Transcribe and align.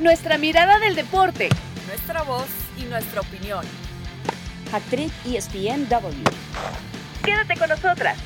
Nuestra 0.00 0.38
mirada 0.38 0.78
del 0.78 0.94
deporte. 0.94 1.48
Nuestra 1.88 2.22
voz 2.22 2.46
y 2.80 2.84
nuestra 2.84 3.20
opinión. 3.20 3.64
Actriz 4.72 5.12
ESPNW. 5.26 6.22
Quédate 7.24 7.56
con 7.58 7.68
nosotras. 7.68 8.16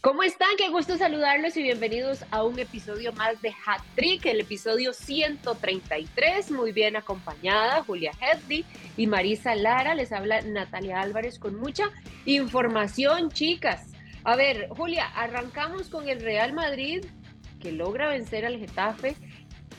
¿Cómo 0.00 0.22
están? 0.22 0.48
Qué 0.56 0.70
gusto 0.70 0.96
saludarlos 0.96 1.54
y 1.58 1.62
bienvenidos 1.62 2.24
a 2.30 2.44
un 2.44 2.58
episodio 2.58 3.12
más 3.12 3.42
de 3.42 3.50
Hat 3.50 3.82
Trick, 3.94 4.24
el 4.24 4.40
episodio 4.40 4.94
133. 4.94 6.50
Muy 6.50 6.72
bien 6.72 6.96
acompañada, 6.96 7.84
Julia 7.84 8.12
Hedley 8.22 8.64
y 8.96 9.06
Marisa 9.06 9.54
Lara. 9.54 9.94
Les 9.94 10.12
habla 10.12 10.40
Natalia 10.40 11.02
Álvarez 11.02 11.38
con 11.38 11.56
mucha 11.56 11.90
información, 12.24 13.30
chicas. 13.30 13.82
A 14.24 14.34
ver, 14.34 14.66
Julia, 14.70 15.04
arrancamos 15.14 15.90
con 15.90 16.08
el 16.08 16.22
Real 16.22 16.54
Madrid 16.54 17.04
que 17.60 17.72
logra 17.72 18.08
vencer 18.08 18.44
al 18.44 18.58
Getafe 18.58 19.16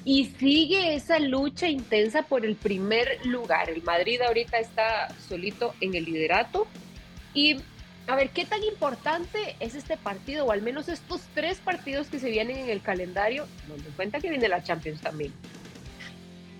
y 0.05 0.25
sigue 0.37 0.93
esa 0.93 1.17
lucha 1.17 1.67
intensa 1.67 2.21
por 2.21 2.45
el 2.45 2.55
primer 2.55 3.25
lugar. 3.25 3.71
El 3.71 3.81
Madrid 3.81 4.21
ahorita 4.21 4.59
está 4.59 5.13
solito 5.27 5.73
en 5.81 5.95
el 5.95 6.05
liderato. 6.05 6.67
Y 7.33 7.57
a 8.05 8.15
ver, 8.15 8.29
¿qué 8.29 8.45
tan 8.45 8.63
importante 8.63 9.55
es 9.59 9.73
este 9.73 9.97
partido, 9.97 10.45
o 10.45 10.51
al 10.51 10.61
menos 10.61 10.89
estos 10.89 11.21
tres 11.33 11.57
partidos 11.57 12.07
que 12.07 12.19
se 12.19 12.29
vienen 12.29 12.57
en 12.57 12.69
el 12.69 12.81
calendario, 12.81 13.47
nos 13.67 13.81
cuenta 13.95 14.19
que 14.19 14.29
viene 14.29 14.47
la 14.47 14.61
Champions 14.63 15.01
también? 15.01 15.33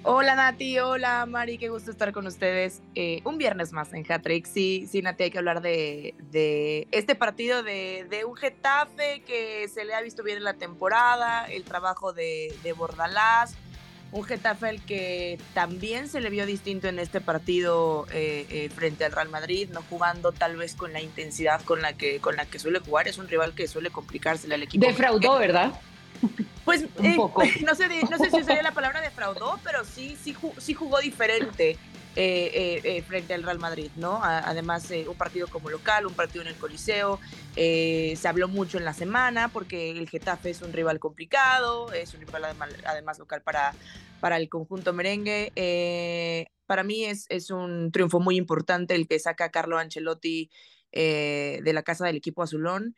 Hola 0.07 0.35
Nati, 0.35 0.77
hola 0.77 1.25
Mari, 1.25 1.57
qué 1.57 1.69
gusto 1.69 1.89
estar 1.89 2.11
con 2.11 2.27
ustedes. 2.27 2.83
Eh, 2.93 3.21
un 3.23 3.39
viernes 3.39 3.71
más 3.71 3.91
en 3.91 4.05
Hatrick. 4.07 4.45
Sí, 4.45 4.87
sí, 4.87 5.01
Nati, 5.01 5.23
hay 5.23 5.31
que 5.31 5.39
hablar 5.39 5.63
de, 5.63 6.13
de 6.29 6.87
este 6.91 7.15
partido 7.15 7.63
de, 7.63 8.05
de, 8.07 8.23
un 8.23 8.35
Getafe 8.35 9.23
que 9.25 9.67
se 9.67 9.83
le 9.83 9.95
ha 9.95 10.01
visto 10.01 10.21
bien 10.21 10.37
en 10.37 10.43
la 10.43 10.53
temporada, 10.53 11.45
el 11.45 11.63
trabajo 11.63 12.13
de, 12.13 12.53
de 12.61 12.73
Bordalás, 12.73 13.55
un 14.11 14.23
Getafe 14.23 14.69
al 14.69 14.85
que 14.85 15.39
también 15.55 16.07
se 16.07 16.21
le 16.21 16.29
vio 16.29 16.45
distinto 16.45 16.87
en 16.87 16.99
este 16.99 17.19
partido 17.19 18.05
eh, 18.11 18.45
eh, 18.51 18.69
frente 18.69 19.05
al 19.05 19.11
Real 19.11 19.29
Madrid, 19.29 19.69
no 19.73 19.81
jugando 19.89 20.31
tal 20.31 20.55
vez 20.55 20.75
con 20.75 20.93
la 20.93 21.01
intensidad 21.01 21.63
con 21.63 21.81
la 21.81 21.93
que, 21.93 22.19
con 22.19 22.35
la 22.35 22.45
que 22.45 22.59
suele 22.59 22.77
jugar. 22.77 23.07
Es 23.07 23.17
un 23.17 23.27
rival 23.27 23.55
que 23.55 23.67
suele 23.67 23.89
complicársele 23.89 24.53
al 24.53 24.61
equipo. 24.61 24.85
Defraudó, 24.85 25.39
¿verdad? 25.39 25.73
Pues 26.65 26.83
eh, 27.03 27.17
no, 27.65 27.75
sé, 27.75 27.87
no 28.09 28.17
sé 28.17 28.31
si 28.31 28.43
sería 28.43 28.63
la 28.63 28.73
palabra 28.73 28.99
defraudó, 28.99 29.59
pero 29.63 29.85
sí, 29.85 30.17
sí, 30.21 30.35
sí 30.57 30.73
jugó 30.73 30.99
diferente 30.99 31.77
eh, 32.17 32.81
eh, 32.83 33.03
frente 33.03 33.33
al 33.33 33.43
Real 33.43 33.59
Madrid, 33.59 33.91
¿no? 33.97 34.19
además, 34.23 34.89
un 35.07 35.15
partido 35.15 35.47
como 35.47 35.69
local, 35.69 36.05
un 36.07 36.13
partido 36.13 36.41
en 36.41 36.47
el 36.47 36.55
Coliseo. 36.55 37.19
se 37.55 38.27
habló 38.27 38.47
mucho 38.47 38.77
en 38.77 38.85
la 38.85 38.93
semana 38.93 39.49
porque 39.49 39.91
el 39.91 40.09
Getafe 40.09 40.49
es 40.49 40.61
un 40.61 40.73
rival 40.73 40.99
complicado, 40.99 41.93
es 41.93 42.13
un 42.13 42.21
rival 42.21 42.45
además, 42.85 43.19
local 43.19 43.41
para, 43.41 43.73
para 44.19 44.37
el 44.37 44.49
conjunto 44.49 44.91
merengue. 44.91 45.51
para 46.65 46.83
mí 46.83 47.05
es, 47.05 47.25
es 47.29 47.51
un 47.51 47.91
triunfo 47.91 48.19
muy 48.19 48.37
importante 48.37 48.95
el 48.95 49.07
que 49.07 49.19
saca 49.19 49.45
a 49.45 49.51
Carlo 49.51 49.77
Ancelotti 49.77 50.49
de 50.91 51.71
la 51.73 51.83
casa 51.83 52.05
del 52.05 52.15
equipo 52.15 52.41
azulón. 52.41 52.95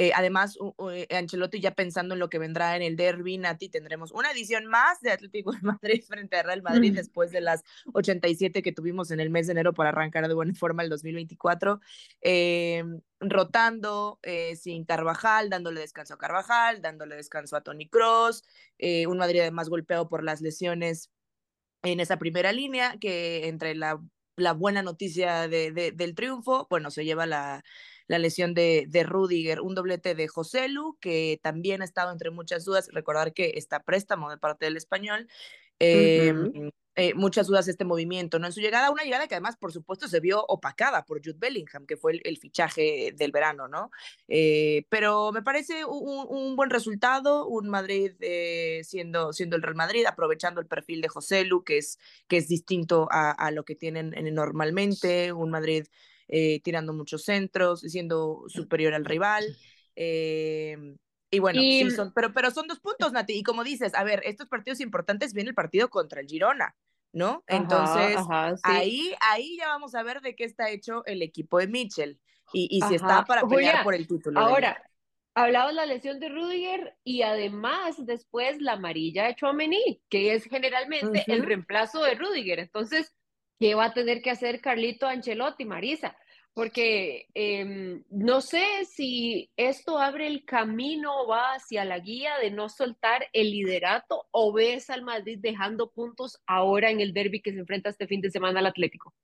Eh, 0.00 0.12
además, 0.14 0.56
eh, 0.92 1.08
Ancelotti 1.10 1.58
ya 1.58 1.72
pensando 1.72 2.14
en 2.14 2.20
lo 2.20 2.30
que 2.30 2.38
vendrá 2.38 2.76
en 2.76 2.82
el 2.82 2.94
derby, 2.94 3.36
Nati, 3.36 3.68
tendremos 3.68 4.12
una 4.12 4.30
edición 4.30 4.66
más 4.66 5.00
de 5.00 5.10
Atlético 5.10 5.50
de 5.50 5.58
Madrid 5.60 6.04
frente 6.08 6.36
a 6.36 6.44
Real 6.44 6.62
Madrid 6.62 6.94
después 6.94 7.32
de 7.32 7.40
las 7.40 7.64
87 7.94 8.62
que 8.62 8.70
tuvimos 8.70 9.10
en 9.10 9.18
el 9.18 9.28
mes 9.28 9.48
de 9.48 9.52
enero 9.52 9.74
para 9.74 9.88
arrancar 9.88 10.28
de 10.28 10.34
buena 10.34 10.54
forma 10.54 10.84
el 10.84 10.88
2024. 10.88 11.80
Eh, 12.22 12.84
rotando 13.18 14.20
sin 14.54 14.84
Carvajal, 14.84 15.50
dándole 15.50 15.80
descanso 15.80 16.14
a 16.14 16.18
Carvajal, 16.18 16.80
dándole 16.80 17.16
descanso 17.16 17.56
a 17.56 17.62
Tony 17.62 17.88
Cross, 17.88 18.44
un 18.78 19.18
Madrid 19.18 19.40
además 19.40 19.68
golpeado 19.68 20.08
por 20.08 20.22
las 20.22 20.40
lesiones 20.40 21.10
en 21.82 21.98
esa 21.98 22.18
primera 22.18 22.52
línea, 22.52 22.96
que 23.00 23.48
entre 23.48 23.74
la, 23.74 24.00
la 24.36 24.52
buena 24.52 24.82
noticia 24.82 25.48
de, 25.48 25.72
del 25.72 26.14
triunfo, 26.14 26.68
bueno, 26.70 26.92
se 26.92 27.04
lleva 27.04 27.26
la 27.26 27.64
la 28.08 28.18
lesión 28.18 28.54
de, 28.54 28.86
de 28.88 29.04
Rudiger, 29.04 29.60
un 29.60 29.74
doblete 29.74 30.14
de 30.14 30.26
José 30.28 30.68
Lu, 30.68 30.96
que 31.00 31.38
también 31.42 31.82
ha 31.82 31.84
estado 31.84 32.10
entre 32.10 32.30
muchas 32.30 32.64
dudas, 32.64 32.88
recordar 32.92 33.32
que 33.32 33.52
está 33.54 33.84
préstamo 33.84 34.30
de 34.30 34.38
parte 34.38 34.64
del 34.64 34.76
español. 34.76 35.28
Em, 35.78 36.72
eh, 36.96 37.14
muchas 37.14 37.46
dudas 37.46 37.68
este 37.68 37.84
movimiento, 37.84 38.40
¿no? 38.40 38.46
En 38.46 38.52
su 38.52 38.60
llegada, 38.60 38.90
una 38.90 39.04
llegada 39.04 39.28
que 39.28 39.36
además, 39.36 39.56
por 39.56 39.72
supuesto, 39.72 40.08
se 40.08 40.18
vio 40.18 40.44
opacada 40.48 41.04
por 41.04 41.18
Jude 41.24 41.38
Bellingham, 41.38 41.86
que 41.86 41.96
fue 41.96 42.20
el, 42.24 42.38
fichaje 42.38 43.12
del 43.14 43.30
verano, 43.30 43.68
¿no? 43.68 43.92
Eh, 44.26 44.84
pero 44.88 45.30
me 45.30 45.42
parece 45.42 45.84
un, 45.84 46.56
buen 46.56 46.70
resultado, 46.70 47.46
un 47.46 47.68
Madrid 47.68 48.14
eh, 48.18 48.80
siendo, 48.82 49.32
siendo 49.32 49.54
el 49.54 49.62
Real 49.62 49.76
Madrid, 49.76 50.06
aprovechando 50.06 50.60
el 50.60 50.66
perfil 50.66 51.00
de 51.00 51.08
José 51.08 51.44
Lu, 51.44 51.62
que 51.62 51.78
es, 51.78 52.00
que 52.26 52.38
es 52.38 52.48
distinto 52.48 53.06
a, 53.12 53.30
a 53.30 53.52
lo 53.52 53.64
que 53.64 53.76
tienen 53.76 54.12
normalmente, 54.34 55.32
un 55.32 55.50
Madrid 55.50 55.86
eh, 56.28 56.60
tirando 56.60 56.92
muchos 56.92 57.24
centros, 57.24 57.80
siendo 57.80 58.44
superior 58.48 58.94
al 58.94 59.04
rival. 59.04 59.44
Eh, 59.96 60.76
y 61.30 61.38
bueno, 61.40 61.60
sí, 61.60 61.90
son, 61.90 62.12
pero, 62.14 62.32
pero 62.32 62.50
son 62.50 62.66
dos 62.66 62.80
puntos, 62.80 63.12
Nati. 63.12 63.34
Y 63.34 63.42
como 63.42 63.64
dices, 63.64 63.94
a 63.94 64.04
ver, 64.04 64.22
estos 64.24 64.48
partidos 64.48 64.80
importantes 64.80 65.34
viene 65.34 65.50
el 65.50 65.54
partido 65.54 65.90
contra 65.90 66.20
el 66.20 66.26
Girona, 66.26 66.74
¿no? 67.12 67.44
Entonces, 67.46 68.16
ahí, 68.62 69.12
ahí 69.20 69.56
ya 69.58 69.68
vamos 69.68 69.94
a 69.94 70.02
ver 70.02 70.20
de 70.20 70.34
qué 70.34 70.44
está 70.44 70.70
hecho 70.70 71.04
el 71.04 71.22
equipo 71.22 71.58
de 71.58 71.66
Mitchell 71.66 72.18
y, 72.52 72.68
y 72.70 72.80
si 72.82 72.94
está 72.94 73.24
para 73.24 73.46
pelear 73.46 73.84
por 73.84 73.94
el 73.94 74.06
título. 74.06 74.40
Ahora, 74.40 74.82
hablado 75.34 75.68
de 75.68 75.74
la 75.74 75.86
lesión 75.86 76.18
de 76.18 76.28
Rudiger 76.30 76.96
y 77.04 77.22
además 77.22 77.96
después 78.04 78.60
la 78.60 78.72
amarilla 78.72 79.26
de 79.26 79.34
Chouameni, 79.34 80.02
que 80.08 80.34
es 80.34 80.44
generalmente 80.44 81.24
el 81.26 81.44
reemplazo 81.44 82.02
de 82.02 82.14
Rudiger. 82.14 82.58
Entonces, 82.58 83.14
¿Qué 83.58 83.74
va 83.74 83.86
a 83.86 83.94
tener 83.94 84.22
que 84.22 84.30
hacer 84.30 84.60
Carlito 84.60 85.06
Ancelotti, 85.06 85.64
Marisa? 85.64 86.16
Porque 86.54 87.26
em, 87.34 88.04
no 88.10 88.40
sé 88.40 88.64
si 88.84 89.50
esto 89.56 89.98
abre 89.98 90.26
el 90.26 90.44
camino, 90.44 91.26
va 91.26 91.54
hacia 91.54 91.84
la 91.84 91.98
guía 91.98 92.32
de 92.40 92.50
no 92.50 92.68
soltar 92.68 93.26
el 93.32 93.50
liderato 93.50 94.26
o 94.30 94.52
ves 94.52 94.90
al 94.90 95.02
Madrid 95.02 95.38
dejando 95.40 95.90
puntos 95.90 96.40
ahora 96.46 96.90
en 96.90 97.00
el 97.00 97.12
derby 97.12 97.42
que 97.42 97.52
se 97.52 97.58
enfrenta 97.58 97.90
este 97.90 98.06
fin 98.06 98.20
de 98.20 98.30
semana 98.30 98.60
al 98.60 98.66
Atlético. 98.66 99.14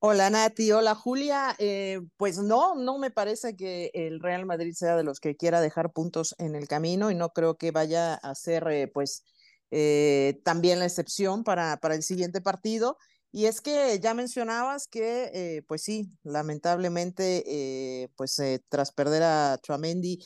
Hola 0.00 0.30
Nati, 0.30 0.70
hola 0.72 0.94
Julia. 0.94 1.56
Eh, 1.58 2.00
pues 2.16 2.38
no, 2.38 2.74
no 2.74 2.98
me 2.98 3.10
parece 3.10 3.56
que 3.56 3.90
el 3.94 4.20
Real 4.20 4.46
Madrid 4.46 4.72
sea 4.72 4.96
de 4.96 5.04
los 5.04 5.20
que 5.20 5.36
quiera 5.36 5.60
dejar 5.60 5.92
puntos 5.92 6.34
en 6.38 6.54
el 6.54 6.68
camino 6.68 7.10
y 7.10 7.14
no 7.14 7.30
creo 7.30 7.56
que 7.56 7.70
vaya 7.70 8.14
a 8.14 8.34
ser 8.34 8.68
eh, 8.68 8.88
pues 8.88 9.24
eh, 9.70 10.40
también 10.44 10.78
la 10.78 10.86
excepción 10.86 11.44
para, 11.44 11.78
para 11.78 11.94
el 11.94 12.02
siguiente 12.02 12.40
partido. 12.40 12.96
Y 13.30 13.44
es 13.44 13.60
que 13.60 14.00
ya 14.00 14.14
mencionabas 14.14 14.88
que, 14.88 15.30
eh, 15.34 15.62
pues 15.68 15.82
sí, 15.82 16.10
lamentablemente, 16.22 17.44
eh, 17.46 18.08
pues 18.16 18.38
eh, 18.38 18.64
tras 18.70 18.90
perder 18.90 19.22
a 19.22 19.58
Chuamendi, 19.62 20.18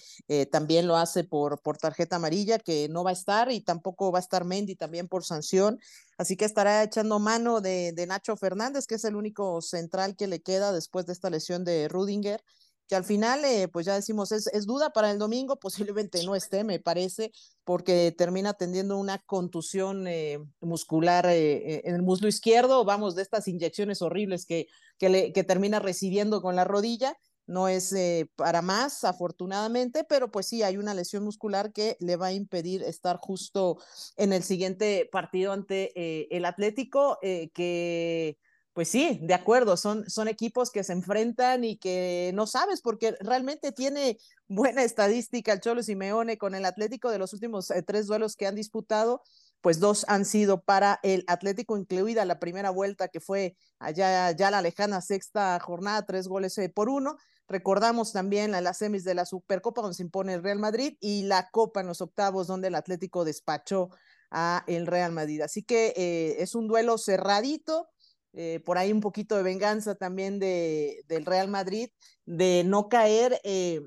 también 0.51 0.87
lo 0.87 0.97
hace 0.97 1.25
por, 1.25 1.61
por 1.63 1.79
tarjeta 1.79 2.17
amarilla, 2.17 2.59
que 2.59 2.89
no 2.89 3.03
va 3.03 3.11
a 3.11 3.13
estar, 3.13 3.51
y 3.51 3.61
tampoco 3.61 4.13
va 4.13 4.19
a 4.19 4.23
estar 4.23 4.45
Mendy 4.45 4.77
también 4.77 5.09
por 5.09 5.25
sanción. 5.25 5.81
Así 6.17 6.37
que 6.37 6.45
estará 6.45 6.83
echando 6.85 7.19
mano 7.19 7.61
de, 7.61 7.93
de 7.93 8.07
Nacho 8.07 8.37
Fernández, 8.37 8.87
que 8.87 8.95
es 8.95 9.05
el 9.05 9.17
único 9.17 9.61
central 9.63 10.17
que 10.17 10.29
le 10.29 10.41
queda 10.41 10.73
después 10.73 11.07
de 11.07 11.13
esta 11.13 11.31
lesión 11.31 11.65
de 11.65 11.89
Rudinger 11.89 12.43
que 12.89 12.97
al 12.97 13.05
final, 13.05 13.45
eh, 13.45 13.69
pues 13.69 13.87
ya 13.87 13.95
decimos, 13.95 14.33
es, 14.33 14.47
es, 14.49 14.67
duda 14.67 14.91
para 14.91 15.11
el 15.11 15.19
domingo, 15.19 15.57
posiblemente 15.61 16.25
no 16.25 16.35
esté, 16.35 16.65
me 16.65 16.81
parece, 16.81 17.33
porque 17.65 18.13
termina 18.17 18.55
teniendo 18.55 18.99
una 18.99 19.19
contusión 19.19 20.07
eh, 20.07 20.39
muscular 20.61 21.27
eh, 21.27 21.83
en 21.85 21.95
el 21.95 22.03
muslo 22.03 22.29
izquierdo, 22.29 22.85
vamos, 22.85 23.15
de 23.15 23.23
estas 23.23 23.49
inyecciones 23.49 24.03
horribles 24.03 24.47
que, 24.47 24.67
que, 24.99 25.09
le, 25.09 25.33
que 25.33 25.45
termina 25.45 25.79
recibiendo 25.79 26.43
con 26.43 26.57
la 26.57 26.65
rodilla. 26.65 27.17
No 27.45 27.67
es 27.67 27.93
para 28.37 28.63
más, 28.63 29.03
afortunadamente, 29.03 30.05
pero 30.05 30.31
pues 30.31 30.47
sí, 30.47 30.63
hay 30.63 30.77
una 30.77 30.95
lesión 30.95 31.25
muscular 31.25 31.73
que 31.73 31.97
le 31.99 32.15
va 32.15 32.29
a 32.29 32.33
impedir 32.33 32.85
estar 32.85 33.17
justo 33.17 33.79
en 34.17 34.33
el 34.33 34.45
siguiente 34.45 35.09
partido 35.11 35.53
ante 35.53 35.93
el 36.35 36.45
Atlético, 36.45 37.19
que 37.21 38.39
pues 38.73 38.89
sí, 38.89 39.19
de 39.23 39.35
acuerdo, 39.35 39.77
son, 39.77 40.09
son 40.09 40.29
equipos 40.29 40.71
que 40.71 40.83
se 40.83 40.95
enfrentan 40.95 41.63
y 41.63 41.77
que 41.77 42.31
no 42.35 42.47
sabes 42.47 42.81
porque 42.81 43.15
realmente 43.21 43.71
tiene 43.71 44.19
buena 44.49 44.83
estadística 44.83 45.53
el 45.53 45.61
Cholo 45.61 45.83
Simeone 45.83 46.39
con 46.39 46.55
el 46.55 46.65
Atlético 46.65 47.11
de 47.11 47.19
los 47.19 47.33
últimos 47.35 47.71
eh, 47.71 47.83
tres 47.83 48.07
duelos 48.07 48.35
que 48.35 48.47
han 48.47 48.55
disputado, 48.55 49.23
pues 49.61 49.79
dos 49.79 50.07
han 50.09 50.25
sido 50.25 50.63
para 50.63 51.01
el 51.03 51.25
Atlético, 51.27 51.77
incluida 51.77 52.25
la 52.25 52.39
primera 52.39 52.71
vuelta 52.71 53.09
que 53.09 53.21
fue 53.21 53.57
allá 53.79 54.31
ya 54.33 54.51
la 54.51 54.63
lejana 54.63 55.03
sexta 55.03 55.59
jornada, 55.61 56.07
tres 56.07 56.27
goles 56.27 56.57
eh, 56.59 56.71
por 56.71 56.89
uno. 56.89 57.17
Recordamos 57.49 58.13
también 58.13 58.53
las 58.53 58.79
semis 58.79 59.05
de 59.05 59.15
la 59.15 59.27
Supercopa 59.27 59.83
donde 59.83 59.97
se 59.97 60.03
impone 60.03 60.35
el 60.35 60.43
Real 60.43 60.59
Madrid 60.59 60.97
y 61.01 61.25
la 61.25 61.51
Copa 61.51 61.83
en 61.83 61.89
los 61.89 62.01
octavos 62.01 62.47
donde 62.47 62.69
el 62.69 62.75
Atlético 62.75 63.25
despachó 63.25 63.91
a 64.31 64.65
el 64.67 64.87
Real 64.87 65.13
Madrid. 65.13 65.43
Así 65.43 65.63
que 65.63 65.93
eh, 65.97 66.37
es 66.39 66.55
un 66.55 66.67
duelo 66.67 66.97
cerradito 66.97 67.92
eh, 68.35 68.61
por 68.65 68.79
ahí 68.79 68.93
un 68.93 69.01
poquito 69.01 69.37
de 69.37 69.43
venganza 69.43 69.95
también 69.95 70.39
de, 70.39 71.05
del 71.07 71.27
Real 71.27 71.49
Madrid, 71.49 71.91
de 72.25 72.65
no 72.65 72.89
caer 72.89 73.41
eh, 73.45 73.81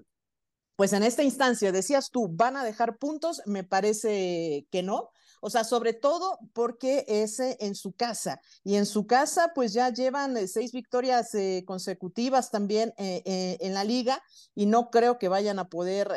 pues 0.76 0.94
en 0.94 1.04
esta 1.04 1.24
instancia, 1.24 1.72
decías 1.72 2.12
tú, 2.12 2.28
¿van 2.30 2.58
a 2.58 2.64
dejar 2.64 2.98
puntos? 2.98 3.42
Me 3.46 3.64
parece 3.64 4.68
que 4.72 4.84
no. 4.84 5.10
O 5.42 5.50
sea, 5.50 5.64
sobre 5.64 5.94
todo 5.94 6.40
porque 6.54 7.06
es 7.08 7.40
en 7.40 7.76
su 7.76 7.94
casa. 7.94 8.42
Y 8.64 8.76
en 8.76 8.86
su 8.86 9.06
casa, 9.08 9.52
pues 9.56 9.74
ya 9.74 9.90
llevan 9.90 10.36
eh, 10.36 10.48
seis 10.48 10.74
victorias 10.74 11.34
eh, 11.34 11.64
consecutivas 11.66 12.52
también 12.52 12.94
en 12.98 13.74
la 13.74 13.84
liga 13.84 14.22
y 14.54 14.66
no 14.66 14.90
creo 14.90 15.18
que 15.18 15.30
vayan 15.30 15.60
a 15.60 15.70
poder, 15.70 16.12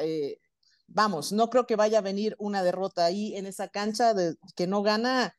vamos, 0.88 1.32
no 1.32 1.50
creo 1.50 1.66
que 1.66 1.76
vaya 1.76 1.98
a 1.98 2.02
venir 2.02 2.34
una 2.38 2.62
derrota 2.62 3.04
ahí 3.04 3.36
en 3.36 3.46
esa 3.46 3.68
cancha 3.68 4.12
de, 4.12 4.34
que 4.56 4.66
no 4.66 4.82
gana, 4.82 5.36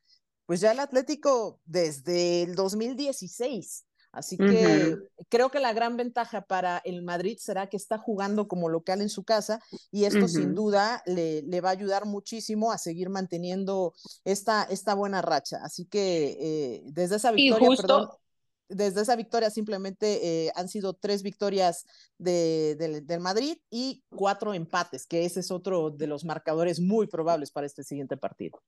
pues 0.50 0.58
ya 0.58 0.72
el 0.72 0.80
Atlético 0.80 1.60
desde 1.64 2.42
el 2.42 2.56
2016. 2.56 3.86
Así 4.10 4.36
que 4.36 4.96
creo 5.28 5.48
que 5.48 5.60
la 5.60 5.72
gran 5.72 5.96
ventaja 5.96 6.40
para 6.40 6.78
el 6.78 7.04
Madrid 7.04 7.38
será 7.38 7.68
que 7.68 7.76
está 7.76 7.98
jugando 7.98 8.48
como 8.48 8.68
local 8.68 9.00
en 9.00 9.10
su 9.10 9.22
casa 9.22 9.60
y 9.92 10.06
esto 10.06 10.26
sin 10.26 10.56
duda 10.56 11.04
le, 11.06 11.42
le, 11.42 11.60
va 11.60 11.68
a 11.68 11.72
ayudar 11.74 12.04
muchísimo 12.04 12.72
a 12.72 12.78
seguir 12.78 13.10
manteniendo 13.10 13.94
esta, 14.24 14.64
esta 14.64 14.94
buena 14.94 15.22
racha. 15.22 15.58
Así 15.62 15.84
que 15.84 16.36
eh, 16.40 16.82
desde 16.86 17.14
esa 17.14 17.30
victoria, 17.30 17.68
perdón, 17.76 18.08
desde 18.68 19.02
esa 19.02 19.14
victoria 19.14 19.50
simplemente 19.50 20.46
eh, 20.46 20.52
han 20.56 20.68
sido 20.68 20.94
tres 20.94 21.22
victorias 21.22 21.86
de, 22.18 22.74
del 23.04 23.20
Madrid 23.20 23.56
y 23.70 24.02
cuatro 24.08 24.52
empates, 24.52 25.06
que 25.06 25.24
ese 25.24 25.38
es 25.38 25.52
otro 25.52 25.90
de 25.90 26.08
los 26.08 26.24
marcadores 26.24 26.80
muy 26.80 27.06
probables 27.06 27.52
para 27.52 27.68
este 27.68 27.84
siguiente 27.84 28.16
partido. 28.16 28.60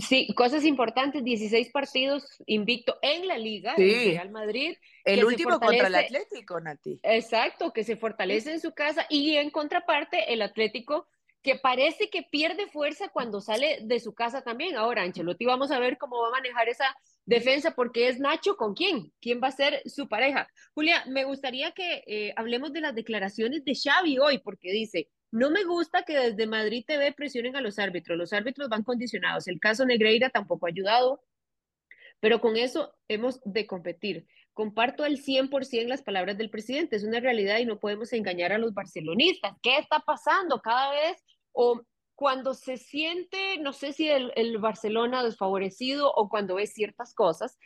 Sí, 0.00 0.32
cosas 0.34 0.64
importantes, 0.64 1.24
16 1.24 1.70
partidos 1.70 2.42
invicto 2.46 2.98
en 3.02 3.26
la 3.26 3.38
liga, 3.38 3.74
sí. 3.76 4.12
Real 4.12 4.30
Madrid. 4.30 4.76
El 5.04 5.24
último 5.24 5.58
contra 5.58 5.86
el 5.86 5.94
Atlético, 5.94 6.60
Nati. 6.60 7.00
Exacto, 7.02 7.72
que 7.72 7.84
se 7.84 7.96
fortalece 7.96 8.52
en 8.52 8.60
su 8.60 8.72
casa 8.72 9.06
y 9.08 9.36
en 9.36 9.50
contraparte 9.50 10.32
el 10.32 10.42
Atlético 10.42 11.08
que 11.42 11.56
parece 11.56 12.10
que 12.10 12.22
pierde 12.22 12.66
fuerza 12.66 13.08
cuando 13.08 13.40
sale 13.40 13.78
de 13.82 14.00
su 14.00 14.12
casa 14.12 14.42
también. 14.42 14.76
Ahora, 14.76 15.02
Ancelotti, 15.02 15.46
vamos 15.46 15.70
a 15.70 15.78
ver 15.78 15.96
cómo 15.96 16.20
va 16.20 16.28
a 16.28 16.32
manejar 16.32 16.68
esa 16.68 16.94
defensa 17.24 17.72
porque 17.72 18.08
es 18.08 18.18
Nacho 18.18 18.56
con 18.56 18.74
quién, 18.74 19.12
quién 19.20 19.40
va 19.42 19.48
a 19.48 19.52
ser 19.52 19.82
su 19.86 20.08
pareja. 20.08 20.48
Julia, 20.74 21.04
me 21.06 21.24
gustaría 21.24 21.72
que 21.72 22.02
eh, 22.06 22.32
hablemos 22.36 22.72
de 22.72 22.80
las 22.80 22.94
declaraciones 22.94 23.64
de 23.64 23.74
Xavi 23.74 24.18
hoy, 24.18 24.38
porque 24.38 24.72
dice, 24.72 25.08
no 25.30 25.50
me 25.50 25.64
gusta 25.64 26.04
que 26.04 26.18
desde 26.18 26.46
Madrid 26.46 26.84
TV 26.86 27.12
presionen 27.12 27.56
a 27.56 27.60
los 27.60 27.78
árbitros. 27.78 28.16
Los 28.16 28.32
árbitros 28.32 28.68
van 28.68 28.82
condicionados. 28.82 29.46
El 29.48 29.60
caso 29.60 29.84
Negreira 29.84 30.30
tampoco 30.30 30.66
ha 30.66 30.70
ayudado, 30.70 31.22
pero 32.20 32.40
con 32.40 32.56
eso 32.56 32.94
hemos 33.08 33.40
de 33.44 33.66
competir. 33.66 34.26
Comparto 34.54 35.04
al 35.04 35.18
100% 35.18 35.86
las 35.86 36.02
palabras 36.02 36.38
del 36.38 36.50
presidente. 36.50 36.96
Es 36.96 37.04
una 37.04 37.20
realidad 37.20 37.58
y 37.58 37.66
no 37.66 37.78
podemos 37.78 38.12
engañar 38.12 38.52
a 38.52 38.58
los 38.58 38.74
barcelonistas. 38.74 39.56
¿Qué 39.62 39.78
está 39.78 40.00
pasando 40.00 40.60
cada 40.60 40.90
vez? 40.92 41.22
O 41.52 41.82
cuando 42.14 42.54
se 42.54 42.76
siente, 42.76 43.58
no 43.58 43.72
sé 43.72 43.92
si 43.92 44.08
el, 44.08 44.32
el 44.34 44.58
Barcelona 44.58 45.22
desfavorecido 45.22 46.12
o 46.12 46.28
cuando 46.28 46.56
ve 46.56 46.66
ciertas 46.66 47.14
cosas 47.14 47.58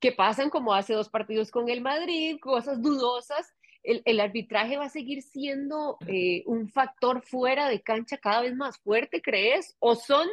que 0.00 0.12
pasan 0.12 0.50
como 0.50 0.74
hace 0.74 0.94
dos 0.94 1.10
partidos 1.10 1.50
con 1.50 1.68
el 1.68 1.82
Madrid, 1.82 2.38
cosas 2.40 2.82
dudosas, 2.82 3.52
el, 3.82 4.20
arbitraje 4.20 4.76
va 4.76 4.86
a 4.86 4.90
seguir 4.90 5.22
siendo 5.22 5.96
eh, 6.06 6.42
un 6.46 6.68
factor 6.68 7.22
fuera 7.22 7.68
de 7.68 7.82
cancha 7.82 8.18
cada 8.18 8.42
vez 8.42 8.54
más 8.54 8.78
fuerte, 8.78 9.22
¿crees? 9.22 9.76
¿O 9.78 9.94
son 9.94 10.28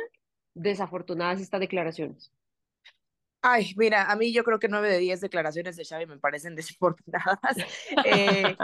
desafortunadas 0.54 1.40
estas 1.40 1.60
declaraciones? 1.60 2.32
Ay, 3.42 3.74
mira, 3.78 4.12
a 4.12 4.16
mí 4.16 4.34
yo 4.34 4.44
creo 4.44 4.60
que 4.60 4.68
nueve 4.68 4.90
de 4.90 4.98
diez 4.98 5.22
declaraciones 5.22 5.78
de 5.78 5.86
Xavi 5.86 6.06
me 6.06 6.18
parecen 6.18 6.56
desafortunadas. 6.56 7.58
Eh, 8.04 8.56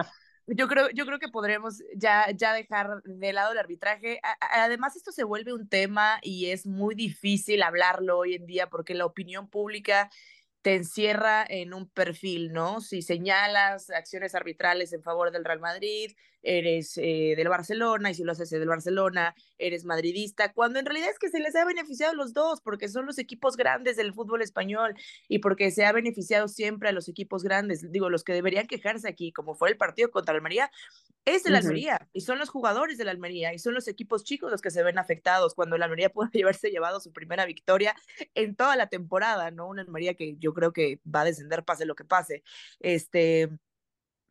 yo 0.47 0.67
creo, 0.67 0.89
yo 0.89 1.05
creo 1.05 1.19
que 1.19 1.29
podremos 1.29 1.81
ya, 1.95 2.29
ya 2.31 2.53
dejar 2.53 3.01
de 3.03 3.33
lado 3.33 3.53
el 3.53 3.59
arbitraje. 3.59 4.19
además, 4.39 4.95
esto 4.95 5.11
se 5.11 5.23
vuelve 5.23 5.53
un 5.53 5.69
tema 5.69 6.19
y 6.21 6.47
es 6.47 6.65
muy 6.65 6.95
difícil 6.95 7.63
hablarlo 7.63 8.17
hoy 8.17 8.35
en 8.35 8.45
día 8.45 8.67
porque 8.67 8.93
la 8.93 9.05
opinión 9.05 9.47
pública 9.47 10.09
te 10.63 10.75
encierra 10.75 11.45
en 11.47 11.73
un 11.73 11.87
perfil, 11.87 12.53
¿no? 12.53 12.81
Si 12.81 13.01
señalas 13.01 13.89
acciones 13.91 14.33
arbitrales 14.33 14.93
en 14.93 15.03
favor 15.03 15.31
del 15.31 15.43
Real 15.45 15.59
Madrid, 15.59 16.13
eres 16.43 16.97
eh, 16.97 17.33
del 17.35 17.49
Barcelona, 17.49 18.11
y 18.11 18.13
si 18.13 18.23
lo 18.23 18.33
haces 18.33 18.49
del 18.49 18.67
Barcelona, 18.67 19.33
eres 19.57 19.85
madridista, 19.85 20.53
cuando 20.53 20.79
en 20.79 20.85
realidad 20.85 21.09
es 21.09 21.19
que 21.19 21.29
se 21.29 21.39
les 21.39 21.55
ha 21.55 21.65
beneficiado 21.65 22.11
a 22.11 22.15
los 22.15 22.33
dos, 22.33 22.61
porque 22.61 22.89
son 22.89 23.05
los 23.05 23.17
equipos 23.17 23.57
grandes 23.57 23.97
del 23.97 24.13
fútbol 24.13 24.41
español 24.41 24.95
y 25.27 25.39
porque 25.39 25.71
se 25.71 25.85
ha 25.85 25.91
beneficiado 25.91 26.47
siempre 26.47 26.89
a 26.89 26.91
los 26.91 27.07
equipos 27.07 27.43
grandes, 27.43 27.91
digo, 27.91 28.09
los 28.09 28.23
que 28.23 28.33
deberían 28.33 28.67
quejarse 28.67 29.07
aquí, 29.07 29.31
como 29.31 29.55
fue 29.55 29.69
el 29.69 29.77
partido 29.77 30.11
contra 30.11 30.35
Almería, 30.35 30.69
es 31.25 31.45
el 31.45 31.55
Almería 31.55 32.07
y 32.11 32.21
son 32.21 32.37
los 32.39 32.49
jugadores 32.49 32.97
del 32.97 33.09
Almería 33.09 33.53
y 33.53 33.59
son 33.59 33.73
los 33.73 33.87
equipos 33.87 34.23
chicos 34.23 34.51
los 34.51 34.61
que 34.61 34.71
se 34.71 34.83
ven 34.83 34.97
afectados 34.97 35.55
cuando 35.55 35.75
el 35.77 35.83
Almería 35.83 36.09
puede 36.13 36.43
haberse 36.43 36.69
llevado 36.69 36.99
su 36.99 37.13
primera 37.13 37.45
victoria 37.45 37.95
en 38.35 38.55
toda 38.55 38.75
la 38.75 38.87
temporada, 38.87 39.51
¿no? 39.51 39.67
Una 39.67 39.83
Almería 39.83 40.13
que 40.15 40.35
yo 40.37 40.53
creo 40.53 40.73
que 40.73 40.99
va 41.03 41.21
a 41.21 41.25
descender 41.25 41.63
pase 41.63 41.85
lo 41.85 41.95
que 41.95 42.05
pase. 42.05 42.43
Este, 42.79 43.49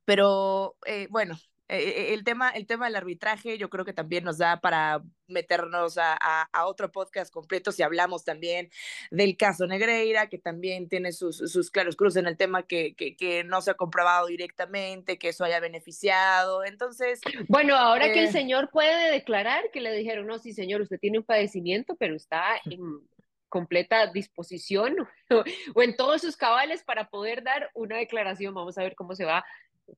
pero 0.04 0.76
eh, 0.86 1.06
bueno, 1.10 1.36
el, 1.68 2.24
tema, 2.24 2.50
el 2.50 2.66
tema 2.66 2.86
del 2.86 2.96
arbitraje 2.96 3.56
yo 3.56 3.70
creo 3.70 3.84
que 3.84 3.92
también 3.92 4.24
nos 4.24 4.38
da 4.38 4.60
para 4.60 5.02
meternos 5.26 5.96
a, 5.96 6.16
a, 6.20 6.66
otro 6.66 6.92
podcast 6.92 7.32
completo 7.32 7.72
si 7.72 7.82
hablamos 7.82 8.24
también 8.24 8.70
del 9.10 9.36
caso 9.36 9.66
Negreira, 9.66 10.28
que 10.28 10.38
también 10.38 10.88
tiene 10.88 11.12
sus, 11.12 11.38
sus 11.38 11.70
claros 11.70 11.96
cruces 11.96 12.20
en 12.20 12.26
el 12.26 12.36
tema 12.36 12.64
que, 12.64 12.94
que, 12.94 13.16
que, 13.16 13.42
no 13.44 13.62
se 13.62 13.70
ha 13.70 13.74
comprobado 13.74 14.26
directamente, 14.26 15.18
que 15.18 15.30
eso 15.30 15.44
haya 15.44 15.60
beneficiado. 15.60 16.64
Entonces... 16.64 17.20
Bueno, 17.48 17.76
ahora 17.76 18.12
que 18.12 18.20
el 18.20 18.28
eh 18.28 18.32
señor 18.32 18.68
puede 18.70 19.10
declarar 19.10 19.70
que 19.72 19.80
le 19.80 19.92
dijeron, 19.92 20.26
no, 20.26 20.38
sí, 20.38 20.52
señor, 20.52 20.82
usted 20.82 20.98
tiene 20.98 21.18
un 21.18 21.24
padecimiento, 21.24 21.96
pero 21.96 22.14
está 22.14 22.60
en 22.66 23.00
completa 23.48 24.06
disposición 24.06 24.96
o 25.74 25.82
en 25.82 25.96
todos 25.96 26.22
sus 26.22 26.36
cabales 26.36 26.82
para 26.84 27.08
poder 27.08 27.42
dar 27.42 27.70
una 27.74 27.98
declaración. 27.98 28.54
Vamos 28.54 28.78
a 28.78 28.82
ver 28.82 28.94
cómo 28.94 29.14
se 29.14 29.24
va 29.24 29.44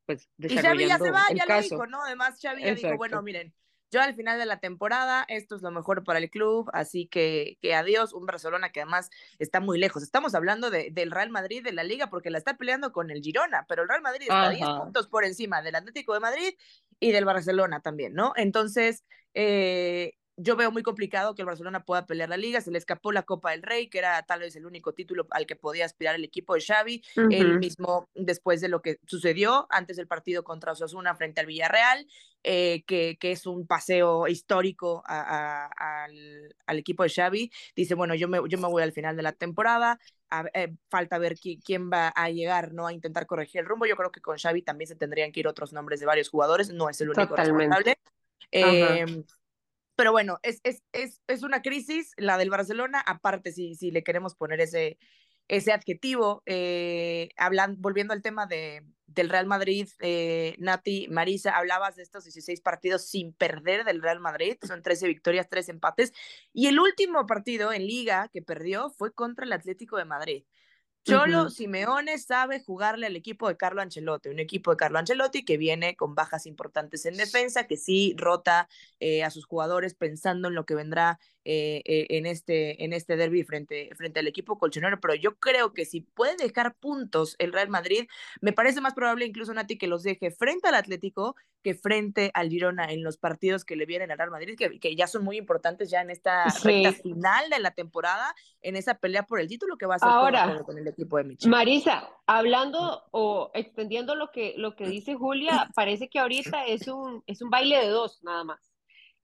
pues 0.07 0.29
Y 0.39 0.57
Xavi 0.57 0.87
ya 0.87 0.99
se 0.99 1.11
va, 1.11 1.25
ya 1.35 1.47
lo 1.47 1.61
dijo, 1.61 1.87
¿no? 1.87 2.03
Además 2.03 2.39
Xavi 2.41 2.63
ya 2.63 2.75
dijo, 2.75 2.97
bueno, 2.97 3.23
miren, 3.23 3.55
yo 3.95 4.03
al 4.03 4.15
final 4.17 4.39
de 4.39 4.47
la 4.47 4.59
temporada, 4.59 5.25
esto 5.29 5.55
es 5.55 5.63
lo 5.63 5.71
mejor 5.71 6.03
para 6.03 6.19
el 6.19 6.29
club, 6.29 6.69
así 6.73 7.07
que, 7.07 7.59
que 7.61 7.75
adiós, 7.75 8.13
un 8.13 8.27
Barcelona 8.27 8.71
que 8.71 8.81
además 8.81 9.09
está 9.39 9.61
muy 9.61 9.79
lejos. 9.79 10.03
Estamos 10.03 10.35
hablando 10.35 10.69
de, 10.69 10.91
del 10.91 11.13
Real 11.13 11.31
Madrid 11.31 11.63
de 11.63 11.73
la 11.73 11.85
liga 11.85 12.11
porque 12.11 12.31
la 12.31 12.39
está 12.39 12.57
peleando 12.57 12.93
con 12.93 13.11
el 13.11 13.23
Girona, 13.23 13.67
pero 13.69 13.83
el 13.83 13.89
Real 13.89 14.03
Madrid 14.03 14.23
está 14.23 14.49
a 14.49 14.51
10 14.51 14.69
puntos 14.81 15.07
por 15.07 15.25
encima 15.25 15.63
del 15.63 15.77
Atlético 15.77 16.13
de 16.13 16.21
Madrid 16.21 16.55
y 16.99 17.13
del 17.13 17.25
Barcelona 17.25 17.81
también, 17.81 18.15
¿no? 18.15 18.33
Entonces, 18.35 19.05
eh, 19.33 20.15
yo 20.37 20.57
veo 20.57 20.71
muy 20.73 20.83
complicado 20.83 21.35
que 21.35 21.43
el 21.43 21.47
Barcelona 21.47 21.85
pueda 21.85 22.07
pelear 22.07 22.29
la 22.29 22.37
liga. 22.37 22.61
Se 22.61 22.71
le 22.71 22.79
escapó 22.79 23.13
la 23.13 23.23
Copa 23.23 23.53
del 23.53 23.63
Rey, 23.63 23.89
que 23.89 23.99
era 23.99 24.23
tal 24.23 24.41
vez 24.41 24.57
el 24.57 24.67
único 24.67 24.93
título 24.93 25.27
al 25.31 25.47
que 25.47 25.57
podía 25.57 25.85
aspirar 25.85 26.17
el 26.17 26.25
equipo 26.25 26.55
de 26.55 26.61
Xavi. 26.61 27.03
Él 27.31 27.59
mismo, 27.59 28.09
después 28.15 28.61
de 28.61 28.69
lo 28.69 28.83
que 28.83 28.99
sucedió 29.07 29.67
antes 29.71 29.97
del 29.97 30.09
partido 30.09 30.43
contra 30.43 30.73
Osasuna 30.73 31.15
frente 31.15 31.41
al 31.41 31.47
Villarreal, 31.47 32.07
eh, 32.43 32.83
que, 32.87 33.17
que, 33.19 33.33
es 33.33 33.47
un 33.47 33.67
paseo 33.67 34.27
histórico 34.27 35.03
al, 35.07 36.55
al, 36.67 36.79
equipo 36.79 37.05
de 37.05 37.09
Xavi, 37.11 37.51
dice, 37.75 37.95
bueno, 37.95 38.15
yo 38.15 38.29
me, 38.29 38.39
yo 38.49 38.59
me 38.59 38.69
voy 38.69 38.83
al 38.83 38.93
final 38.93 39.17
de 39.17 39.23
la 39.23 39.33
temporada. 39.33 39.99
Eh, 40.53 40.75
falta 40.89 41.17
ver 41.19 41.37
quién 41.39 41.91
va 41.93 42.09
a 42.09 42.29
llegar 42.29 42.73
¿no? 42.73 42.89
a 42.89 42.93
intentar 42.93 43.27
corregir 43.27 43.61
el 43.61 43.67
rumbo. 43.67 43.87
Yo 43.87 43.95
creo 43.95 44.11
que 44.11 44.21
con 44.21 44.37
Xavi 44.37 44.63
también 44.63 44.89
se 44.89 44.97
tendrían 44.97 45.31
que 45.31 45.41
ir 45.41 45.47
otros 45.47 45.73
nombres 45.73 46.01
de 46.01 46.07
varios 46.07 46.29
jugadores. 46.29 46.71
No 46.71 46.91
es 46.91 47.01
el 47.01 47.11
único 47.11 47.37
responsable. 47.37 47.99
Eh, 48.51 49.07
pero 49.97 50.13
bueno, 50.13 50.39
es, 50.43 50.61
es, 50.65 50.83
es, 50.93 51.21
es 51.27 51.43
una 51.43 51.63
crisis, 51.63 52.13
la 52.17 52.39
del 52.39 52.51
Barcelona, 52.51 53.03
aparte 53.07 53.53
si, 53.53 53.75
si 53.75 53.91
le 53.91 54.03
queremos 54.03 54.35
poner 54.35 54.61
ese, 54.61 54.99
ese 55.49 55.73
adjetivo, 55.73 56.43
eh, 56.47 57.29
hablan, 57.37 57.77
volviendo 57.81 58.13
al 58.15 58.23
tema 58.23 58.47
de, 58.47 58.83
del 59.07 59.29
Real 59.29 59.47
Madrid, 59.47 59.89
eh, 60.01 60.57
Nati, 60.59 61.09
Marisa, 61.09 61.57
hablabas 61.57 61.97
de 61.97 62.03
estos 62.03 62.25
16 62.25 62.61
partidos 62.61 63.07
sin 63.09 63.33
perder 63.35 63.85
del 63.85 64.03
Real 64.03 64.21
Madrid, 64.21 64.57
son 64.63 64.83
13 64.83 65.07
victorias, 65.07 65.49
3 65.49 65.69
empates, 65.69 66.13
y 66.53 66.67
el 66.67 66.79
último 66.79 67.27
partido 67.27 67.73
en 67.73 67.87
liga 67.87 68.29
que 68.33 68.43
perdió 68.43 68.91
fue 68.91 69.13
contra 69.13 69.45
el 69.45 69.53
Atlético 69.53 69.97
de 69.97 70.05
Madrid. 70.07 70.45
Cholo 71.05 71.51
Simeone 71.51 72.19
sabe 72.19 72.61
jugarle 72.61 73.07
al 73.07 73.17
equipo 73.17 73.49
de 73.49 73.57
Carlo 73.57 73.83
Ancelotti, 73.83 74.31
un 74.31 74.39
equipo 74.39 74.71
de 74.71 74.79
Carlo 74.79 74.99
Ancelotti 74.99 75.45
que 75.45 75.59
viene 75.59 75.97
con 75.97 76.15
bajas 76.15 76.47
importantes 76.47 77.05
en 77.05 77.17
defensa, 77.17 77.67
que 77.67 77.77
sí 77.77 78.15
rota 78.17 78.69
eh, 79.01 79.23
a 79.23 79.31
sus 79.31 79.45
jugadores 79.45 79.95
pensando 79.95 80.49
en 80.49 80.55
lo 80.55 80.65
que 80.65 80.75
vendrá 80.75 81.21
eh, 81.45 81.83
eh, 81.85 82.07
en 82.11 82.27
este, 82.27 82.85
en 82.85 82.93
este 82.93 83.17
derby 83.17 83.45
frente, 83.45 83.91
frente 83.97 84.21
al 84.21 84.27
equipo 84.27 84.59
colchonero, 84.59 85.01
pero 85.01 85.15
yo 85.15 85.37
creo 85.37 85.75
que 85.75 85.85
si 85.85 86.01
puede 86.01 86.37
dejar 86.37 86.75
puntos 86.75 87.37
el 87.39 87.53
Real 87.53 87.69
Madrid, 87.69 88.07
me 88.41 88.53
parece 88.53 88.81
más 88.81 88.95
probable 88.95 89.27
incluso 89.27 89.53
Nati 89.53 89.77
que 89.77 89.87
los 89.87 90.03
deje 90.03 90.31
frente 90.31 90.69
al 90.69 90.75
Atlético 90.75 91.37
que 91.63 91.75
frente 91.75 92.31
al 92.35 92.51
Girona 92.51 92.93
en 92.93 93.03
los 93.03 93.17
partidos 93.17 93.65
que 93.65 93.75
le 93.75 93.87
vienen 93.87 94.11
al 94.11 94.19
Real 94.19 94.31
Madrid, 94.31 94.55
que, 94.57 94.79
que 94.79 94.95
ya 94.95 95.07
son 95.07 95.25
muy 95.25 95.39
importantes 95.39 95.91
ya 95.91 96.03
en 96.03 96.11
esta 96.11 96.45
recta 96.63 96.93
final 96.93 97.51
de 97.51 97.59
la 97.59 97.73
temporada, 97.73 98.35
en 98.61 98.77
esa 98.77 98.95
pelea 98.95 99.25
por 99.25 99.41
el 99.41 99.49
título 99.49 99.77
que 99.77 99.87
va 99.87 99.97
a 99.97 99.99
ser 99.99 100.09
Ahora, 100.09 100.63
con 100.65 100.79
el 100.79 100.87
equipo 100.87 101.17
de 101.17 101.25
Michel. 101.25 101.51
Marisa, 101.51 102.09
hablando 102.27 103.05
o 103.11 103.51
extendiendo 103.55 104.15
lo 104.15 104.31
que, 104.31 104.55
lo 104.57 104.77
que 104.77 104.87
dice 104.87 105.15
Julia, 105.15 105.71
parece 105.75 106.09
que 106.09 106.19
ahorita 106.19 106.67
es 106.67 106.87
un, 106.89 107.23
es 107.27 107.41
un 107.43 107.51
baile 107.51 107.79
de 107.79 107.89
dos 107.89 108.23
nada 108.23 108.45
más. 108.45 108.61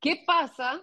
¿Qué 0.00 0.22
pasa 0.26 0.82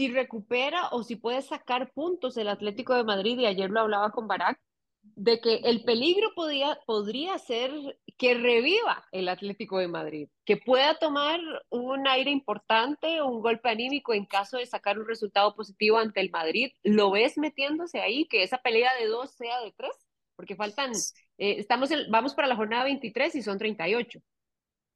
si 0.00 0.08
recupera 0.08 0.88
o 0.92 1.02
si 1.02 1.16
puede 1.16 1.42
sacar 1.42 1.92
puntos 1.92 2.38
el 2.38 2.48
Atlético 2.48 2.94
de 2.94 3.04
Madrid, 3.04 3.38
y 3.38 3.44
ayer 3.44 3.68
lo 3.68 3.80
hablaba 3.80 4.12
con 4.12 4.26
Barak, 4.26 4.58
de 5.02 5.42
que 5.42 5.56
el 5.56 5.84
peligro 5.84 6.30
podía, 6.34 6.78
podría 6.86 7.36
ser 7.36 7.70
que 8.16 8.32
reviva 8.32 9.06
el 9.12 9.28
Atlético 9.28 9.76
de 9.76 9.88
Madrid, 9.88 10.28
que 10.46 10.56
pueda 10.56 10.94
tomar 10.98 11.38
un 11.68 12.08
aire 12.08 12.30
importante, 12.30 13.20
un 13.20 13.42
golpe 13.42 13.68
anímico 13.68 14.14
en 14.14 14.24
caso 14.24 14.56
de 14.56 14.64
sacar 14.64 14.98
un 14.98 15.06
resultado 15.06 15.54
positivo 15.54 15.98
ante 15.98 16.22
el 16.22 16.30
Madrid. 16.30 16.72
¿Lo 16.82 17.10
ves 17.10 17.36
metiéndose 17.36 18.00
ahí, 18.00 18.26
que 18.26 18.42
esa 18.42 18.56
pelea 18.56 18.94
de 18.98 19.06
dos 19.06 19.32
sea 19.32 19.60
de 19.60 19.72
tres? 19.72 19.92
Porque 20.34 20.56
faltan, 20.56 20.92
eh, 21.36 21.56
estamos 21.58 21.90
vamos 22.08 22.32
para 22.32 22.48
la 22.48 22.56
jornada 22.56 22.84
23 22.84 23.34
y 23.34 23.42
son 23.42 23.58
38. 23.58 24.18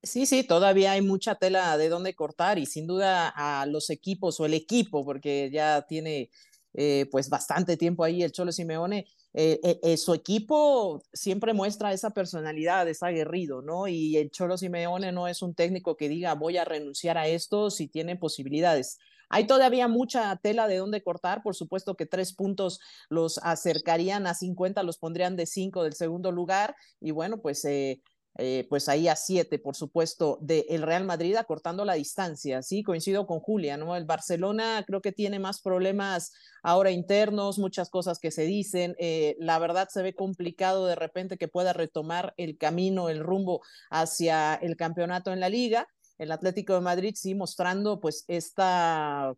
Sí, 0.04 0.26
sí, 0.26 0.44
todavía 0.44 0.92
hay 0.92 1.00
mucha 1.00 1.34
tela 1.36 1.78
de 1.78 1.88
dónde 1.88 2.14
cortar 2.14 2.58
y 2.58 2.66
sin 2.66 2.86
duda 2.86 3.32
a 3.34 3.64
los 3.64 3.88
equipos 3.88 4.38
o 4.38 4.44
el 4.44 4.52
equipo, 4.52 5.02
porque 5.02 5.50
ya 5.50 5.86
tiene 5.88 6.30
eh, 6.74 7.06
pues 7.10 7.30
bastante 7.30 7.78
tiempo 7.78 8.04
ahí 8.04 8.22
el 8.22 8.30
Cholo 8.32 8.52
Simeone, 8.52 9.06
eh, 9.32 9.80
eh, 9.82 9.96
su 9.96 10.12
equipo 10.12 11.02
siempre 11.12 11.54
muestra 11.54 11.92
esa 11.94 12.10
personalidad, 12.10 12.86
es 12.86 13.02
aguerrido, 13.02 13.62
¿no? 13.62 13.88
Y 13.88 14.18
el 14.18 14.30
Cholo 14.30 14.58
Simeone 14.58 15.10
no 15.10 15.26
es 15.26 15.40
un 15.40 15.54
técnico 15.54 15.96
que 15.96 16.10
diga 16.10 16.34
voy 16.34 16.58
a 16.58 16.66
renunciar 16.66 17.16
a 17.16 17.26
esto 17.26 17.70
si 17.70 17.88
tiene 17.88 18.16
posibilidades. 18.16 18.98
Hay 19.30 19.46
todavía 19.46 19.88
mucha 19.88 20.36
tela 20.36 20.68
de 20.68 20.76
dónde 20.76 21.02
cortar, 21.02 21.42
por 21.42 21.54
supuesto 21.54 21.96
que 21.96 22.04
tres 22.04 22.34
puntos 22.34 22.78
los 23.08 23.38
acercarían 23.38 24.26
a 24.26 24.34
50, 24.34 24.82
los 24.82 24.98
pondrían 24.98 25.34
de 25.36 25.46
cinco 25.46 25.82
del 25.82 25.94
segundo 25.94 26.30
lugar 26.30 26.76
y 27.00 27.10
bueno, 27.10 27.40
pues 27.40 27.64
pues 28.68 28.88
ahí 28.88 29.06
a 29.06 29.14
siete, 29.14 29.58
por 29.58 29.76
supuesto, 29.76 30.38
del 30.40 30.64
el 30.68 30.82
Real 30.82 31.04
Madrid 31.04 31.36
acortando 31.36 31.84
la 31.84 31.94
distancia, 31.94 32.62
sí, 32.62 32.82
coincido 32.82 33.26
con 33.26 33.38
Julia, 33.38 33.76
¿no? 33.76 33.94
El 33.94 34.06
Barcelona 34.06 34.82
creo 34.86 35.00
que 35.00 35.12
tiene 35.12 35.38
más 35.38 35.60
problemas 35.60 36.32
ahora 36.62 36.90
internos, 36.90 37.58
muchas 37.58 37.90
cosas 37.90 38.18
que 38.18 38.30
se 38.30 38.42
dicen, 38.42 38.96
eh, 38.98 39.36
la 39.38 39.58
verdad 39.58 39.88
se 39.88 40.02
ve 40.02 40.14
complicado 40.14 40.86
de 40.86 40.96
repente 40.96 41.38
que 41.38 41.48
pueda 41.48 41.72
retomar 41.72 42.34
el 42.36 42.58
camino, 42.58 43.08
el 43.08 43.20
rumbo 43.20 43.62
hacia 43.90 44.54
el 44.54 44.76
campeonato 44.76 45.32
en 45.32 45.40
la 45.40 45.48
liga. 45.48 45.86
El 46.16 46.30
Atlético 46.30 46.74
de 46.74 46.80
Madrid 46.80 47.14
sí 47.16 47.34
mostrando 47.34 48.00
pues 48.00 48.24
esta 48.28 49.34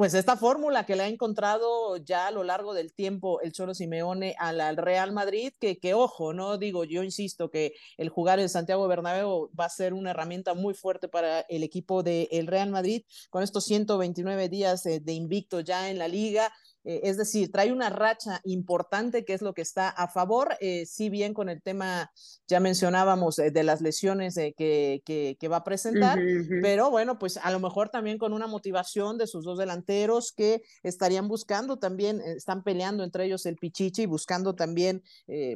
pues 0.00 0.14
esta 0.14 0.38
fórmula 0.38 0.86
que 0.86 0.96
le 0.96 1.02
ha 1.02 1.08
encontrado 1.08 1.98
ya 1.98 2.28
a 2.28 2.30
lo 2.30 2.42
largo 2.42 2.72
del 2.72 2.90
tiempo 2.90 3.42
el 3.42 3.52
Cholo 3.52 3.74
Simeone 3.74 4.34
al, 4.38 4.78
Real 4.78 5.12
Madrid, 5.12 5.52
que, 5.60 5.78
que, 5.78 5.92
ojo, 5.92 6.32
no 6.32 6.56
digo, 6.56 6.84
yo 6.84 7.02
insisto 7.02 7.50
que 7.50 7.74
el 7.98 8.08
jugar 8.08 8.40
en 8.40 8.48
Santiago 8.48 8.88
Bernabéu 8.88 9.50
va 9.60 9.66
a 9.66 9.68
ser 9.68 9.92
una 9.92 10.12
herramienta 10.12 10.54
muy 10.54 10.72
fuerte 10.72 11.08
para 11.08 11.40
el 11.40 11.62
equipo 11.62 12.02
del 12.02 12.46
Real 12.46 12.70
Madrid 12.70 13.02
con 13.28 13.42
estos 13.42 13.66
129 13.66 14.48
días 14.48 14.84
de 14.84 15.12
invicto 15.12 15.60
ya 15.60 15.90
en 15.90 15.98
la 15.98 16.08
liga, 16.08 16.50
eh, 16.84 17.00
es 17.04 17.16
decir, 17.16 17.52
trae 17.52 17.72
una 17.72 17.90
racha 17.90 18.40
importante 18.44 19.24
que 19.24 19.34
es 19.34 19.42
lo 19.42 19.52
que 19.52 19.62
está 19.62 19.88
a 19.88 20.08
favor, 20.08 20.56
eh, 20.60 20.86
si 20.86 21.10
bien 21.10 21.34
con 21.34 21.48
el 21.48 21.62
tema, 21.62 22.10
ya 22.48 22.58
mencionábamos, 22.60 23.38
eh, 23.38 23.50
de 23.50 23.62
las 23.62 23.80
lesiones 23.80 24.34
que, 24.34 25.02
que, 25.04 25.48
va 25.48 25.58
a 25.58 25.64
presentar, 25.64 26.18
pero 26.62 26.90
bueno, 26.90 27.18
pues 27.18 27.36
a 27.36 27.50
lo 27.50 27.60
mejor 27.60 27.88
también 27.88 28.18
con 28.18 28.32
una 28.32 28.46
motivación 28.46 29.18
de 29.18 29.26
sus 29.26 29.44
dos 29.44 29.58
delanteros 29.58 30.32
que 30.32 30.62
estarían 30.82 31.28
buscando 31.28 31.78
también, 31.78 32.20
están 32.20 32.62
peleando 32.62 33.02
entre 33.02 33.24
ellos 33.24 33.46
el 33.46 33.56
Pichichi, 33.56 34.06
buscando 34.06 34.54
también, 34.54 35.02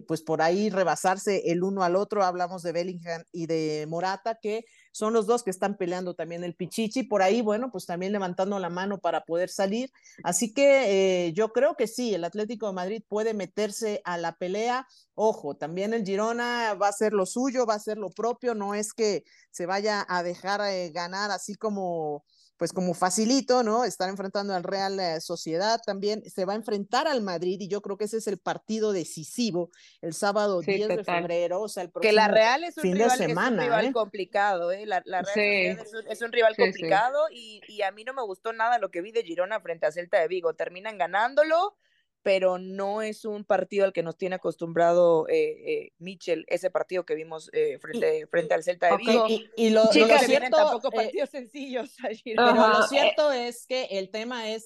pues 0.09 0.23
por 0.23 0.43
ahí 0.43 0.69
rebasarse 0.69 1.50
el 1.50 1.62
uno 1.62 1.85
al 1.85 1.95
otro, 1.95 2.25
hablamos 2.25 2.62
de 2.62 2.73
Bellingham 2.73 3.23
y 3.31 3.47
de 3.47 3.87
Morata, 3.88 4.38
que 4.43 4.64
son 4.94 5.12
los 5.12 5.26
dos 5.26 5.42
que 5.42 5.50
están 5.50 5.76
peleando 5.76 6.14
también 6.14 6.44
el 6.44 6.54
Pichichi, 6.54 7.02
por 7.02 7.20
ahí, 7.20 7.42
bueno, 7.42 7.72
pues 7.72 7.84
también 7.84 8.12
levantando 8.12 8.60
la 8.60 8.70
mano 8.70 8.98
para 8.98 9.24
poder 9.24 9.48
salir. 9.48 9.90
Así 10.22 10.54
que 10.54 11.26
eh, 11.26 11.32
yo 11.32 11.52
creo 11.52 11.74
que 11.74 11.88
sí, 11.88 12.14
el 12.14 12.22
Atlético 12.22 12.68
de 12.68 12.74
Madrid 12.74 13.02
puede 13.08 13.34
meterse 13.34 14.02
a 14.04 14.18
la 14.18 14.36
pelea. 14.36 14.86
Ojo, 15.14 15.56
también 15.56 15.94
el 15.94 16.04
Girona 16.04 16.74
va 16.74 16.86
a 16.86 16.90
hacer 16.90 17.12
lo 17.12 17.26
suyo, 17.26 17.66
va 17.66 17.74
a 17.74 17.78
hacer 17.78 17.98
lo 17.98 18.10
propio, 18.10 18.54
no 18.54 18.76
es 18.76 18.92
que 18.92 19.24
se 19.50 19.66
vaya 19.66 20.06
a 20.08 20.22
dejar 20.22 20.60
eh, 20.60 20.92
ganar 20.92 21.32
así 21.32 21.56
como 21.56 22.24
pues 22.56 22.73
como 22.73 22.94
facilito, 22.94 23.62
¿no? 23.62 23.84
Estar 23.84 24.08
enfrentando 24.08 24.54
al 24.54 24.62
Real 24.62 24.99
eh, 25.00 25.20
Sociedad 25.20 25.80
también, 25.84 26.23
se 26.28 26.44
va 26.44 26.52
a 26.52 26.56
enfrentar 26.56 27.08
al 27.08 27.23
Madrid 27.23 27.61
y 27.61 27.68
yo 27.68 27.80
creo 27.80 27.96
que 27.96 28.04
ese 28.04 28.18
es 28.18 28.26
el 28.26 28.38
partido 28.38 28.92
decisivo 28.92 29.70
el 30.00 30.14
sábado 30.14 30.61
10 30.61 30.88
de 30.88 31.04
febrero, 31.04 31.61
o 31.61 31.68
sea, 31.68 31.82
el 31.82 31.92
que 32.00 32.12
la 32.12 32.28
Real 32.28 32.64
es 32.64 32.76
un 32.76 32.82
fin 32.82 32.94
rival, 32.94 33.11
de 33.11 33.16
semana, 33.16 33.62
es 33.62 33.68
un 33.68 33.75
rival 33.75 33.92
complicado, 33.92 34.73
¿eh? 34.73 34.87
La, 34.87 35.00
Real 35.00 35.78
es, 36.08 36.23
un, 36.23 36.32
rival 36.32 36.56
complicado 36.56 37.26
y, 37.32 37.61
y, 37.68 37.82
a 37.82 37.90
mí 37.90 38.04
no 38.04 38.14
me 38.14 38.23
gustó 38.23 38.52
nada 38.52 38.78
lo 38.78 38.90
que 38.90 39.00
vi 39.00 39.12
de 39.12 39.23
Girona 39.23 39.61
frente 39.61 39.87
a 39.87 39.92
Celta 39.92 40.20
de 40.20 40.28
Vigo, 40.28 40.54
terminan 40.54 40.99
ganándolo 40.99 41.76
pero 42.25 42.59
no 42.59 43.02
es 43.02 43.26
un 43.26 43.45
partido 43.45 43.85
al 43.85 43.93
que 43.93 44.02
nos 44.02 44.16
tiene 44.16 44.37
acostumbrado 44.37 45.28
eh, 45.28 45.35
eh 45.66 45.93
Mitchell, 45.99 46.47
ese 46.49 46.71
partido 46.71 47.04
que 47.04 47.14
vimos 47.14 47.50
eh, 47.52 47.78
frente, 47.78 48.26
frente 48.28 48.54
al 48.54 48.64
Celta 48.64 48.88
de 48.88 48.97
Vigo. 48.97 49.26
Y, 49.57 49.71
lo, 49.71 49.85
cierto, 49.93 50.57
tampoco 50.57 50.88
eh, 50.88 50.97
partidos 50.97 51.31
sencillos. 51.31 51.95
Pero 52.25 52.69
lo 52.69 52.83
cierto 52.88 53.31
es 53.31 53.66
que 53.66 53.85
el 53.90 54.11
tema 54.11 54.49
es, 54.49 54.64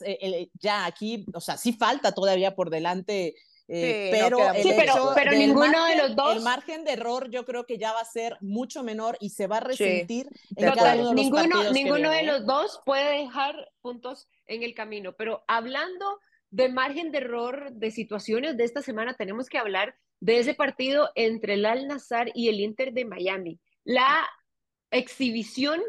ya 0.55 0.87
aquí, 0.87 1.27
o 1.35 1.41
sea, 1.41 1.57
sí 1.57 1.73
falta 1.73 2.13
todavía 2.13 2.55
por 2.55 2.71
delante 2.71 3.35
pero, 3.67 4.39
pero, 5.15 5.33
ninguno 5.33 5.85
de 5.85 5.97
los 5.97 6.17
dos. 6.17 6.37
El 6.37 6.43
margen 6.43 6.85
de 6.85 6.93
error 6.93 7.29
yo 7.29 7.45
creo 7.45 7.67
que 7.67 7.77
ya 7.77 7.93
va 7.93 8.01
a 8.01 8.05
ser 8.05 8.39
mucho 8.41 8.83
menor 8.83 9.19
y 9.21 9.31
se 9.31 9.47
va 9.47 9.59
a 9.59 9.61
resentir 9.61 10.29
en 10.57 10.73
cada 10.73 10.95
uno 10.95 11.09
de 11.11 11.15
los 11.15 11.15
ninguno, 11.15 11.71
Ninguno 11.73 12.11
de 12.11 12.23
los 12.23 12.47
dos 12.47 12.81
puede 12.87 13.19
dejar 13.19 13.71
puntos 13.83 14.27
en 14.47 14.63
el 14.63 14.75
camino. 14.75 15.13
Pero 15.13 15.45
hablando 15.49 16.19
de 16.51 16.69
margen 16.69 17.11
de 17.13 17.19
error 17.19 17.73
de 17.73 17.91
situaciones 17.91 18.57
de 18.57 18.65
esta 18.65 18.83
semana, 18.83 19.15
tenemos 19.15 19.49
que 19.49 19.59
hablar 19.59 19.95
de 20.21 20.39
ese 20.39 20.55
partido 20.55 21.11
entre 21.15 21.55
el 21.55 21.67
Al 21.67 21.87
Nazar 21.87 22.31
y 22.35 22.49
el 22.49 22.61
Inter 22.61 22.93
de 22.93 23.05
Miami. 23.05 23.61
La 23.85 24.29
exhibición 24.91 25.81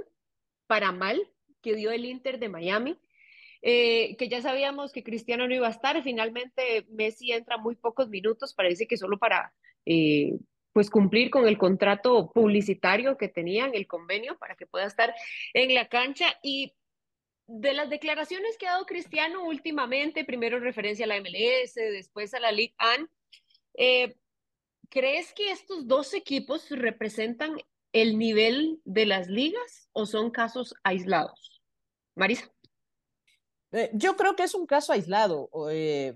para 0.68 0.92
mal 0.92 1.20
que 1.62 1.76
dio 1.76 1.92
el 1.92 2.06
Inter 2.06 2.40
de 2.40 2.50
Miami, 2.50 2.98
eh, 3.62 4.16
que 4.18 4.30
ya 4.30 4.42
sabíamos 4.42 4.92
que 4.92 5.04
Cristiano 5.04 5.48
no 5.48 5.54
iba 5.54 5.68
a 5.68 5.72
estar, 5.72 6.02
finalmente 6.04 6.86
Messi 6.90 7.32
entra 7.32 7.58
muy 7.58 7.76
pocos 7.76 8.10
minutos, 8.10 8.54
parece 8.54 8.88
que 8.88 8.98
solo 8.98 9.18
para 9.18 9.54
eh, 9.86 10.38
pues 10.72 10.90
cumplir 10.90 11.30
con 11.30 11.48
el 11.48 11.58
contrato 11.58 12.32
publicitario 12.32 13.18
que 13.18 13.28
tenían, 13.28 13.72
el 13.74 13.88
convenio, 13.88 14.38
para 14.38 14.56
que 14.56 14.68
pueda 14.68 14.86
estar 14.86 15.14
en 15.54 15.74
la 15.74 15.88
cancha 15.88 16.28
y 16.44 16.74
de 17.50 17.74
las 17.74 17.90
declaraciones 17.90 18.58
que 18.58 18.68
ha 18.68 18.74
dado 18.74 18.86
Cristiano 18.86 19.44
últimamente, 19.44 20.24
primero 20.24 20.58
en 20.58 20.64
referencia 20.64 21.06
a 21.06 21.08
la 21.08 21.20
MLS, 21.20 21.74
después 21.74 22.34
a 22.36 22.40
la 22.40 22.52
Ligue 22.52 22.76
1, 22.96 23.10
eh, 23.74 24.16
¿crees 24.90 25.34
que 25.34 25.52
estos 25.52 25.88
dos 25.88 26.14
equipos 26.14 26.70
representan 26.70 27.58
el 27.92 28.20
nivel 28.20 28.80
de 28.86 29.08
las 29.08 29.30
ligas 29.30 29.90
o 29.94 30.06
son 30.06 30.30
casos 30.30 30.76
aislados? 30.84 31.64
Marisa. 32.14 32.52
Eh, 33.72 33.90
yo 33.94 34.16
creo 34.16 34.36
que 34.36 34.44
es 34.44 34.54
un 34.54 34.68
caso 34.68 34.94
aislado. 34.94 35.50
Eh, 35.72 36.16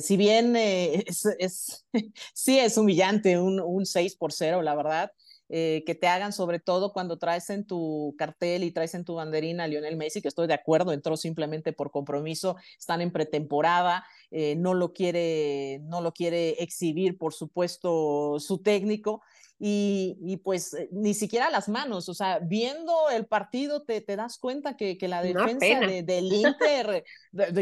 si 0.00 0.16
bien 0.16 0.56
es, 0.56 1.26
es, 1.38 1.86
sí 2.34 2.58
es 2.58 2.76
humillante 2.76 3.38
un, 3.38 3.60
un 3.60 3.86
6 3.86 4.16
por 4.16 4.32
0, 4.32 4.62
la 4.62 4.74
verdad, 4.74 5.12
eh, 5.54 5.82
que 5.84 5.94
te 5.94 6.08
hagan, 6.08 6.32
sobre 6.32 6.60
todo 6.60 6.94
cuando 6.94 7.18
traes 7.18 7.50
en 7.50 7.66
tu 7.66 8.14
cartel 8.16 8.64
y 8.64 8.70
traes 8.70 8.94
en 8.94 9.04
tu 9.04 9.16
banderina 9.16 9.64
a 9.64 9.66
Lionel 9.66 9.98
Messi, 9.98 10.22
que 10.22 10.28
estoy 10.28 10.46
de 10.46 10.54
acuerdo, 10.54 10.92
entró 10.92 11.14
simplemente 11.18 11.74
por 11.74 11.90
compromiso, 11.90 12.56
están 12.78 13.02
en 13.02 13.12
pretemporada, 13.12 14.06
eh, 14.30 14.56
no, 14.56 14.72
lo 14.72 14.94
quiere, 14.94 15.80
no 15.82 16.00
lo 16.00 16.12
quiere 16.14 16.62
exhibir, 16.62 17.18
por 17.18 17.34
supuesto, 17.34 18.40
su 18.40 18.62
técnico 18.62 19.20
y, 19.64 20.38
pues 20.38 20.74
eh, 20.74 20.88
ni 20.90 21.14
siquiera 21.14 21.48
las 21.48 21.68
manos, 21.68 22.08
o 22.08 22.14
sea, 22.14 22.40
viendo 22.40 22.92
el 23.10 23.26
partido 23.26 23.84
te, 23.84 24.00
te 24.00 24.16
das 24.16 24.36
cuenta 24.36 24.76
que, 24.76 24.98
que 24.98 25.06
la 25.06 25.22
defensa 25.22 25.78
de, 25.86 26.02
del 26.02 26.32
Inter, 26.32 27.04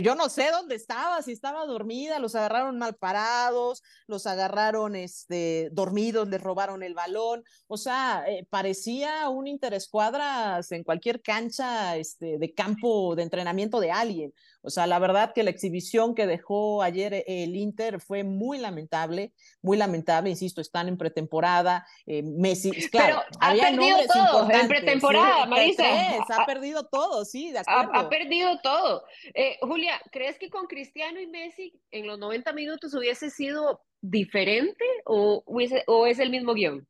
yo 0.00 0.14
no 0.14 0.30
sé 0.30 0.50
dónde 0.50 0.76
estaba, 0.76 1.20
si 1.20 1.32
estaba 1.32 1.66
dormida, 1.66 2.18
los 2.18 2.34
agarraron 2.34 2.78
mal 2.78 2.94
parados, 2.94 3.82
los 4.06 4.26
agarraron 4.26 4.96
este, 4.96 5.68
dormidos, 5.72 6.26
les 6.28 6.40
robaron 6.40 6.82
el 6.82 6.94
balón, 6.94 7.44
o 7.66 7.76
sea, 7.76 8.24
eh, 8.26 8.46
parecía 8.48 9.28
un 9.28 9.46
interescuadras 9.46 10.72
en 10.72 10.84
cualquier 10.84 11.20
cancha 11.20 11.98
este, 11.98 12.38
de 12.38 12.54
campo 12.54 13.14
de 13.14 13.24
entrenamiento 13.24 13.78
de 13.78 13.90
alguien, 13.90 14.32
O 14.62 14.70
sea, 14.70 14.86
la 14.86 14.98
verdad 14.98 15.32
que 15.34 15.42
la 15.42 15.50
exhibición 15.50 16.14
que 16.14 16.26
dejó 16.26 16.82
ayer 16.82 17.14
eh, 17.14 17.24
el 17.26 17.56
Inter 17.56 18.00
fue 18.00 18.24
muy 18.24 18.58
lamentable, 18.58 19.32
muy 19.62 19.76
lamentable, 19.76 20.30
insisto, 20.30 20.60
están 20.60 20.88
en 20.88 20.98
pretemporada, 20.98 21.86
eh, 22.06 22.22
Messi, 22.22 22.70
claro, 22.90 23.22
Pero 23.28 23.38
ha 23.40 23.52
perdido 23.52 23.98
todo 24.12 24.50
en 24.50 24.68
pretemporada, 24.68 25.46
Marisa. 25.46 25.84
ha, 26.28 26.46
perdido 26.46 26.86
todo, 26.86 27.24
sí, 27.24 27.52
de 27.52 27.60
acuerdo. 27.60 27.90
Ha, 27.94 28.08
perdido 28.08 28.60
todo. 28.62 29.04
Eh, 29.34 29.58
Julia, 29.62 30.00
¿crees 30.12 30.38
que 30.38 30.50
con 30.50 30.66
Cristiano 30.66 31.20
y 31.20 31.26
Messi 31.26 31.80
en 31.90 32.06
los 32.06 32.18
90 32.18 32.52
minutos 32.52 32.94
hubiese 32.94 33.30
sido 33.30 33.82
diferente 34.02 34.84
o, 35.04 35.42
o 35.86 36.06
es 36.06 36.18
el 36.18 36.30
mismo 36.30 36.54
guion? 36.54 36.86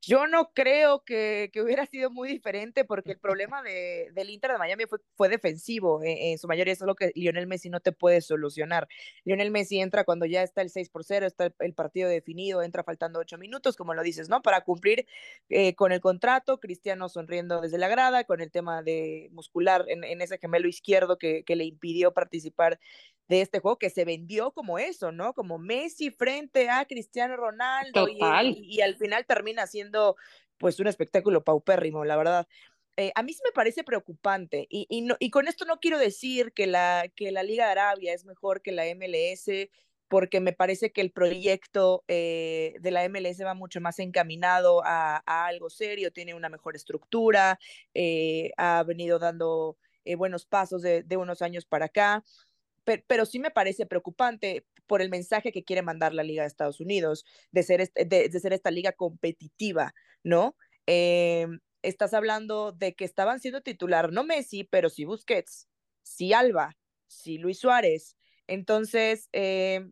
Yo 0.00 0.26
no 0.26 0.50
creo 0.52 1.04
que, 1.04 1.50
que, 1.52 1.62
hubiera 1.62 1.86
sido 1.86 2.10
muy 2.10 2.28
diferente 2.28 2.84
porque 2.84 3.12
el 3.12 3.18
problema 3.18 3.62
de, 3.62 4.10
del 4.14 4.30
Inter 4.30 4.52
de 4.52 4.58
Miami 4.58 4.86
fue, 4.86 4.98
fue 5.14 5.28
defensivo 5.28 6.02
en, 6.02 6.16
en, 6.18 6.38
su 6.38 6.48
mayoría. 6.48 6.72
Eso 6.72 6.84
es 6.84 6.88
lo 6.88 6.96
que 6.96 7.12
Lionel 7.14 7.46
Messi 7.46 7.70
no 7.70 7.80
te 7.80 7.92
puede 7.92 8.20
solucionar. 8.20 8.88
Lionel 9.24 9.50
Messi 9.50 9.78
entra 9.78 10.04
cuando 10.04 10.26
ya 10.26 10.42
está 10.42 10.62
el 10.62 10.70
6 10.70 10.88
por 10.88 11.04
0, 11.04 11.26
está 11.26 11.46
el, 11.46 11.54
el 11.60 11.74
partido 11.74 12.08
definido, 12.08 12.62
entra 12.62 12.82
faltando 12.82 13.20
8 13.20 13.38
minutos, 13.38 13.76
como 13.76 13.94
lo 13.94 14.02
dices, 14.02 14.28
¿no? 14.28 14.42
Para 14.42 14.62
cumplir 14.62 15.06
eh, 15.50 15.74
con 15.74 15.92
el 15.92 16.00
contrato, 16.00 16.58
Cristiano 16.58 17.08
sonriendo 17.08 17.60
desde 17.60 17.78
la 17.78 17.88
grada, 17.88 18.24
con 18.24 18.40
el 18.40 18.50
tema 18.50 18.82
de 18.82 19.28
muscular 19.32 19.84
en, 19.88 20.02
en 20.04 20.20
ese 20.20 20.38
gemelo 20.38 20.68
izquierdo 20.68 21.18
que, 21.18 21.44
que 21.44 21.54
le 21.54 21.64
impidió 21.64 22.12
participar 22.12 22.80
de 23.28 23.40
este 23.40 23.60
juego 23.60 23.78
que 23.78 23.90
se 23.90 24.04
vendió 24.04 24.52
como 24.52 24.78
eso, 24.78 25.12
¿no? 25.12 25.34
Como 25.34 25.58
Messi 25.58 26.10
frente 26.10 26.70
a 26.70 26.84
Cristiano 26.84 27.36
Ronaldo 27.36 28.08
y, 28.08 28.18
y, 28.22 28.76
y, 28.76 28.80
al 28.80 28.96
final 28.96 29.26
termina 29.26 29.66
siendo 29.66 30.16
pues 30.58 30.80
un 30.80 30.86
espectáculo 30.86 31.44
paupérrimo, 31.44 32.04
la 32.04 32.16
verdad. 32.16 32.48
Eh, 32.96 33.12
a 33.14 33.22
mí 33.22 33.32
sí 33.34 33.42
me 33.44 33.52
parece 33.52 33.84
preocupante 33.84 34.66
y, 34.70 34.86
y, 34.88 35.02
no, 35.02 35.16
y 35.18 35.30
con 35.30 35.48
esto 35.48 35.66
no 35.66 35.80
quiero 35.80 35.98
decir 35.98 36.52
que 36.52 36.66
la, 36.66 37.10
que 37.14 37.30
la 37.30 37.42
Liga 37.42 37.66
de 37.66 37.72
Arabia 37.72 38.14
es 38.14 38.24
mejor 38.24 38.62
que 38.62 38.72
la 38.72 38.86
MLS, 38.86 39.68
porque 40.08 40.40
me 40.40 40.52
parece 40.52 40.92
que 40.92 41.00
el 41.00 41.10
proyecto 41.10 42.04
eh, 42.08 42.76
de 42.80 42.90
la 42.90 43.06
MLS 43.08 43.44
va 43.44 43.54
mucho 43.54 43.80
más 43.80 43.98
encaminado 43.98 44.82
a, 44.84 45.22
a, 45.26 45.46
algo 45.46 45.68
serio, 45.68 46.12
tiene 46.12 46.34
una 46.34 46.48
mejor 46.48 46.76
estructura, 46.76 47.58
eh, 47.92 48.52
ha 48.56 48.82
venido 48.84 49.18
dando 49.18 49.76
eh, 50.04 50.14
buenos 50.14 50.46
pasos 50.46 50.80
de, 50.82 51.02
de, 51.02 51.16
unos 51.16 51.42
años 51.42 51.66
para 51.66 51.86
acá 51.86 52.22
pero, 53.06 53.26
sí 53.26 53.38
me 53.38 53.50
parece 53.50 53.86
preocupante 53.86 54.66
por 54.86 55.02
el 55.02 55.10
mensaje 55.10 55.52
que 55.52 55.64
quiere 55.64 55.82
mandar 55.82 56.14
la 56.14 56.22
Liga 56.22 56.42
de 56.42 56.48
Estados 56.48 56.80
Unidos 56.80 57.24
de 57.50 57.62
ser, 57.62 57.80
este, 57.80 58.04
de, 58.04 58.30
ser 58.40 58.52
esta 58.52 58.70
liga 58.70 58.92
competitiva, 58.92 59.94
¿no? 60.22 60.56
Eh, 60.86 61.46
estás 61.82 62.14
hablando 62.14 62.72
de 62.72 62.94
que 62.94 63.04
estaban 63.04 63.40
siendo 63.40 63.62
titular, 63.62 64.12
no 64.12 64.24
Messi, 64.24 64.64
pero 64.64 64.88
sí 64.88 65.04
Busquets, 65.04 65.68
sí 66.02 66.32
Alba, 66.32 66.76
sí 67.08 67.38
Luis 67.38 67.58
Suárez. 67.58 68.16
Entonces, 68.46 69.28
eh, 69.32 69.90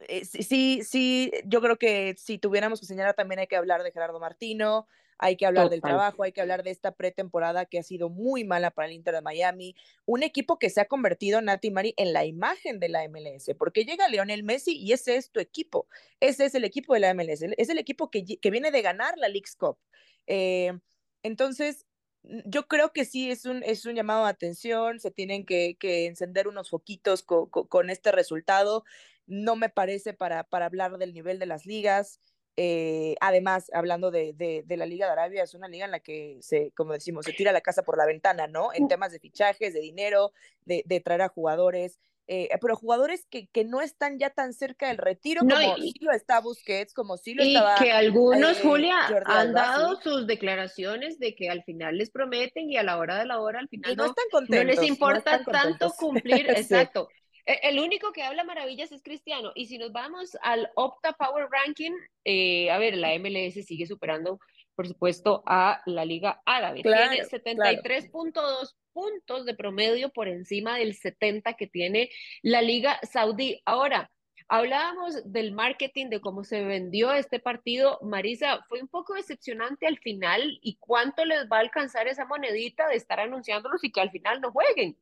eh, 0.00 0.24
sí, 0.24 0.82
sí, 0.84 1.32
yo 1.44 1.60
creo 1.60 1.78
que 1.78 2.14
si 2.18 2.38
tuviéramos 2.38 2.80
que 2.80 2.86
señalar 2.86 3.14
también 3.14 3.40
hay 3.40 3.46
que 3.46 3.56
hablar 3.56 3.82
de 3.82 3.92
Gerardo 3.92 4.20
Martino, 4.20 4.88
hay 5.18 5.36
que 5.36 5.46
hablar 5.46 5.64
Total. 5.64 5.70
del 5.70 5.80
trabajo, 5.82 6.22
hay 6.22 6.32
que 6.32 6.40
hablar 6.40 6.62
de 6.62 6.70
esta 6.70 6.92
pretemporada 6.92 7.66
que 7.66 7.78
ha 7.78 7.82
sido 7.82 8.08
muy 8.08 8.44
mala 8.44 8.70
para 8.70 8.88
el 8.88 8.94
Inter 8.94 9.14
de 9.14 9.20
Miami, 9.20 9.74
un 10.06 10.22
equipo 10.22 10.58
que 10.58 10.70
se 10.70 10.80
ha 10.80 10.86
convertido, 10.86 11.40
Nati 11.42 11.70
Mari, 11.70 11.94
en 11.96 12.12
la 12.12 12.24
imagen 12.24 12.78
de 12.78 12.88
la 12.88 13.06
MLS, 13.08 13.50
porque 13.58 13.84
llega 13.84 14.08
Lionel 14.08 14.44
Messi 14.44 14.76
y 14.76 14.92
ese 14.92 15.16
es 15.16 15.30
tu 15.30 15.40
equipo, 15.40 15.88
ese 16.20 16.44
es 16.46 16.54
el 16.54 16.64
equipo 16.64 16.94
de 16.94 17.00
la 17.00 17.12
MLS, 17.14 17.42
es 17.56 17.68
el 17.68 17.78
equipo 17.78 18.10
que, 18.10 18.24
que 18.24 18.50
viene 18.50 18.70
de 18.70 18.82
ganar 18.82 19.18
la 19.18 19.28
League's 19.28 19.56
Cup. 19.56 19.78
Eh, 20.26 20.78
entonces, 21.22 21.86
yo 22.22 22.66
creo 22.68 22.92
que 22.92 23.04
sí 23.04 23.30
es 23.30 23.44
un, 23.44 23.62
es 23.62 23.86
un 23.86 23.94
llamado 23.94 24.24
de 24.24 24.30
atención, 24.30 25.00
se 25.00 25.10
tienen 25.10 25.44
que, 25.44 25.76
que 25.78 26.06
encender 26.06 26.48
unos 26.48 26.70
foquitos 26.70 27.22
con, 27.22 27.48
con, 27.48 27.66
con, 27.66 27.90
este 27.90 28.12
resultado. 28.12 28.84
No 29.26 29.56
me 29.56 29.68
parece 29.68 30.14
para, 30.14 30.44
para 30.44 30.66
hablar 30.66 30.98
del 30.98 31.14
nivel 31.14 31.38
de 31.38 31.46
las 31.46 31.66
ligas. 31.66 32.20
Eh, 32.60 33.14
además, 33.20 33.70
hablando 33.72 34.10
de, 34.10 34.32
de, 34.32 34.64
de, 34.66 34.76
la 34.76 34.84
Liga 34.84 35.06
de 35.06 35.12
Arabia, 35.12 35.44
es 35.44 35.54
una 35.54 35.68
liga 35.68 35.84
en 35.84 35.92
la 35.92 36.00
que 36.00 36.38
se, 36.40 36.72
como 36.72 36.92
decimos, 36.92 37.24
se 37.24 37.32
tira 37.32 37.52
la 37.52 37.60
casa 37.60 37.84
por 37.84 37.96
la 37.96 38.04
ventana, 38.04 38.48
¿no? 38.48 38.70
En 38.74 38.88
temas 38.88 39.12
de 39.12 39.20
fichajes, 39.20 39.72
de 39.72 39.78
dinero, 39.78 40.32
de, 40.64 40.82
de 40.84 40.98
traer 40.98 41.22
a 41.22 41.28
jugadores. 41.28 42.00
Eh, 42.26 42.48
pero 42.60 42.74
jugadores 42.74 43.26
que, 43.30 43.46
que, 43.46 43.64
no 43.64 43.80
están 43.80 44.18
ya 44.18 44.30
tan 44.30 44.52
cerca 44.52 44.88
del 44.88 44.98
retiro 44.98 45.42
no, 45.44 45.54
como 45.54 45.78
y, 45.78 45.92
sí 45.92 45.98
lo 46.00 46.10
está 46.10 46.40
Busquets, 46.40 46.92
como 46.94 47.16
sí 47.16 47.32
lo 47.32 47.44
y 47.44 47.54
estaba. 47.54 47.76
Y 47.76 47.84
que 47.84 47.92
algunos, 47.92 48.58
eh, 48.58 48.60
Julia, 48.60 49.04
Jordi 49.06 49.24
han 49.30 49.48
Alba, 49.48 49.60
dado 49.60 49.96
sí. 49.96 50.02
sus 50.02 50.26
declaraciones 50.26 51.20
de 51.20 51.36
que 51.36 51.48
al 51.50 51.62
final 51.62 51.96
les 51.96 52.10
prometen 52.10 52.68
y 52.68 52.76
a 52.76 52.82
la 52.82 52.98
hora 52.98 53.20
de 53.20 53.24
la 53.24 53.40
hora 53.40 53.60
al 53.60 53.68
final 53.68 53.94
no, 53.96 54.02
no, 54.02 54.10
están 54.10 54.24
contentos, 54.32 54.76
no 54.76 54.82
les 54.82 54.90
importa 54.90 55.38
no 55.38 55.44
tanto 55.44 55.90
cumplir, 55.96 56.50
exacto. 56.50 57.08
E, 57.48 57.60
el 57.62 57.80
único 57.80 58.12
que 58.12 58.22
habla 58.22 58.44
maravillas 58.44 58.92
es 58.92 59.02
Cristiano. 59.02 59.52
Y 59.54 59.66
si 59.66 59.78
nos 59.78 59.90
vamos 59.90 60.36
al 60.42 60.70
Opta 60.74 61.14
Power 61.14 61.48
Ranking, 61.50 61.92
eh, 62.24 62.70
a 62.70 62.78
ver, 62.78 62.96
la 62.96 63.18
MLS 63.18 63.64
sigue 63.64 63.86
superando, 63.86 64.38
por 64.74 64.86
supuesto, 64.86 65.42
a 65.46 65.80
la 65.86 66.04
Liga 66.04 66.42
Árabe. 66.44 66.82
Claro, 66.82 67.10
Tiene 67.10 67.26
73.2 67.26 68.32
claro. 68.32 68.68
puntos 68.92 69.46
de 69.46 69.54
promedio 69.54 70.10
por 70.10 70.28
encima 70.28 70.76
del 70.76 70.94
70 70.94 71.54
que 71.54 71.66
tiene 71.66 72.10
la 72.42 72.60
Liga 72.60 73.00
Saudí. 73.02 73.62
Ahora, 73.64 74.10
hablábamos 74.48 75.32
del 75.32 75.52
marketing, 75.52 76.10
de 76.10 76.20
cómo 76.20 76.44
se 76.44 76.62
vendió 76.62 77.12
este 77.14 77.40
partido. 77.40 77.98
Marisa, 78.02 78.62
fue 78.68 78.82
un 78.82 78.88
poco 78.88 79.14
decepcionante 79.14 79.86
al 79.86 79.98
final 79.98 80.58
y 80.60 80.76
cuánto 80.76 81.24
les 81.24 81.48
va 81.50 81.56
a 81.56 81.60
alcanzar 81.60 82.08
esa 82.08 82.26
monedita 82.26 82.88
de 82.88 82.96
estar 82.96 83.20
anunciándolos 83.20 83.82
y 83.84 83.90
que 83.90 84.02
al 84.02 84.10
final 84.10 84.42
no 84.42 84.52
jueguen. 84.52 84.98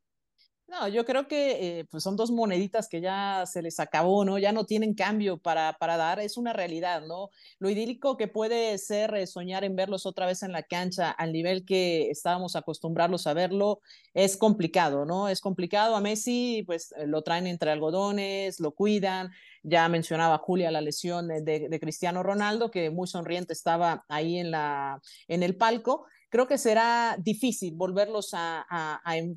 No, 0.69 0.89
yo 0.89 1.05
creo 1.05 1.29
que 1.29 1.79
eh, 1.79 1.85
pues 1.85 2.03
son 2.03 2.17
dos 2.17 2.33
moneditas 2.33 2.89
que 2.89 3.01
ya 3.01 3.45
se 3.47 3.63
les 3.63 3.79
acabó, 3.79 4.25
¿no? 4.25 4.37
Ya 4.37 4.51
no 4.51 4.65
tienen 4.67 4.95
cambio 4.95 5.39
para, 5.39 5.75
para 5.79 5.97
dar, 5.97 6.19
es 6.19 6.37
una 6.37 6.53
realidad, 6.53 7.03
¿no? 7.07 7.31
Lo 7.61 7.71
idílico 7.71 8.17
que 8.17 8.27
puede 8.27 8.77
ser 8.79 9.15
eh, 9.15 9.29
soñar 9.29 9.63
en 9.63 9.77
verlos 9.77 10.07
otra 10.07 10.27
vez 10.27 10.43
en 10.43 10.51
la 10.51 10.65
cancha 10.65 11.13
al 11.13 11.33
nivel 11.33 11.65
que 11.65 12.11
estábamos 12.11 12.57
acostumbrados 12.57 13.29
a 13.29 13.35
verlo, 13.35 13.81
es 14.13 14.37
complicado, 14.37 15.05
¿no? 15.05 15.29
Es 15.29 15.41
complicado. 15.41 15.95
A 15.95 16.01
Messi, 16.01 16.65
pues 16.67 16.93
eh, 16.97 17.07
lo 17.07 17.23
traen 17.23 17.47
entre 17.47 17.71
algodones, 17.71 18.59
lo 18.59 18.73
cuidan. 18.75 19.31
Ya 19.63 19.89
mencionaba 19.89 20.39
Julia 20.39 20.73
la 20.73 20.81
lesión 20.81 21.29
de, 21.29 21.43
de 21.43 21.81
Cristiano 21.81 22.25
Ronaldo, 22.25 22.73
que 22.73 22.91
muy 22.91 23.07
sonriente 23.07 23.53
estaba 23.53 24.05
ahí 24.09 24.39
en, 24.39 24.51
la, 24.51 25.01
en 25.29 25.43
el 25.45 25.57
palco 25.57 26.07
creo 26.29 26.47
que 26.47 26.59
será 26.59 27.17
difícil 27.19 27.75
volverlos 27.75 28.31
a, 28.33 28.67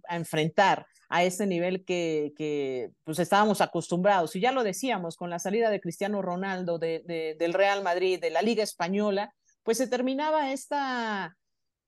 enfrentar 0.10 0.86
a 1.10 1.24
ese 1.24 1.48
nivel 1.48 1.86
que, 1.86 2.92
pues 3.04 3.20
estábamos 3.20 3.62
acostumbrados. 3.62 4.36
Y 4.36 4.42
ya 4.42 4.52
lo 4.52 4.64
decíamos, 4.64 5.16
con 5.16 5.30
la 5.30 5.40
salida 5.40 5.70
de 5.70 5.82
Cristiano 5.82 6.22
Ronaldo 6.22 6.78
de, 6.78 7.04
de, 7.06 7.36
del 7.40 7.54
Real 7.54 7.84
Madrid, 7.84 8.20
de 8.20 8.30
la 8.30 8.42
Liga 8.42 8.64
Española, 8.64 9.34
pues 9.64 9.78
se 9.78 9.88
terminaba 9.88 10.52
esta, 10.52 11.38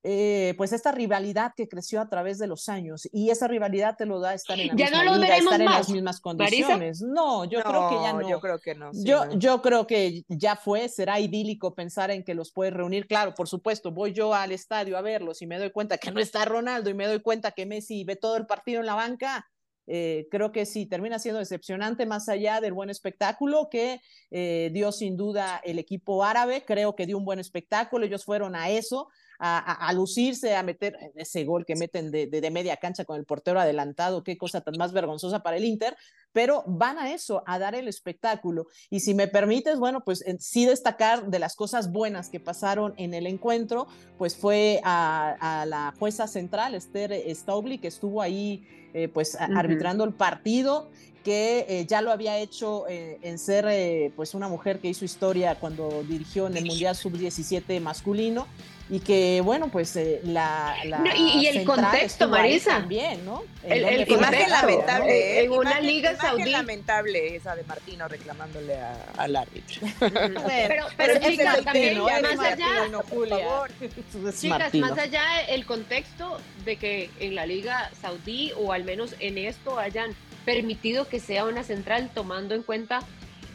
eh, 0.03 0.55
pues 0.57 0.73
esta 0.73 0.91
rivalidad 0.91 1.53
que 1.55 1.67
creció 1.67 2.01
a 2.01 2.09
través 2.09 2.39
de 2.39 2.47
los 2.47 2.69
años 2.69 3.07
y 3.11 3.29
esa 3.29 3.47
rivalidad 3.47 3.95
te 3.97 4.07
lo 4.07 4.19
da 4.19 4.33
estar 4.33 4.59
en 4.59 4.69
la 4.69 4.75
ya 4.75 4.85
misma 4.85 5.03
no 5.03 5.17
liga, 5.17 5.37
estar 5.37 5.61
en 5.61 5.65
las 5.65 5.89
mismas 5.89 6.19
condiciones. 6.19 7.01
¿Marisa? 7.01 7.05
No, 7.05 7.45
yo 7.45 7.59
no, 7.59 7.65
creo 7.65 7.89
que 7.89 7.95
ya 7.95 8.13
no. 8.13 8.29
Yo 8.29 8.39
creo 8.39 8.59
que 8.59 8.75
no. 8.75 8.93
Sí, 8.93 9.03
yo, 9.03 9.25
no. 9.25 9.37
yo 9.37 9.61
creo 9.61 9.85
que 9.85 10.23
ya 10.27 10.55
fue, 10.55 10.89
será 10.89 11.19
idílico 11.19 11.75
pensar 11.75 12.09
en 12.09 12.23
que 12.23 12.33
los 12.33 12.51
puedes 12.51 12.73
reunir. 12.73 13.05
Claro, 13.05 13.35
por 13.35 13.47
supuesto, 13.47 13.91
voy 13.91 14.11
yo 14.11 14.33
al 14.33 14.51
estadio 14.51 14.97
a 14.97 15.01
verlos 15.01 15.41
y 15.43 15.47
me 15.47 15.59
doy 15.59 15.69
cuenta 15.69 15.99
que 15.99 16.11
no 16.11 16.19
está 16.19 16.45
Ronaldo 16.45 16.89
y 16.89 16.95
me 16.95 17.05
doy 17.05 17.21
cuenta 17.21 17.51
que 17.51 17.67
Messi 17.67 18.03
ve 18.03 18.15
todo 18.15 18.37
el 18.37 18.47
partido 18.47 18.79
en 18.79 18.87
la 18.87 18.95
banca. 18.95 19.47
Eh, 19.87 20.27
creo 20.31 20.51
que 20.51 20.65
sí, 20.65 20.85
termina 20.85 21.19
siendo 21.19 21.39
decepcionante 21.39 22.05
más 22.05 22.29
allá 22.29 22.61
del 22.61 22.73
buen 22.73 22.89
espectáculo 22.89 23.67
que 23.69 23.99
eh, 24.29 24.69
dio 24.73 24.91
sin 24.91 25.17
duda 25.17 25.61
el 25.63 25.79
equipo 25.79 26.23
árabe. 26.23 26.63
Creo 26.65 26.95
que 26.95 27.05
dio 27.05 27.17
un 27.17 27.25
buen 27.25 27.39
espectáculo, 27.39 28.05
ellos 28.05 28.23
fueron 28.23 28.55
a 28.55 28.69
eso, 28.69 29.09
a, 29.43 29.87
a, 29.87 29.93
lucirse, 29.93 30.55
a 30.55 30.61
meter 30.61 30.95
ese 31.15 31.43
gol 31.45 31.65
que 31.65 31.75
meten 31.75 32.11
de, 32.11 32.27
de, 32.27 32.51
media 32.51 32.77
cancha 32.77 33.05
con 33.05 33.17
el 33.17 33.25
portero 33.25 33.59
adelantado, 33.59 34.23
qué 34.23 34.37
cosa 34.37 34.61
tan 34.61 34.75
más 34.77 34.93
vergonzosa 34.93 35.41
para 35.41 35.57
el 35.57 35.65
Inter, 35.65 35.97
pero 36.33 36.63
van 36.67 36.97
a 36.97 37.13
eso, 37.13 37.43
a 37.45 37.59
dar 37.59 37.75
el 37.75 37.87
espectáculo. 37.87 38.67
Y 38.89 39.01
si 39.01 39.13
me 39.13 39.27
permites, 39.27 39.79
bueno, 39.79 40.03
pues 40.03 40.23
sí 40.39 40.65
destacar 40.65 41.27
de 41.27 41.39
las 41.39 41.55
cosas 41.55 41.91
buenas 41.91 42.29
que 42.29 42.39
pasaron 42.39 42.93
en 42.97 43.13
el 43.13 43.27
encuentro, 43.27 43.87
pues 44.17 44.35
fue 44.35 44.81
a, 44.83 45.61
a 45.61 45.65
la 45.65 45.93
jueza 45.99 46.27
central, 46.27 46.75
Esther 46.75 47.13
Staubli, 47.35 47.77
que 47.77 47.87
estuvo 47.87 48.21
ahí 48.21 48.67
eh, 48.93 49.07
pues 49.07 49.35
uh 49.35 49.37
-huh. 49.37 49.57
arbitrando 49.57 50.03
el 50.03 50.13
partido 50.13 50.89
que 51.23 51.65
eh, 51.69 51.85
ya 51.85 52.01
lo 52.01 52.11
había 52.11 52.37
hecho 52.37 52.85
eh, 52.89 53.19
en 53.21 53.37
ser 53.37 53.65
eh, 53.69 54.11
pues 54.15 54.33
una 54.33 54.47
mujer 54.47 54.79
que 54.79 54.87
hizo 54.89 55.05
historia 55.05 55.55
cuando 55.55 56.03
dirigió 56.03 56.47
en 56.47 56.57
el 56.57 56.65
Mundial 56.65 56.95
Sub-17 56.95 57.79
masculino 57.79 58.47
y 58.91 58.99
que 58.99 59.41
bueno 59.41 59.69
pues 59.69 59.95
eh, 59.95 60.19
la, 60.23 60.75
y, 61.15 61.45
el 61.47 61.63
contexto 61.63 62.27
Marisa 62.27 62.79
también 62.79 63.23
no 63.23 63.43
el, 63.63 63.85
el 63.85 64.05
contexto, 64.07 64.49
lamentable 64.49 65.39
¿eh? 65.39 65.45
en 65.45 65.51
una 65.51 65.79
liga 65.79 66.17
saudí. 66.21 66.51
lamentable 66.51 67.35
esa 67.35 67.55
de 67.55 67.63
Martino 67.63 68.07
reclamándole 68.07 68.77
al 69.17 69.35
árbitro 69.35 69.81
pero 69.99 70.85
pero 70.97 71.19
chicas 71.19 71.63
también 71.63 71.99
más 71.99 72.39
allá 72.39 72.67
chicas 74.39 74.73
más 74.75 74.97
allá 74.97 75.41
el 75.47 75.65
contexto 75.65 76.39
de 76.65 76.77
que 76.77 77.09
en 77.19 77.35
la 77.35 77.45
liga 77.45 77.91
saudí 78.01 78.51
o 78.57 78.71
al 78.73 78.83
menos 78.83 79.15
en 79.19 79.37
esto 79.37 79.79
hayan 79.79 80.15
permitido 80.45 81.07
que 81.07 81.19
sea 81.19 81.45
una 81.45 81.63
central 81.63 82.09
tomando 82.13 82.55
en 82.55 82.63
cuenta 82.63 82.99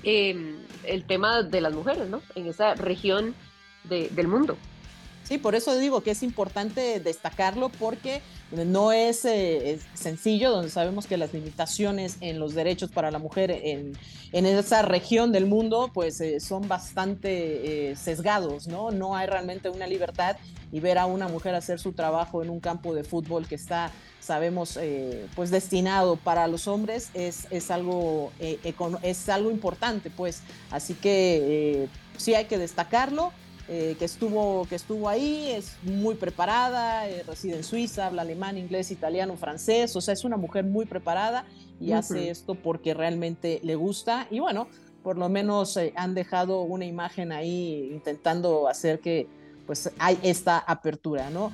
em, 0.02 0.56
el 0.84 1.04
tema 1.04 1.42
de 1.42 1.60
las 1.60 1.72
mujeres 1.72 2.08
no 2.08 2.22
en 2.34 2.46
esa 2.46 2.74
región 2.74 3.34
de, 3.84 4.08
del 4.10 4.28
mundo 4.28 4.56
Sí, 5.26 5.38
por 5.38 5.56
eso 5.56 5.76
digo 5.76 6.02
que 6.02 6.12
es 6.12 6.22
importante 6.22 7.00
destacarlo 7.00 7.68
porque 7.68 8.22
no 8.52 8.92
es, 8.92 9.24
eh, 9.24 9.76
sencillo, 9.94 10.52
donde 10.52 10.70
sabemos 10.70 11.08
que 11.08 11.16
las 11.16 11.34
limitaciones 11.34 12.18
en 12.20 12.38
los 12.38 12.54
derechos 12.54 12.92
para 12.92 13.10
la 13.10 13.18
mujer 13.18 13.50
en, 13.50 13.96
esa 14.32 14.82
región 14.82 15.32
del 15.32 15.46
mundo 15.46 15.90
pues 15.92 16.20
eh, 16.20 16.38
son 16.38 16.68
bastante 16.68 17.90
eh, 17.90 17.96
sesgados, 17.96 18.68
¿no? 18.68 18.92
No 18.92 19.16
hay 19.16 19.26
realmente 19.26 19.68
una 19.68 19.88
libertad 19.88 20.36
y 20.70 20.78
ver 20.78 20.96
a 20.96 21.06
una 21.06 21.26
mujer 21.26 21.56
hacer 21.56 21.80
su 21.80 21.92
trabajo 21.92 22.44
en 22.44 22.50
un 22.50 22.60
campo 22.60 22.94
de 22.94 23.02
fútbol 23.02 23.48
que 23.48 23.56
está, 23.56 23.90
sabemos, 24.20 24.78
pues 25.34 25.50
destinado 25.50 26.16
para 26.16 26.46
los 26.46 26.68
hombres 26.68 27.10
es, 27.14 27.46
es, 27.50 27.70
algo, 27.72 28.32
es 28.38 29.28
algo 29.28 29.50
importante, 29.50 30.10
pues. 30.10 30.42
Así 30.70 30.94
que 30.94 31.88
sí 32.16 32.34
hay 32.34 32.44
que 32.44 32.58
destacarlo. 32.58 33.32
Eh, 33.68 33.96
que, 33.98 34.04
estuvo, 34.04 34.64
que 34.68 34.76
estuvo 34.76 35.08
ahí, 35.08 35.50
es 35.50 35.76
muy 35.82 36.14
preparada, 36.14 37.08
eh, 37.08 37.24
reside 37.26 37.56
en 37.56 37.64
Suiza, 37.64 38.06
habla 38.06 38.22
alemán, 38.22 38.56
inglés, 38.56 38.92
italiano, 38.92 39.36
francés, 39.36 39.96
o 39.96 40.00
sea, 40.00 40.14
es 40.14 40.24
una 40.24 40.36
mujer 40.36 40.64
muy 40.64 40.86
preparada 40.86 41.44
y 41.80 41.90
hace 41.90 42.30
esto 42.30 42.54
porque 42.54 42.94
realmente 42.94 43.58
le 43.64 43.74
gusta 43.74 44.28
y 44.30 44.38
bueno, 44.38 44.68
por 45.02 45.18
lo 45.18 45.28
menos 45.28 45.76
eh, 45.76 45.92
han 45.96 46.14
dejado 46.14 46.62
una 46.62 46.84
imagen 46.84 47.32
ahí 47.32 47.90
intentando 47.92 48.68
hacer 48.68 49.00
que 49.00 49.26
pues 49.66 49.90
hay 49.98 50.16
esta 50.22 50.58
apertura, 50.58 51.28
¿no? 51.28 51.50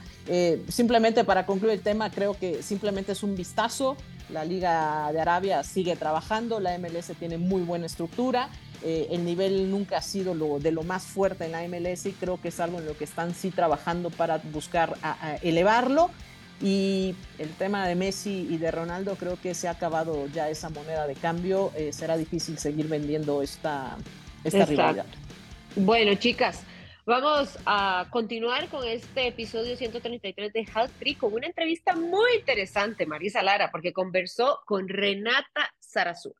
simplemente 0.68 1.24
para 1.24 1.46
concluir 1.46 1.76
el 1.76 1.80
tema, 1.80 2.10
creo 2.10 2.34
que 2.34 2.62
simplemente 2.62 3.12
es 3.12 3.22
un 3.22 3.34
vistazo, 3.34 3.96
la 4.28 4.44
Liga 4.44 5.10
de 5.12 5.18
Arabia 5.18 5.62
sigue 5.62 5.96
trabajando, 5.96 6.60
la 6.60 6.76
MLS 6.76 7.12
tiene 7.18 7.38
muy 7.38 7.62
buena 7.62 7.86
estructura, 7.86 8.50
eh, 8.84 9.08
el 9.10 9.24
nivel 9.24 9.70
nunca 9.70 9.98
ha 9.98 10.02
sido 10.02 10.34
lo, 10.34 10.58
de 10.58 10.72
lo 10.72 10.82
más 10.82 11.04
fuerte 11.04 11.44
en 11.44 11.52
la 11.52 11.66
MLS 11.68 12.06
y 12.06 12.12
creo 12.12 12.40
que 12.40 12.48
es 12.48 12.60
algo 12.60 12.78
en 12.78 12.86
lo 12.86 12.96
que 12.96 13.04
están 13.04 13.34
sí 13.34 13.50
trabajando 13.50 14.10
para 14.10 14.38
buscar 14.38 14.96
elevarlo. 15.42 16.10
Y 16.62 17.16
el 17.38 17.50
tema 17.50 17.88
de 17.88 17.96
Messi 17.96 18.46
y 18.48 18.56
de 18.56 18.70
Ronaldo, 18.70 19.16
creo 19.16 19.36
que 19.40 19.52
se 19.52 19.66
ha 19.66 19.72
acabado 19.72 20.28
ya 20.28 20.48
esa 20.48 20.68
moneda 20.68 21.08
de 21.08 21.16
cambio. 21.16 21.72
Eh, 21.76 21.92
será 21.92 22.16
difícil 22.16 22.56
seguir 22.56 22.86
vendiendo 22.86 23.42
esta, 23.42 23.96
esta 24.44 24.64
rivalidad. 24.64 25.06
Bueno, 25.74 26.14
chicas, 26.14 26.62
vamos 27.04 27.58
a 27.66 28.06
continuar 28.10 28.68
con 28.68 28.86
este 28.86 29.26
episodio 29.26 29.76
133 29.76 30.52
de 30.52 30.68
Hat 30.72 30.90
Trick 31.00 31.18
con 31.18 31.32
una 31.32 31.48
entrevista 31.48 31.96
muy 31.96 32.36
interesante, 32.38 33.06
Marisa 33.06 33.42
Lara, 33.42 33.72
porque 33.72 33.92
conversó 33.92 34.60
con 34.64 34.88
Renata 34.88 35.74
Sarazú. 35.80 36.32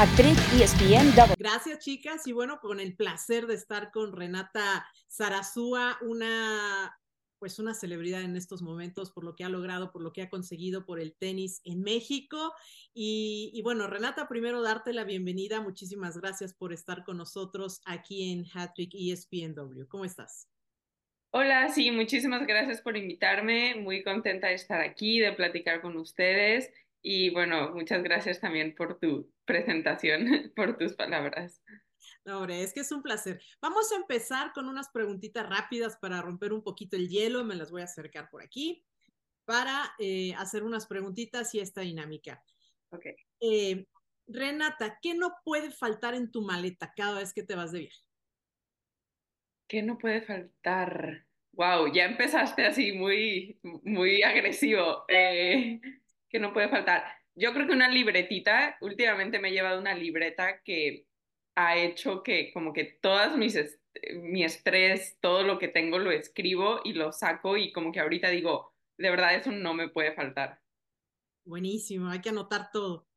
Actriz 0.00 0.38
ESPN 0.58 1.12
Gracias, 1.36 1.78
chicas. 1.80 2.26
Y 2.26 2.32
bueno, 2.32 2.58
con 2.58 2.80
el 2.80 2.96
placer 2.96 3.46
de 3.46 3.54
estar 3.54 3.90
con 3.90 4.16
Renata 4.16 4.86
Sarazúa, 5.08 5.98
una 6.00 6.96
pues 7.38 7.58
una 7.58 7.74
celebridad 7.74 8.22
en 8.22 8.34
estos 8.34 8.62
momentos 8.62 9.10
por 9.10 9.24
lo 9.24 9.34
que 9.36 9.44
ha 9.44 9.50
logrado, 9.50 9.92
por 9.92 10.00
lo 10.00 10.12
que 10.14 10.22
ha 10.22 10.30
conseguido 10.30 10.86
por 10.86 11.00
el 11.00 11.14
tenis 11.14 11.60
en 11.64 11.82
México. 11.82 12.54
Y, 12.94 13.50
y 13.52 13.60
bueno, 13.60 13.88
Renata, 13.88 14.26
primero 14.26 14.62
darte 14.62 14.94
la 14.94 15.04
bienvenida. 15.04 15.60
Muchísimas 15.60 16.16
gracias 16.16 16.54
por 16.54 16.72
estar 16.72 17.04
con 17.04 17.18
nosotros 17.18 17.82
aquí 17.84 18.32
en 18.32 18.46
Hattrick 18.54 18.94
ESPNW. 18.94 19.86
¿Cómo 19.86 20.06
estás? 20.06 20.48
Hola, 21.32 21.68
sí, 21.68 21.90
muchísimas 21.90 22.46
gracias 22.46 22.80
por 22.80 22.96
invitarme. 22.96 23.74
Muy 23.74 24.02
contenta 24.02 24.46
de 24.48 24.54
estar 24.54 24.80
aquí, 24.80 25.20
de 25.20 25.32
platicar 25.32 25.82
con 25.82 25.98
ustedes. 25.98 26.70
Y 27.02 27.30
bueno, 27.30 27.72
muchas 27.74 28.02
gracias 28.02 28.40
también 28.40 28.74
por 28.74 28.98
tu 28.98 29.32
presentación, 29.44 30.52
por 30.56 30.76
tus 30.76 30.94
palabras. 30.94 31.62
hombre, 32.26 32.62
es 32.62 32.72
que 32.72 32.80
es 32.80 32.92
un 32.92 33.02
placer. 33.02 33.40
Vamos 33.62 33.90
a 33.92 33.96
empezar 33.96 34.52
con 34.52 34.68
unas 34.68 34.90
preguntitas 34.90 35.48
rápidas 35.48 35.96
para 35.96 36.20
romper 36.20 36.52
un 36.52 36.62
poquito 36.62 36.96
el 36.96 37.08
hielo. 37.08 37.44
Me 37.44 37.54
las 37.54 37.70
voy 37.70 37.82
a 37.82 37.84
acercar 37.84 38.28
por 38.30 38.42
aquí 38.42 38.84
para 39.44 39.94
eh, 39.98 40.34
hacer 40.34 40.62
unas 40.62 40.86
preguntitas 40.86 41.54
y 41.54 41.60
esta 41.60 41.80
dinámica. 41.80 42.42
Ok. 42.90 43.06
Eh, 43.40 43.86
Renata, 44.26 44.98
¿qué 45.02 45.14
no 45.14 45.34
puede 45.44 45.70
faltar 45.70 46.14
en 46.14 46.30
tu 46.30 46.42
maleta 46.42 46.92
cada 46.94 47.18
vez 47.18 47.32
que 47.32 47.42
te 47.42 47.56
vas 47.56 47.72
de 47.72 47.80
viaje? 47.80 48.04
¿Qué 49.66 49.82
no 49.82 49.98
puede 49.98 50.22
faltar? 50.22 51.26
Wow, 51.52 51.92
ya 51.92 52.04
empezaste 52.04 52.64
así 52.64 52.92
muy, 52.92 53.58
muy 53.82 54.22
agresivo. 54.22 55.04
Eh, 55.08 55.80
¿Qué 56.30 56.38
no 56.38 56.52
puede 56.52 56.68
faltar? 56.68 57.04
Yo 57.34 57.52
creo 57.52 57.66
que 57.66 57.72
una 57.72 57.88
libretita, 57.88 58.76
últimamente 58.80 59.38
me 59.38 59.48
he 59.48 59.52
llevado 59.52 59.80
una 59.80 59.94
libreta 59.94 60.62
que 60.62 61.06
ha 61.56 61.76
hecho 61.76 62.22
que 62.22 62.52
como 62.52 62.72
que 62.72 62.84
todas 62.84 63.36
mis 63.36 63.58
mi 64.14 64.44
estrés, 64.44 65.18
todo 65.20 65.42
lo 65.42 65.58
que 65.58 65.68
tengo 65.68 65.98
lo 65.98 66.12
escribo 66.12 66.80
y 66.84 66.92
lo 66.92 67.12
saco 67.12 67.56
y 67.56 67.72
como 67.72 67.90
que 67.90 68.00
ahorita 68.00 68.28
digo, 68.28 68.72
de 68.96 69.10
verdad 69.10 69.34
eso 69.34 69.50
no 69.50 69.74
me 69.74 69.88
puede 69.88 70.14
faltar. 70.14 70.60
Buenísimo, 71.44 72.08
hay 72.08 72.20
que 72.20 72.28
anotar 72.28 72.70
todo. 72.70 73.08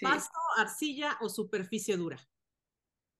¿Pasto, 0.00 0.38
arcilla 0.58 1.16
o 1.20 1.28
superficie 1.28 1.96
dura? 1.96 2.18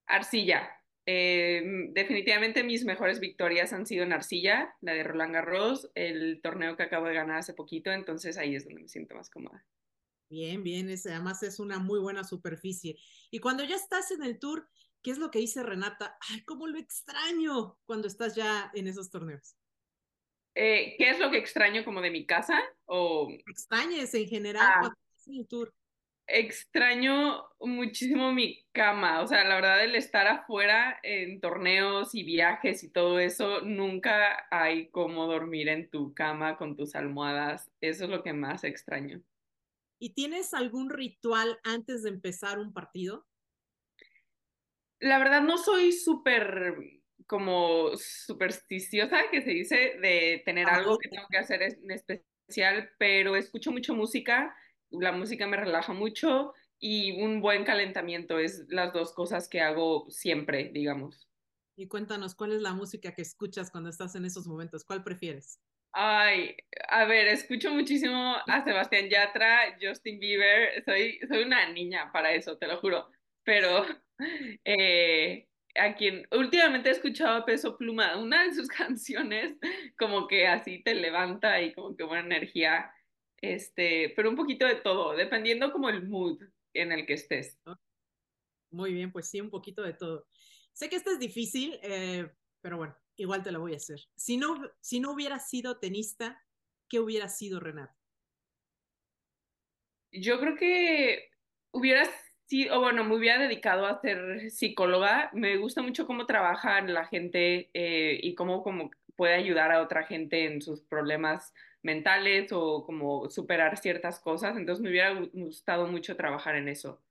Arcilla. 0.07 0.78
Eh, 1.11 1.63
definitivamente 1.93 2.63
mis 2.63 2.85
mejores 2.85 3.19
victorias 3.19 3.73
han 3.73 3.87
sido 3.87 4.05
en 4.05 4.13
arcilla, 4.13 4.77
la 4.83 4.93
de 4.93 5.03
Roland 5.05 5.33
Garros, 5.33 5.91
el 5.95 6.43
torneo 6.43 6.77
que 6.77 6.83
acabo 6.83 7.07
de 7.07 7.15
ganar 7.15 7.39
hace 7.39 7.55
poquito, 7.55 7.91
entonces 7.91 8.37
ahí 8.37 8.55
es 8.55 8.67
donde 8.67 8.83
me 8.83 8.89
siento 8.89 9.15
más 9.15 9.31
cómoda. 9.31 9.65
Bien, 10.29 10.63
bien, 10.63 10.95
además 11.07 11.43
es 11.43 11.61
una 11.61 11.79
muy 11.79 11.99
buena 11.99 12.25
superficie. 12.25 12.99
Y 13.31 13.39
cuando 13.39 13.65
ya 13.65 13.77
estás 13.77 14.11
en 14.11 14.23
el 14.23 14.39
tour, 14.39 14.69
¿qué 15.03 15.11
es 15.11 15.17
lo 15.17 15.31
que 15.31 15.39
dice 15.39 15.63
Renata? 15.63 16.19
Ay, 16.29 16.43
cómo 16.45 16.67
lo 16.67 16.79
extraño 16.79 17.79
cuando 17.87 18.07
estás 18.07 18.35
ya 18.35 18.71
en 18.75 18.87
esos 18.87 19.09
torneos. 19.09 19.57
Eh, 20.55 20.95
¿Qué 20.99 21.09
es 21.09 21.19
lo 21.19 21.31
que 21.31 21.39
extraño 21.39 21.87
como 21.87 22.03
de 22.03 22.11
mi 22.11 22.27
casa? 22.27 22.63
O... 22.85 23.33
Extrañes 23.47 24.13
en 24.13 24.29
general 24.29 24.67
ah. 24.67 24.77
cuando 24.81 24.99
estás 25.09 25.29
en 25.29 25.37
el 25.37 25.49
tour. 25.49 25.75
Extraño 26.31 27.43
muchísimo 27.59 28.33
mi 28.33 28.63
cama, 28.73 29.23
o 29.23 29.27
sea, 29.27 29.45
la 29.45 29.55
verdad 29.55 29.83
el 29.83 29.95
estar 29.95 30.27
afuera 30.27 31.01
en 31.03 31.41
torneos 31.41 32.15
y 32.15 32.23
viajes 32.23 32.85
y 32.85 32.91
todo 32.91 33.19
eso, 33.19 33.63
nunca 33.63 34.47
hay 34.51 34.91
como 34.91 35.27
dormir 35.27 35.69
en 35.69 35.89
tu 35.89 36.13
cama 36.13 36.59
con 36.59 36.77
tus 36.77 36.95
almohadas, 36.95 37.71
eso 37.81 38.05
es 38.05 38.11
lo 38.11 38.23
que 38.23 38.35
más 38.35 38.63
extraño. 38.65 39.23
¿Y 39.99 40.11
tienes 40.11 40.53
algún 40.53 40.91
ritual 40.91 41.59
antes 41.65 42.03
de 42.03 42.11
empezar 42.11 42.59
un 42.59 42.75
partido? 42.75 43.27
La 45.01 45.19
verdad 45.19 45.41
no 45.41 45.57
soy 45.57 45.93
súper 45.93 46.77
como 47.27 47.97
supersticiosa, 47.97 49.31
que 49.31 49.43
se 49.43 49.51
dice, 49.51 49.77
de 50.01 50.43
tener 50.45 50.69
algo 50.69 50.99
que 50.99 51.09
tengo 51.09 51.27
que 51.31 51.39
hacer 51.39 51.63
en 51.63 51.91
especial, 51.91 52.91
pero 52.99 53.35
escucho 53.35 53.73
mucho 53.73 53.95
música, 53.95 54.55
la 54.91 55.13
música 55.13 55.47
me 55.47 55.57
relaja 55.57 55.93
mucho 55.93 56.55
y 56.79 57.23
un 57.23 57.41
buen 57.41 57.65
calentamiento 57.65 58.39
es 58.39 58.67
las 58.69 58.93
dos 58.93 59.13
cosas 59.13 59.49
que 59.49 59.61
hago 59.61 60.09
siempre, 60.11 60.71
digamos. 60.73 61.29
Y 61.77 61.87
cuéntanos, 61.87 62.35
¿cuál 62.35 62.53
es 62.53 62.63
la 62.63 62.73
música 62.73 63.15
que 63.15 63.23
escuchas 63.23 63.71
cuando 63.71 63.91
estás 63.91 64.15
en 64.17 64.25
esos 64.25 64.47
momentos? 64.47 64.85
¿Cuál 64.85 65.05
prefieres? 65.05 65.61
Ay, 65.93 66.57
a 66.89 67.05
ver, 67.05 67.29
escucho 67.29 67.71
muchísimo 67.73 68.37
a 68.47 68.65
Sebastián 68.65 69.09
Yatra, 69.09 69.77
Justin 69.81 70.21
Bieber, 70.21 70.85
soy, 70.85 71.19
soy 71.29 71.45
una 71.45 71.71
niña 71.73 72.11
para 72.13 72.33
eso, 72.33 72.59
te 72.59 72.67
lo 72.67 72.79
juro, 72.79 73.09
pero 73.43 73.87
eh, 74.65 75.49
a 75.77 75.95
quien 75.95 76.27
últimamente 76.33 76.89
he 76.89 76.93
escuchado 76.93 77.39
a 77.39 77.45
Peso 77.45 77.77
Pluma, 77.79 78.19
una 78.19 78.45
de 78.45 78.55
sus 78.55 78.69
canciones 78.69 79.57
como 79.99 80.29
que 80.29 80.47
así 80.47 80.83
te 80.83 80.95
levanta 80.95 81.61
y 81.63 81.73
como 81.73 81.97
que 81.97 82.05
buena 82.05 82.27
energía, 82.27 82.91
este, 83.41 84.13
pero 84.17 84.31
un 84.31 84.37
poquito 84.37 84.67
de 84.67 84.77
todo, 84.77 85.15
dependiendo 85.15 85.73
como 85.73 85.89
el 85.89 86.07
mood 86.07 86.43
en 86.75 86.93
el 86.93 87.07
que 87.07 87.15
estés. 87.15 87.59
Muy 88.71 88.93
bien, 88.93 89.13
pues 89.13 89.29
sí, 89.29 89.41
un 89.41 89.51
poquito 89.51 89.83
de 89.83 89.95
todo. 89.95 90.27
Sé 90.73 90.89
que 90.89 90.97
esto 90.97 91.11
es 91.11 91.19
difícil, 91.19 91.79
eh, 91.83 92.31
pero 92.61 92.77
bueno, 92.77 92.97
igual 93.17 93.43
te 93.43 93.53
lo 93.53 93.61
voy 93.61 93.75
a 93.75 93.79
hacer. 93.79 94.01
Si 94.17 94.37
no, 94.37 94.57
si 94.81 95.01
no 95.01 95.13
hubiera 95.13 95.39
sido 95.39 95.79
tenista, 95.79 96.45
¿qué 96.89 97.01
hubiera 97.01 97.29
sido 97.29 97.61
Renata? 97.61 97.97
Yo 100.11 100.41
creo 100.41 100.57
que 100.57 101.31
hubiera 101.71 102.09
Sí, 102.49 102.67
o 102.71 102.81
bueno, 102.81 103.05
me 103.05 103.15
hubiera 103.15 103.39
dedicado 103.39 103.85
a 103.85 104.01
ser 104.01 104.51
psicóloga. 104.51 105.29
Me 105.35 105.59
gusta 105.59 105.83
mucho 105.83 106.07
cómo 106.07 106.25
trabaja 106.25 106.81
la 106.81 107.05
gente 107.05 107.69
eh, 107.75 108.19
y 108.23 108.35
cómo, 108.35 108.63
cómo 108.63 108.91
puede 109.17 109.35
ayudar 109.35 109.71
a 109.71 109.83
otra 109.83 110.05
gente 110.05 110.47
en 110.47 110.63
sus 110.63 110.81
problemas 110.81 111.53
mentales 111.83 112.51
o 112.53 112.85
como 112.85 113.31
superar 113.31 113.77
ciertas 113.77 114.21
cosas. 114.21 114.57
Entonces 114.57 114.83
me 114.83 114.91
hubiera 114.91 115.19
gustado 115.33 115.87
mucho 115.87 116.17
trabajar 116.17 116.57
en 116.57 116.69
eso. 116.69 117.03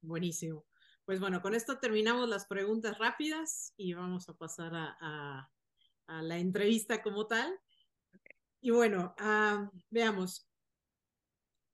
Buenísimo. 0.00 0.64
Pues 1.04 1.20
bueno, 1.20 1.40
con 1.40 1.54
esto 1.54 1.78
terminamos 1.78 2.28
las 2.28 2.46
preguntas 2.46 2.98
rápidas 2.98 3.72
y 3.76 3.94
vamos 3.94 4.28
a 4.28 4.36
pasar 4.36 4.72
a, 4.74 5.50
a, 6.08 6.22
la 6.22 6.38
entrevista 6.38 7.02
como 7.02 7.26
tal. 7.26 7.58
Y 8.60 8.70
bueno, 8.70 9.14
uh, 9.20 9.68
veamos, 9.90 10.48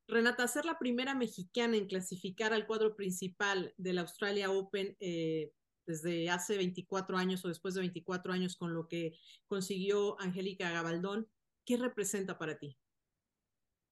Renata, 0.06 0.46
ser 0.46 0.66
la 0.66 0.78
primera 0.78 1.14
mexicana 1.14 1.78
en 1.78 1.86
clasificar 1.86 2.52
al 2.52 2.66
cuadro 2.66 2.94
principal 2.94 3.72
del 3.78 3.98
Australia 3.98 4.50
Open 4.50 4.94
eh, 5.00 5.52
desde 5.86 6.28
hace 6.28 6.58
24 6.58 7.16
años 7.16 7.44
o 7.44 7.48
después 7.48 7.74
de 7.74 7.80
24 7.80 8.32
años 8.32 8.56
con 8.56 8.74
lo 8.74 8.88
que 8.88 9.18
consiguió 9.46 10.20
Angélica 10.20 10.70
Gabaldón, 10.70 11.28
¿qué 11.64 11.76
representa 11.76 12.38
para 12.38 12.58
ti? 12.58 12.76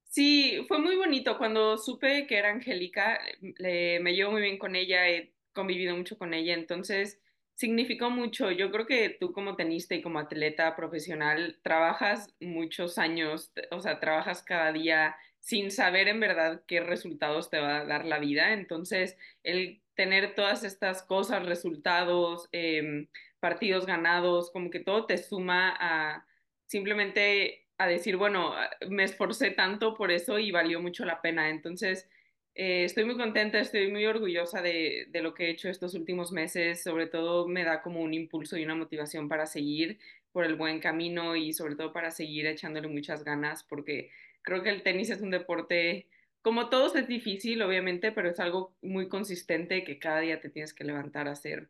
Sí, 0.04 0.64
fue 0.66 0.78
muy 0.80 0.96
bonito. 0.96 1.38
Cuando 1.38 1.78
supe 1.78 2.26
que 2.26 2.36
era 2.36 2.50
Angélica, 2.50 3.20
me 3.60 4.12
llevo 4.14 4.32
muy 4.32 4.42
bien 4.42 4.58
con 4.58 4.74
ella, 4.74 5.08
he 5.08 5.32
convivido 5.52 5.96
mucho 5.96 6.18
con 6.18 6.34
ella, 6.34 6.54
entonces 6.54 7.20
significó 7.54 8.10
mucho. 8.10 8.50
Yo 8.50 8.72
creo 8.72 8.86
que 8.86 9.10
tú 9.20 9.32
como 9.32 9.54
tenista 9.54 9.94
y 9.94 10.02
como 10.02 10.18
atleta 10.18 10.74
profesional 10.74 11.60
trabajas 11.62 12.34
muchos 12.40 12.98
años, 12.98 13.52
o 13.70 13.80
sea, 13.80 14.00
trabajas 14.00 14.42
cada 14.42 14.72
día 14.72 15.16
sin 15.38 15.70
saber 15.70 16.08
en 16.08 16.20
verdad 16.20 16.62
qué 16.66 16.80
resultados 16.80 17.48
te 17.50 17.60
va 17.60 17.78
a 17.78 17.84
dar 17.84 18.04
la 18.04 18.18
vida. 18.18 18.52
Entonces, 18.52 19.16
el 19.44 19.80
tener 19.94 20.34
todas 20.34 20.64
estas 20.64 21.02
cosas, 21.02 21.46
resultados, 21.46 22.48
eh, 22.52 23.06
partidos 23.38 23.86
ganados, 23.86 24.50
como 24.50 24.70
que 24.70 24.80
todo 24.80 25.06
te 25.06 25.18
suma 25.18 25.76
a 25.78 26.26
simplemente 26.70 27.66
a 27.78 27.88
decir, 27.88 28.16
bueno, 28.16 28.54
me 28.88 29.04
esforcé 29.04 29.50
tanto 29.50 29.94
por 29.94 30.12
eso 30.12 30.38
y 30.38 30.52
valió 30.52 30.80
mucho 30.80 31.04
la 31.04 31.20
pena. 31.20 31.50
Entonces, 31.50 32.08
eh, 32.54 32.84
estoy 32.84 33.04
muy 33.04 33.16
contenta, 33.16 33.58
estoy 33.58 33.90
muy 33.90 34.06
orgullosa 34.06 34.62
de, 34.62 35.06
de, 35.08 35.22
lo 35.22 35.34
que 35.34 35.46
he 35.46 35.50
hecho 35.50 35.68
estos 35.68 35.94
últimos 35.94 36.30
meses. 36.30 36.82
Sobre 36.82 37.06
todo 37.08 37.48
me 37.48 37.64
da 37.64 37.82
como 37.82 38.00
un 38.00 38.14
impulso 38.14 38.56
y 38.56 38.64
una 38.64 38.76
motivación 38.76 39.28
para 39.28 39.46
seguir 39.46 39.98
por 40.32 40.44
el 40.44 40.54
buen 40.54 40.78
camino 40.78 41.34
y 41.34 41.52
sobre 41.52 41.74
todo 41.74 41.92
para 41.92 42.12
seguir 42.12 42.46
echándole 42.46 42.86
muchas 42.86 43.24
ganas 43.24 43.64
porque 43.64 44.10
creo 44.42 44.62
que 44.62 44.70
el 44.70 44.82
tenis 44.82 45.10
es 45.10 45.20
un 45.22 45.30
deporte, 45.30 46.06
como 46.42 46.68
todos 46.68 46.94
es 46.94 47.08
difícil, 47.08 47.62
obviamente, 47.62 48.12
pero 48.12 48.30
es 48.30 48.38
algo 48.38 48.76
muy 48.80 49.08
consistente 49.08 49.82
que 49.82 49.98
cada 49.98 50.20
día 50.20 50.40
te 50.40 50.50
tienes 50.50 50.72
que 50.72 50.84
levantar 50.84 51.26
a 51.26 51.32
hacer, 51.32 51.68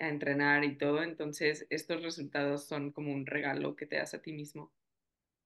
a 0.00 0.08
entrenar 0.08 0.64
y 0.64 0.76
todo. 0.76 1.02
Entonces, 1.02 1.66
estos 1.70 2.02
resultados 2.02 2.66
son 2.66 2.92
como 2.92 3.12
un 3.12 3.26
regalo 3.26 3.76
que 3.76 3.86
te 3.86 3.96
das 3.96 4.14
a 4.14 4.22
ti 4.22 4.32
mismo. 4.32 4.72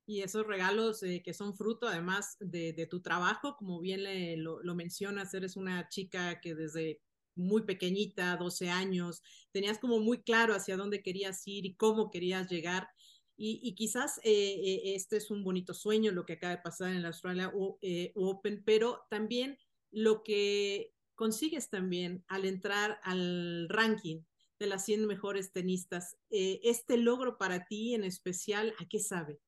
Y 0.07 0.23
esos 0.23 0.47
regalos 0.47 1.03
eh, 1.03 1.23
que 1.25 1.33
son 1.33 1.57
fruto 1.57 1.89
además 1.89 2.37
de, 2.39 2.73
de, 2.75 2.87
tu 2.87 3.01
trabajo, 3.01 3.57
como 3.57 3.81
bien 3.81 4.03
le, 4.03 4.37
lo, 4.37 4.63
lo 4.63 4.75
mencionas, 4.75 5.33
eres 5.33 5.57
una 5.57 5.89
chica 5.89 6.41
que 6.41 6.55
desde 6.55 7.01
muy 7.37 7.63
pequeñita, 7.63 8.37
12 8.37 8.71
años, 8.71 9.23
tenías 9.53 9.79
como 9.79 9.99
muy 10.01 10.23
claro 10.23 10.55
hacia 10.55 10.77
dónde 10.77 11.03
querías 11.03 11.47
ir 11.47 11.67
y 11.67 11.75
cómo 11.75 12.11
querías 12.11 12.49
llegar. 12.49 12.89
Y, 13.37 13.61
y 13.63 13.75
quizás 13.75 14.19
eh, 14.19 14.31
eh, 14.33 14.95
este 14.95 15.17
es 15.17 15.31
un 15.31 15.43
bonito 15.43 15.75
sueño 15.75 16.13
lo 16.13 16.25
que 16.25 16.35
acaba 16.35 16.57
de 16.57 16.63
pasar 16.63 16.91
en 16.91 17.03
la 17.03 17.09
Australia 17.09 17.53
eh, 17.83 18.13
Open, 18.15 18.63
pero 18.65 19.07
también 19.11 19.59
lo 19.91 20.23
que 20.23 20.93
consigues 21.15 21.69
también 21.69 22.25
al 22.29 22.45
entrar 22.45 23.01
al 23.03 23.69
ranking 23.69 24.23
de 24.59 24.67
las 24.67 24.85
100 24.85 25.07
mejores 25.07 25.53
tenistas, 25.53 26.17
este 26.31 26.97
logro 26.97 27.39
para 27.39 27.67
ti 27.67 27.95
en 27.95 28.05
especial, 28.05 28.75
¿a 28.79 28.89
qué 28.89 28.99
sabe? 28.99 29.39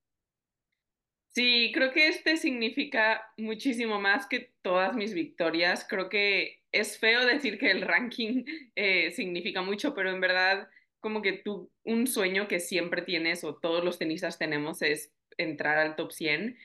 Sí, 1.36 1.70
creo 1.74 1.92
que 1.92 2.08
este 2.08 2.38
significa 2.38 3.22
muchísimo 3.36 4.00
más 4.00 4.26
que 4.26 4.54
todas 4.62 4.96
mis 4.96 5.12
victorias. 5.12 5.86
Creo 5.86 6.08
que 6.08 6.62
es 6.72 6.98
feo 6.98 7.26
decir 7.26 7.58
que 7.58 7.70
el 7.70 7.82
ranking 7.82 8.44
eh, 8.74 9.10
significa 9.10 9.60
mucho, 9.60 9.94
pero 9.94 10.10
en 10.10 10.20
verdad 10.22 10.68
como 10.98 11.20
que 11.20 11.34
tú, 11.34 11.70
un 11.84 12.06
sueño 12.06 12.48
que 12.48 12.58
siempre 12.58 13.02
tienes 13.02 13.44
o 13.44 13.54
todos 13.54 13.84
los 13.84 13.98
tenistas 13.98 14.38
tenemos 14.38 14.80
es 14.80 15.12
entrar 15.36 15.76
al 15.76 15.94
top 15.94 16.10
100 16.10 16.56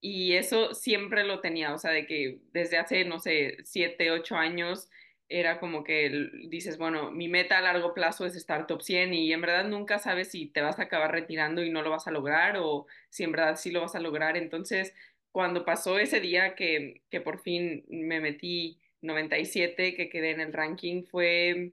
y 0.00 0.34
eso 0.34 0.74
siempre 0.74 1.24
lo 1.24 1.40
tenía, 1.40 1.74
o 1.74 1.78
sea, 1.78 1.90
de 1.90 2.06
que 2.06 2.38
desde 2.52 2.78
hace, 2.78 3.04
no 3.04 3.18
sé, 3.18 3.58
7, 3.64 4.12
8 4.12 4.36
años 4.36 4.88
era 5.30 5.60
como 5.60 5.84
que 5.84 6.28
dices, 6.48 6.76
bueno, 6.76 7.10
mi 7.12 7.28
meta 7.28 7.58
a 7.58 7.62
largo 7.62 7.94
plazo 7.94 8.26
es 8.26 8.36
estar 8.36 8.66
top 8.66 8.82
100 8.82 9.14
y 9.14 9.32
en 9.32 9.40
verdad 9.40 9.64
nunca 9.64 9.98
sabes 9.98 10.30
si 10.30 10.46
te 10.46 10.60
vas 10.60 10.78
a 10.78 10.82
acabar 10.82 11.12
retirando 11.12 11.62
y 11.64 11.70
no 11.70 11.82
lo 11.82 11.90
vas 11.90 12.06
a 12.08 12.10
lograr 12.10 12.56
o 12.58 12.86
si 13.08 13.24
en 13.24 13.32
verdad 13.32 13.56
sí 13.56 13.70
lo 13.70 13.80
vas 13.82 13.94
a 13.94 14.00
lograr. 14.00 14.36
Entonces, 14.36 14.94
cuando 15.32 15.64
pasó 15.64 15.98
ese 15.98 16.20
día 16.20 16.54
que, 16.56 17.02
que 17.10 17.20
por 17.20 17.40
fin 17.40 17.84
me 17.88 18.20
metí 18.20 18.78
97, 19.02 19.94
que 19.94 20.10
quedé 20.10 20.30
en 20.32 20.40
el 20.40 20.52
ranking, 20.52 21.04
fue 21.04 21.72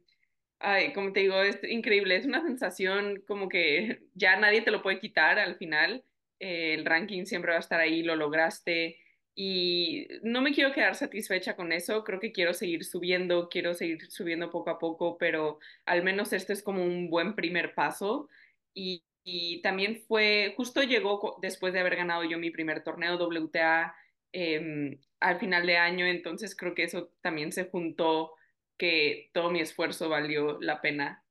Ay, 0.59 0.93
como 0.93 1.13
te 1.13 1.19
digo, 1.21 1.41
es 1.41 1.59
increíble, 1.63 2.15
es 2.15 2.25
una 2.25 2.41
sensación 2.41 3.21
como 3.27 3.47
que 3.47 4.01
ya 4.15 4.37
nadie 4.37 4.61
te 4.61 4.71
lo 4.71 4.81
puede 4.81 4.99
quitar 4.99 5.37
al 5.37 5.55
final, 5.55 6.03
eh, 6.39 6.73
el 6.73 6.85
ranking 6.85 7.25
siempre 7.25 7.51
va 7.51 7.57
a 7.57 7.61
estar 7.61 7.79
ahí, 7.79 8.01
lo 8.03 8.15
lograste 8.15 8.97
y 9.39 10.07
no 10.23 10.41
me 10.41 10.51
quiero 10.51 10.73
quedar 10.73 10.95
satisfecha 10.95 11.55
con 11.55 11.71
eso, 11.71 12.03
creo 12.03 12.19
que 12.19 12.31
quiero 12.31 12.55
seguir 12.55 12.83
subiendo, 12.83 13.49
quiero 13.49 13.75
seguir 13.75 14.09
subiendo 14.11 14.49
poco 14.49 14.71
a 14.71 14.79
poco, 14.79 15.17
pero 15.19 15.59
al 15.85 16.03
menos 16.03 16.33
este 16.33 16.53
es 16.53 16.63
como 16.63 16.83
un 16.83 17.11
buen 17.11 17.35
primer 17.35 17.75
paso 17.75 18.29
y, 18.73 19.03
y 19.23 19.61
también 19.61 20.03
fue, 20.07 20.55
justo 20.57 20.81
llegó 20.81 21.37
después 21.39 21.71
de 21.73 21.81
haber 21.81 21.97
ganado 21.97 22.23
yo 22.23 22.39
mi 22.39 22.49
primer 22.49 22.83
torneo 22.83 23.15
WTA 23.17 23.95
eh, 24.33 24.99
al 25.19 25.39
final 25.39 25.67
de 25.67 25.77
año, 25.77 26.07
entonces 26.07 26.55
creo 26.55 26.73
que 26.73 26.83
eso 26.85 27.11
también 27.21 27.51
se 27.51 27.65
juntó 27.69 28.33
que 28.77 29.29
todo 29.33 29.51
mi 29.51 29.59
esfuerzo 29.61 30.09
valió 30.09 30.59
la 30.61 30.81
pena. 30.81 31.23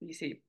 Y 0.00 0.14
sí. 0.14 0.44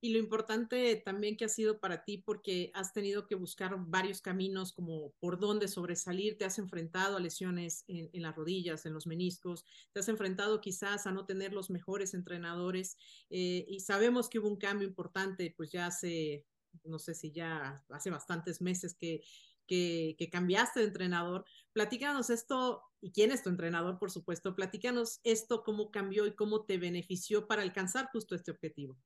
Y 0.00 0.12
lo 0.12 0.18
importante 0.18 0.94
también 1.04 1.36
que 1.36 1.46
ha 1.46 1.48
sido 1.48 1.80
para 1.80 2.04
ti, 2.04 2.18
porque 2.18 2.70
has 2.74 2.92
tenido 2.92 3.26
que 3.26 3.34
buscar 3.34 3.74
varios 3.78 4.20
caminos 4.20 4.72
como 4.72 5.12
por 5.20 5.38
dónde 5.38 5.68
sobresalir, 5.68 6.36
te 6.36 6.44
has 6.44 6.58
enfrentado 6.58 7.16
a 7.16 7.20
lesiones 7.20 7.84
en, 7.88 8.22
las 8.22 8.36
rodillas, 8.36 8.84
en 8.84 8.92
los 8.92 9.06
meniscos, 9.06 9.64
te 9.92 10.00
has 10.00 10.08
enfrentado 10.08 10.60
quizás 10.60 11.06
a 11.06 11.12
no 11.12 11.24
tener 11.24 11.52
los 11.52 11.70
mejores 11.70 12.12
entrenadores 12.14 12.96
eh, 13.30 13.64
y 13.68 13.80
sabemos 13.80 14.28
que 14.28 14.38
hubo 14.38 14.48
un 14.48 14.58
cambio 14.58 14.86
importante, 14.86 15.54
pues 15.56 15.72
ya 15.72 15.86
hace, 15.86 16.44
no 16.84 16.98
sé 16.98 17.14
si 17.14 17.32
ya 17.32 17.82
hace 17.88 18.10
bastantes 18.10 18.60
meses 18.60 18.94
que 18.94 19.22
que, 19.66 20.14
que, 20.18 20.30
cambiaste 20.30 20.80
de 20.80 20.86
entrenador. 20.86 21.44
Platícanos 21.72 22.30
esto, 22.30 22.82
y 23.00 23.12
quién 23.12 23.32
es 23.32 23.42
tu 23.42 23.50
entrenador, 23.50 23.98
por 23.98 24.10
supuesto, 24.10 24.54
platícanos 24.54 25.20
esto, 25.24 25.62
cómo 25.64 25.90
cambió 25.90 26.26
y 26.26 26.34
cómo 26.34 26.64
te 26.64 26.78
benefició 26.78 27.46
para 27.46 27.62
alcanzar 27.62 28.08
justo 28.12 28.34
este 28.34 28.52
objetivo. 28.52 28.96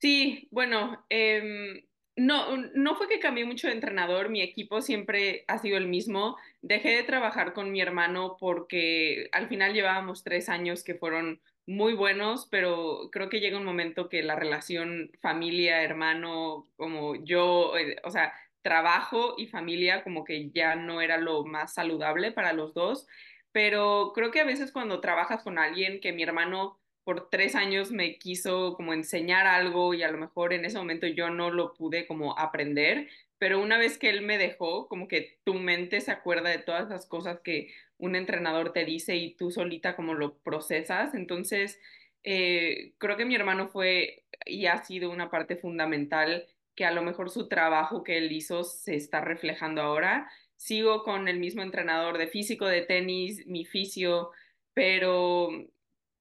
Sí, 0.00 0.48
bueno, 0.50 1.04
eh, 1.10 1.84
no, 2.16 2.56
no 2.74 2.96
fue 2.96 3.08
que 3.08 3.20
cambié 3.20 3.44
mucho 3.44 3.66
de 3.66 3.74
entrenador, 3.74 4.30
mi 4.30 4.40
equipo 4.42 4.80
siempre 4.80 5.44
ha 5.46 5.58
sido 5.58 5.76
el 5.76 5.88
mismo. 5.88 6.36
Dejé 6.62 6.90
de 6.96 7.02
trabajar 7.02 7.52
con 7.52 7.70
mi 7.70 7.80
hermano 7.82 8.36
porque 8.40 9.28
al 9.32 9.48
final 9.48 9.74
llevábamos 9.74 10.24
tres 10.24 10.48
años 10.48 10.84
que 10.84 10.94
fueron 10.94 11.42
muy 11.66 11.92
buenos, 11.94 12.48
pero 12.50 13.10
creo 13.12 13.28
que 13.28 13.40
llega 13.40 13.58
un 13.58 13.64
momento 13.64 14.08
que 14.08 14.22
la 14.22 14.36
relación 14.36 15.10
familia-hermano, 15.20 16.68
como 16.76 17.16
yo, 17.24 17.76
eh, 17.76 17.96
o 18.04 18.10
sea, 18.10 18.32
trabajo 18.62 19.34
y 19.38 19.46
familia 19.48 20.02
como 20.02 20.24
que 20.24 20.50
ya 20.50 20.76
no 20.76 21.00
era 21.02 21.18
lo 21.18 21.44
más 21.44 21.74
saludable 21.74 22.32
para 22.32 22.52
los 22.54 22.74
dos, 22.74 23.06
pero 23.52 24.12
creo 24.14 24.30
que 24.30 24.40
a 24.40 24.44
veces 24.44 24.72
cuando 24.72 25.00
trabajas 25.00 25.42
con 25.42 25.58
alguien 25.58 26.00
que 26.00 26.12
mi 26.12 26.22
hermano 26.22 26.79
por 27.10 27.28
tres 27.28 27.56
años 27.56 27.90
me 27.90 28.18
quiso 28.18 28.74
como 28.76 28.94
enseñar 28.94 29.48
algo 29.48 29.94
y 29.94 30.04
a 30.04 30.12
lo 30.12 30.16
mejor 30.16 30.52
en 30.52 30.64
ese 30.64 30.78
momento 30.78 31.08
yo 31.08 31.28
no 31.28 31.50
lo 31.50 31.74
pude 31.74 32.06
como 32.06 32.38
aprender, 32.38 33.08
pero 33.36 33.60
una 33.60 33.78
vez 33.78 33.98
que 33.98 34.10
él 34.10 34.22
me 34.22 34.38
dejó, 34.38 34.86
como 34.86 35.08
que 35.08 35.40
tu 35.42 35.54
mente 35.54 36.00
se 36.00 36.12
acuerda 36.12 36.50
de 36.50 36.58
todas 36.58 36.88
las 36.88 37.06
cosas 37.06 37.40
que 37.40 37.74
un 37.98 38.14
entrenador 38.14 38.72
te 38.72 38.84
dice 38.84 39.16
y 39.16 39.34
tú 39.34 39.50
solita 39.50 39.96
como 39.96 40.14
lo 40.14 40.38
procesas, 40.38 41.12
entonces 41.14 41.80
eh, 42.22 42.92
creo 42.98 43.16
que 43.16 43.24
mi 43.24 43.34
hermano 43.34 43.66
fue 43.66 44.22
y 44.46 44.66
ha 44.66 44.84
sido 44.84 45.10
una 45.10 45.30
parte 45.30 45.56
fundamental 45.56 46.46
que 46.76 46.84
a 46.84 46.92
lo 46.92 47.02
mejor 47.02 47.28
su 47.30 47.48
trabajo 47.48 48.04
que 48.04 48.18
él 48.18 48.30
hizo 48.30 48.62
se 48.62 48.94
está 48.94 49.20
reflejando 49.20 49.82
ahora. 49.82 50.30
Sigo 50.54 51.02
con 51.02 51.26
el 51.26 51.40
mismo 51.40 51.62
entrenador 51.62 52.18
de 52.18 52.28
físico, 52.28 52.66
de 52.66 52.82
tenis, 52.82 53.44
mi 53.48 53.64
fisio, 53.64 54.30
pero 54.74 55.50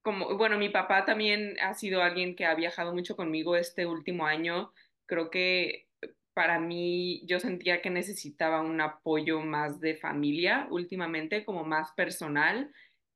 como, 0.02 0.38
bueno, 0.38 0.58
mi 0.58 0.70
papá 0.70 1.06
también 1.06 1.58
ha 1.62 1.74
sido 1.74 2.02
alguien 2.02 2.36
que 2.36 2.46
ha 2.46 2.56
viajado 2.56 2.94
mucho 2.94 3.16
conmigo 3.16 3.56
este 3.56 3.86
último 3.86 4.26
año. 4.26 4.72
Creo 5.06 5.30
que 5.30 5.88
para 6.34 6.60
mí 6.60 7.22
yo 7.26 7.40
sentía 7.40 7.82
que 7.82 7.90
necesitaba 7.90 8.62
un 8.62 8.80
apoyo 8.82 9.42
más 9.42 9.80
de 9.82 9.96
familia 9.98 10.68
últimamente, 10.72 11.44
como 11.44 11.64
más 11.64 11.92
personal 11.94 12.72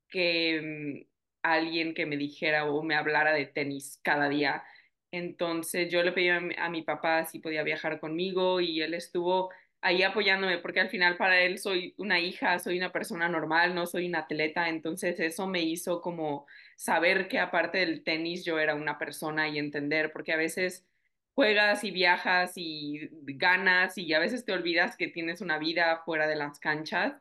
que 0.10 1.06
mm, 1.06 1.08
alguien 1.44 1.94
que 1.94 2.06
me 2.06 2.18
dijera 2.18 2.66
o 2.70 2.84
me 2.84 2.96
hablara 2.96 3.34
de 3.34 3.46
tenis 3.46 4.00
cada 4.04 4.30
día. 4.30 4.64
Entonces 5.12 5.90
yo 5.92 6.04
le 6.04 6.12
pedí 6.12 6.30
a 6.30 6.40
mi, 6.42 6.56
a 6.58 6.70
mi 6.70 6.82
papá 6.82 7.26
si 7.26 7.40
podía 7.40 7.64
viajar 7.64 8.00
conmigo 8.00 8.60
y 8.60 8.82
él 8.82 8.94
estuvo 8.94 9.52
ahí 9.84 10.02
apoyándome, 10.02 10.58
porque 10.60 10.80
al 10.80 10.90
final 10.90 11.18
para 11.18 11.42
él 11.42 11.60
soy 11.60 11.94
una 11.98 12.20
hija, 12.20 12.58
soy 12.60 12.78
una 12.78 12.92
persona 12.92 13.28
normal, 13.30 13.76
no 13.76 13.86
soy 13.86 14.08
una 14.08 14.20
atleta, 14.20 14.70
entonces 14.70 15.20
eso 15.20 15.46
me 15.46 15.62
hizo 15.62 16.02
como 16.02 16.48
saber 16.84 17.30
que 17.30 17.40
aparte 17.40 17.78
del 17.78 18.04
tenis 18.04 18.44
yo 18.44 18.60
era 18.60 18.76
una 18.76 18.98
persona 18.98 19.48
y 19.48 19.58
entender, 19.58 20.12
porque 20.12 20.34
a 20.34 20.38
veces 20.38 20.86
juegas 21.34 21.86
y 21.86 21.92
viajas 21.92 22.54
y 22.58 23.10
ganas 23.24 23.98
y 23.98 24.14
a 24.14 24.20
veces 24.20 24.44
te 24.44 24.52
olvidas 24.52 24.98
que 24.98 25.08
tienes 25.08 25.40
una 25.40 25.58
vida 25.60 26.02
fuera 26.04 26.28
de 26.28 26.36
las 26.36 26.60
canchas. 26.60 27.14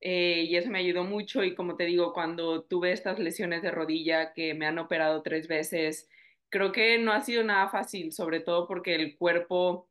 Eh, 0.00 0.46
y 0.48 0.56
eso 0.56 0.70
me 0.70 0.80
ayudó 0.80 1.04
mucho 1.04 1.44
y 1.44 1.54
como 1.54 1.76
te 1.76 1.84
digo, 1.84 2.12
cuando 2.12 2.64
tuve 2.64 2.90
estas 2.90 3.20
lesiones 3.20 3.62
de 3.62 3.70
rodilla 3.70 4.32
que 4.32 4.54
me 4.54 4.66
han 4.66 4.78
operado 4.80 5.22
tres 5.22 5.46
veces, 5.46 6.08
creo 6.48 6.72
que 6.72 6.98
no 6.98 7.12
ha 7.12 7.20
sido 7.20 7.44
nada 7.44 7.68
fácil, 7.68 8.12
sobre 8.12 8.40
todo 8.40 8.66
porque 8.66 8.96
el 8.96 9.16
cuerpo 9.16 9.88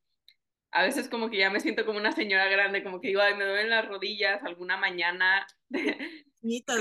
a 0.71 0.84
veces 0.84 1.08
como 1.08 1.30
que 1.30 1.38
ya 1.38 1.49
me 1.49 1.62
siento 1.62 1.86
como 1.86 1.99
una 1.99 2.12
señora 2.12 2.49
grande, 2.49 2.84
como 2.84 2.99
que 2.99 3.08
digo, 3.08 3.21
ay, 3.21 3.36
me 3.36 3.45
duelen 3.45 3.69
las 3.69 3.88
rodillas 3.88 4.43
alguna 4.43 4.75
mañana. 4.75 5.47
Añitos, 6.46 6.80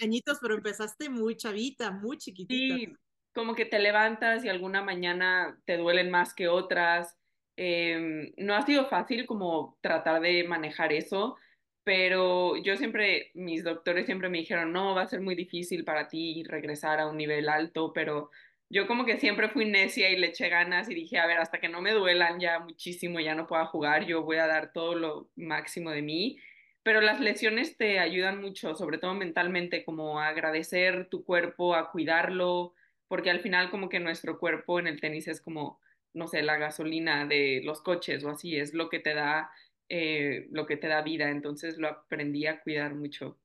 añitos, 0.00 0.38
pero 0.40 0.54
empezaste 0.54 1.10
muy 1.10 1.36
chavita, 1.36 1.90
muy 1.90 2.16
chiquitita. 2.16 2.76
Sí, 2.76 2.88
como 3.34 3.54
que 3.54 3.66
te 3.66 3.78
levantas 3.78 4.44
y 4.44 4.48
alguna 4.48 4.82
mañana 4.82 5.58
te 5.66 5.76
duelen 5.76 6.10
más 6.10 6.34
que 6.34 6.48
otras. 6.48 7.18
Em, 7.56 8.32
no 8.38 8.54
ha 8.54 8.62
sido 8.62 8.86
fácil 8.86 9.26
como 9.26 9.78
tratar 9.82 10.22
de 10.22 10.44
manejar 10.44 10.92
eso, 10.92 11.36
pero 11.84 12.56
yo 12.56 12.76
siempre, 12.76 13.30
mis 13.34 13.64
doctores 13.64 14.06
siempre 14.06 14.30
me 14.30 14.38
dijeron, 14.38 14.72
no, 14.72 14.94
va 14.94 15.02
a 15.02 15.08
ser 15.08 15.20
muy 15.20 15.34
difícil 15.34 15.84
para 15.84 16.08
ti 16.08 16.42
regresar 16.44 16.98
a 16.98 17.08
un 17.08 17.18
nivel 17.18 17.48
alto, 17.50 17.92
pero 17.92 18.30
yo 18.70 18.86
como 18.86 19.04
que 19.04 19.18
siempre 19.18 19.50
fui 19.50 19.66
necia 19.66 20.08
y 20.08 20.16
le 20.16 20.28
eché 20.28 20.48
ganas 20.48 20.88
y 20.88 20.94
dije, 20.94 21.18
a 21.18 21.26
ver, 21.26 21.38
hasta 21.38 21.60
que 21.60 21.68
no 21.68 21.82
me 21.82 21.92
duelan 21.92 22.40
ya 22.40 22.60
muchísimo, 22.60 23.20
ya 23.20 23.34
no 23.34 23.46
pueda 23.46 23.66
jugar, 23.66 24.06
yo 24.06 24.22
voy 24.22 24.38
a 24.38 24.46
dar 24.46 24.72
todo 24.72 24.94
lo 24.94 25.28
máximo 25.36 25.90
de 25.90 26.00
mí. 26.00 26.38
Pero 26.82 27.00
las 27.00 27.20
lesiones 27.20 27.76
te 27.76 27.98
ayudan 28.00 28.40
mucho, 28.40 28.74
sobre 28.74 28.98
todo 28.98 29.14
mentalmente, 29.14 29.84
como 29.84 30.20
a 30.20 30.28
agradecer 30.28 31.08
tu 31.08 31.24
cuerpo, 31.24 31.74
a 31.74 31.90
cuidarlo, 31.92 32.74
porque 33.08 33.30
al 33.30 33.40
final 33.40 33.70
como 33.70 33.88
que 33.88 34.00
nuestro 34.00 34.38
cuerpo 34.38 34.80
en 34.80 34.88
el 34.88 35.00
tenis 35.00 35.28
es 35.28 35.40
como, 35.40 35.80
no 36.12 36.26
sé, 36.26 36.42
la 36.42 36.56
gasolina 36.56 37.26
de 37.26 37.60
los 37.64 37.82
coches 37.82 38.24
o 38.24 38.30
así, 38.30 38.56
es 38.56 38.74
lo 38.74 38.88
que 38.88 38.98
te 38.98 39.14
da, 39.14 39.50
eh, 39.88 40.48
lo 40.50 40.66
que 40.66 40.76
te 40.76 40.88
da 40.88 41.02
vida. 41.02 41.30
Entonces 41.30 41.78
lo 41.78 41.88
aprendí 41.88 42.46
a 42.46 42.60
cuidar 42.62 42.94
mucho. 42.94 43.38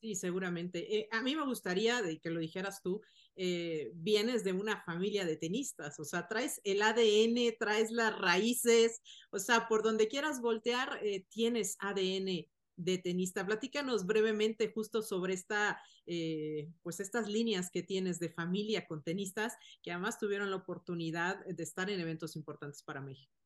Sí, 0.00 0.14
seguramente. 0.14 0.96
Eh, 0.98 1.08
a 1.10 1.22
mí 1.22 1.34
me 1.34 1.44
gustaría 1.44 2.02
de 2.02 2.18
que 2.20 2.30
lo 2.30 2.38
dijeras 2.40 2.82
tú, 2.82 3.02
eh, 3.36 3.92
vienes 3.94 4.44
de 4.44 4.52
una 4.52 4.82
familia 4.82 5.26
de 5.26 5.36
tenistas, 5.36 6.00
o 6.00 6.04
sea, 6.04 6.26
traes 6.26 6.60
el 6.64 6.80
ADN, 6.80 7.54
traes 7.58 7.90
las 7.90 8.18
raíces, 8.18 9.02
o 9.30 9.38
sea, 9.38 9.68
por 9.68 9.82
donde 9.82 10.08
quieras 10.08 10.40
voltear, 10.40 10.98
eh, 11.02 11.26
tienes 11.28 11.76
ADN 11.80 12.48
de 12.76 12.98
tenista. 12.98 13.44
Platícanos 13.44 14.06
brevemente 14.06 14.72
justo 14.72 15.02
sobre 15.02 15.34
esta, 15.34 15.80
eh, 16.06 16.70
pues 16.82 17.00
estas 17.00 17.28
líneas 17.28 17.70
que 17.70 17.82
tienes 17.82 18.18
de 18.20 18.30
familia 18.30 18.86
con 18.86 19.02
tenistas 19.02 19.54
que 19.82 19.92
además 19.92 20.18
tuvieron 20.18 20.50
la 20.50 20.56
oportunidad 20.56 21.44
de 21.44 21.62
estar 21.62 21.90
en 21.90 22.00
eventos 22.00 22.36
importantes 22.36 22.82
para 22.82 23.00
México. 23.00 23.45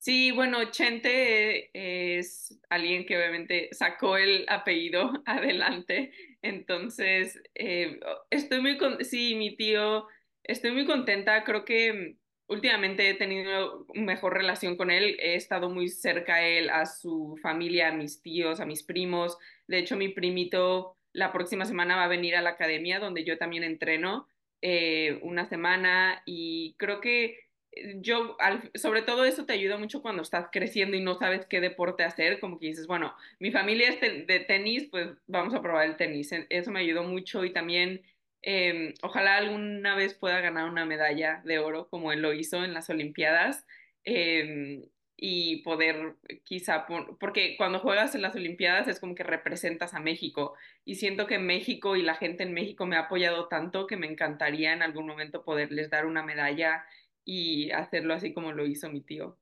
Sí, 0.00 0.30
bueno, 0.30 0.70
Chente 0.70 1.70
es 1.74 2.60
alguien 2.70 3.04
que 3.04 3.16
obviamente 3.16 3.68
sacó 3.72 4.16
el 4.16 4.44
apellido 4.48 5.10
adelante, 5.26 6.12
entonces 6.40 7.40
eh, 7.54 7.98
estoy 8.30 8.60
muy, 8.60 8.78
con 8.78 9.04
sí, 9.04 9.34
mi 9.34 9.56
tío, 9.56 10.06
estoy 10.44 10.70
muy 10.70 10.86
contenta, 10.86 11.42
creo 11.42 11.64
que 11.64 12.16
últimamente 12.46 13.10
he 13.10 13.14
tenido 13.14 13.86
mejor 13.94 14.34
relación 14.34 14.76
con 14.76 14.90
él, 14.92 15.16
he 15.20 15.34
estado 15.34 15.68
muy 15.68 15.88
cerca 15.88 16.36
a 16.36 16.46
él, 16.46 16.70
a 16.70 16.86
su 16.86 17.36
familia, 17.42 17.88
a 17.88 17.92
mis 17.92 18.22
tíos, 18.22 18.60
a 18.60 18.66
mis 18.66 18.84
primos, 18.84 19.36
de 19.66 19.78
hecho 19.78 19.96
mi 19.96 20.08
primito 20.10 20.96
la 21.12 21.32
próxima 21.32 21.64
semana 21.64 21.96
va 21.96 22.04
a 22.04 22.08
venir 22.08 22.36
a 22.36 22.42
la 22.42 22.50
academia 22.50 23.00
donde 23.00 23.24
yo 23.24 23.36
también 23.36 23.64
entreno 23.64 24.28
eh, 24.62 25.18
una 25.22 25.48
semana 25.48 26.22
y 26.24 26.76
creo 26.78 27.00
que 27.00 27.47
yo, 27.96 28.36
sobre 28.74 29.02
todo 29.02 29.24
eso 29.24 29.44
te 29.46 29.52
ayuda 29.52 29.78
mucho 29.78 30.02
cuando 30.02 30.22
estás 30.22 30.48
creciendo 30.52 30.96
y 30.96 31.00
no 31.00 31.14
sabes 31.14 31.46
qué 31.46 31.60
deporte 31.60 32.04
hacer, 32.04 32.40
como 32.40 32.58
que 32.58 32.66
dices, 32.66 32.86
bueno, 32.86 33.14
mi 33.38 33.50
familia 33.50 33.88
es 33.88 34.00
de 34.00 34.40
tenis, 34.40 34.88
pues 34.90 35.08
vamos 35.26 35.54
a 35.54 35.62
probar 35.62 35.86
el 35.86 35.96
tenis. 35.96 36.30
Eso 36.48 36.70
me 36.70 36.80
ayudó 36.80 37.02
mucho 37.04 37.44
y 37.44 37.52
también 37.52 38.02
em, 38.42 38.94
ojalá 39.02 39.36
alguna 39.36 39.94
vez 39.96 40.14
pueda 40.14 40.40
ganar 40.40 40.68
una 40.68 40.84
medalla 40.84 41.42
de 41.44 41.58
oro 41.58 41.88
como 41.88 42.12
él 42.12 42.22
lo 42.22 42.32
hizo 42.32 42.64
en 42.64 42.74
las 42.74 42.90
Olimpiadas 42.90 43.66
em, 44.04 44.84
y 45.16 45.62
poder 45.62 46.14
quizá, 46.44 46.86
porque 47.18 47.56
cuando 47.56 47.80
juegas 47.80 48.14
en 48.14 48.22
las 48.22 48.36
Olimpiadas 48.36 48.86
es 48.86 49.00
como 49.00 49.16
que 49.16 49.24
representas 49.24 49.92
a 49.94 50.00
México 50.00 50.54
y 50.84 50.94
siento 50.94 51.26
que 51.26 51.38
México 51.40 51.96
y 51.96 52.02
la 52.02 52.14
gente 52.14 52.44
en 52.44 52.54
México 52.54 52.86
me 52.86 52.96
ha 52.96 53.00
apoyado 53.00 53.48
tanto 53.48 53.88
que 53.88 53.96
me 53.96 54.06
encantaría 54.06 54.72
en 54.72 54.82
algún 54.82 55.06
momento 55.08 55.44
poderles 55.44 55.90
dar 55.90 56.06
una 56.06 56.22
medalla 56.22 56.84
y 57.30 57.70
hacerlo 57.72 58.14
así 58.14 58.32
como 58.32 58.52
lo 58.52 58.66
hizo 58.66 58.88
mi 58.88 59.02
tío. 59.02 59.38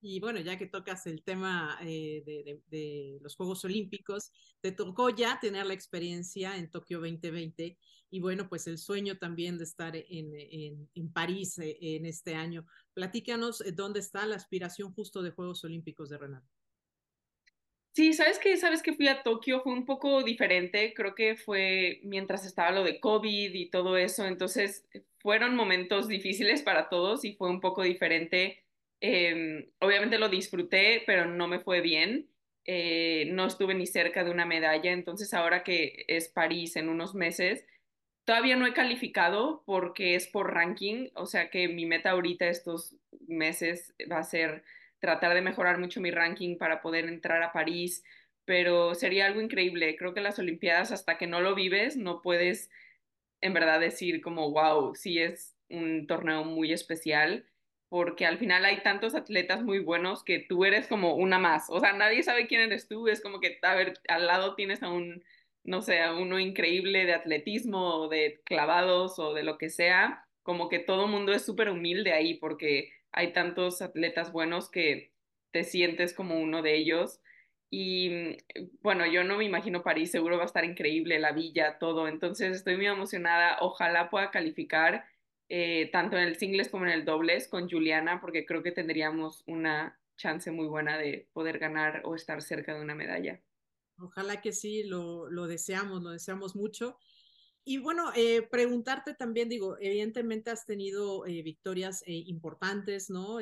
Y 0.00 0.18
bueno, 0.18 0.40
ya 0.40 0.56
que 0.56 0.64
tocas 0.64 1.06
el 1.06 1.22
tema 1.22 1.78
eh, 1.82 2.22
de, 2.70 3.18
los 3.20 3.36
Juegos 3.36 3.62
Olímpicos, 3.66 4.32
te 4.62 4.72
tocó 4.72 5.10
ya 5.10 5.38
tener 5.38 5.66
la 5.66 5.74
experiencia 5.74 6.56
en 6.56 6.70
Tokio 6.70 7.00
2020 7.00 7.76
y 8.08 8.20
bueno, 8.20 8.48
pues 8.48 8.66
el 8.66 8.78
sueño 8.78 9.18
también 9.18 9.58
de 9.58 9.64
estar 9.64 9.94
en, 9.94 10.88
en, 10.94 11.12
París 11.12 11.58
eh, 11.58 11.76
en 11.80 12.06
este 12.06 12.34
año. 12.34 12.64
Platícanos 12.94 13.60
eh, 13.60 13.72
dónde 13.72 14.00
está 14.00 14.24
la 14.24 14.36
aspiración 14.36 14.94
justo 14.94 15.20
de 15.20 15.32
Juegos 15.32 15.62
Olímpicos 15.64 16.08
de 16.08 16.16
Renato. 16.16 16.48
Sí, 17.92 18.14
sabes 18.14 18.38
que 18.38 18.56
sabes 18.56 18.82
que 18.82 18.94
fui 18.94 19.08
a 19.08 19.22
Tokio 19.22 19.60
fue 19.60 19.74
un 19.74 19.84
poco 19.84 20.22
diferente, 20.22 20.94
creo 20.94 21.14
que 21.14 21.36
fue 21.36 22.00
mientras 22.04 22.46
estaba 22.46 22.70
lo 22.70 22.84
de 22.84 23.00
COVID 23.00 23.52
y 23.52 23.70
todo 23.70 23.98
eso, 23.98 24.24
entonces 24.24 24.86
fueron 25.18 25.54
momentos 25.54 26.08
difíciles 26.08 26.62
para 26.62 26.88
todos 26.88 27.24
y 27.24 27.34
fue 27.34 27.50
un 27.50 27.60
poco 27.60 27.82
diferente. 27.82 28.64
Em, 29.00 29.70
obviamente 29.80 30.18
lo 30.18 30.28
disfruté, 30.28 31.02
pero 31.06 31.26
no 31.26 31.48
me 31.48 31.60
fue 31.60 31.80
bien. 31.80 32.28
Eh, 32.64 33.26
no 33.32 33.46
estuve 33.46 33.74
ni 33.74 33.86
cerca 33.86 34.24
de 34.24 34.30
una 34.30 34.44
medalla, 34.44 34.92
entonces 34.92 35.32
ahora 35.32 35.64
que 35.64 36.04
es 36.08 36.28
París 36.28 36.76
en 36.76 36.88
unos 36.90 37.14
meses, 37.14 37.64
todavía 38.26 38.56
no 38.56 38.66
he 38.66 38.74
calificado 38.74 39.62
porque 39.64 40.14
es 40.14 40.26
por 40.26 40.52
ranking, 40.52 41.08
o 41.14 41.24
sea 41.24 41.48
que 41.48 41.66
mi 41.68 41.86
meta 41.86 42.10
ahorita 42.10 42.46
estos 42.48 42.94
meses 43.26 43.94
va 44.12 44.18
a 44.18 44.24
ser 44.24 44.64
tratar 45.00 45.32
de 45.34 45.40
mejorar 45.40 45.78
mucho 45.78 46.02
mi 46.02 46.10
ranking 46.10 46.58
para 46.58 46.82
poder 46.82 47.06
entrar 47.06 47.42
a 47.42 47.52
París, 47.52 48.04
pero 48.44 48.94
sería 48.94 49.26
algo 49.26 49.40
increíble. 49.40 49.96
Creo 49.96 50.12
que 50.12 50.20
las 50.20 50.38
Olimpiadas, 50.38 50.92
hasta 50.92 51.16
que 51.16 51.26
no 51.26 51.40
lo 51.40 51.54
vives, 51.54 51.96
no 51.96 52.20
puedes 52.20 52.70
en 53.40 53.52
verdad 53.54 53.80
decir 53.80 54.20
como, 54.20 54.50
wow, 54.50 54.94
sí 54.94 55.18
es 55.18 55.56
un 55.68 56.06
torneo 56.06 56.44
muy 56.44 56.72
especial, 56.72 57.46
porque 57.88 58.26
al 58.26 58.38
final 58.38 58.64
hay 58.64 58.82
tantos 58.82 59.14
atletas 59.14 59.62
muy 59.62 59.78
buenos 59.78 60.22
que 60.24 60.40
tú 60.40 60.64
eres 60.64 60.86
como 60.88 61.14
una 61.14 61.38
más. 61.38 61.66
O 61.70 61.80
sea, 61.80 61.92
nadie 61.92 62.22
sabe 62.22 62.46
quién 62.46 62.60
eres 62.60 62.88
tú, 62.88 63.08
es 63.08 63.20
como 63.22 63.40
que, 63.40 63.58
a 63.62 63.74
ver, 63.74 63.94
al 64.08 64.26
lado 64.26 64.54
tienes 64.54 64.82
a 64.82 64.90
un, 64.90 65.24
no 65.64 65.82
sé, 65.82 66.00
a 66.00 66.14
uno 66.14 66.38
increíble 66.38 67.06
de 67.06 67.14
atletismo 67.14 67.94
o 67.94 68.08
de 68.08 68.40
clavados 68.44 69.18
o 69.18 69.34
de 69.34 69.42
lo 69.42 69.58
que 69.58 69.70
sea, 69.70 70.26
como 70.42 70.68
que 70.68 70.78
todo 70.78 71.08
mundo 71.08 71.32
es 71.32 71.44
súper 71.44 71.70
humilde 71.70 72.12
ahí 72.12 72.34
porque 72.34 72.90
hay 73.12 73.32
tantos 73.32 73.82
atletas 73.82 74.32
buenos 74.32 74.70
que 74.70 75.12
te 75.50 75.64
sientes 75.64 76.14
como 76.14 76.38
uno 76.38 76.62
de 76.62 76.76
ellos. 76.76 77.20
Y 77.70 78.10
mm, 78.10 78.68
bueno, 78.82 79.06
yo 79.06 79.24
no 79.24 79.36
me 79.36 79.44
imagino 79.44 79.82
París, 79.82 80.10
seguro 80.10 80.36
va 80.36 80.44
a 80.44 80.46
estar 80.46 80.64
increíble, 80.64 81.18
la 81.18 81.32
villa, 81.32 81.78
todo. 81.78 82.08
Entonces 82.08 82.56
estoy 82.56 82.76
muy 82.76 82.86
emocionada. 82.86 83.58
Ojalá 83.60 84.10
pueda 84.10 84.30
calificar 84.30 85.06
eh, 85.48 85.90
tanto 85.92 86.16
en 86.16 86.24
el 86.24 86.36
singles 86.36 86.68
como 86.68 86.86
en 86.86 86.92
el 86.92 87.04
dobles 87.04 87.48
con 87.48 87.68
Juliana, 87.68 88.20
porque 88.20 88.46
creo 88.46 88.62
que 88.62 88.72
tendríamos 88.72 89.42
una 89.46 89.98
chance 90.16 90.50
muy 90.50 90.66
buena 90.66 90.98
de 90.98 91.28
poder 91.32 91.58
ganar 91.58 92.02
o 92.04 92.14
estar 92.14 92.42
cerca 92.42 92.74
de 92.74 92.82
una 92.82 92.94
medalla. 92.94 93.40
Ojalá 94.00 94.40
que 94.40 94.52
sí, 94.52 94.84
lo, 94.84 95.28
lo 95.30 95.46
deseamos, 95.46 96.02
lo 96.02 96.10
deseamos 96.10 96.54
mucho. 96.54 96.98
Y 97.64 97.76
bueno, 97.76 98.12
eh, 98.16 98.40
preguntarte 98.50 99.12
también, 99.12 99.50
digo, 99.50 99.76
evidentemente 99.78 100.50
has 100.50 100.64
tenido 100.64 101.26
eh, 101.26 101.42
victorias 101.42 102.02
eh, 102.06 102.12
importantes, 102.26 103.10
¿no? 103.10 103.40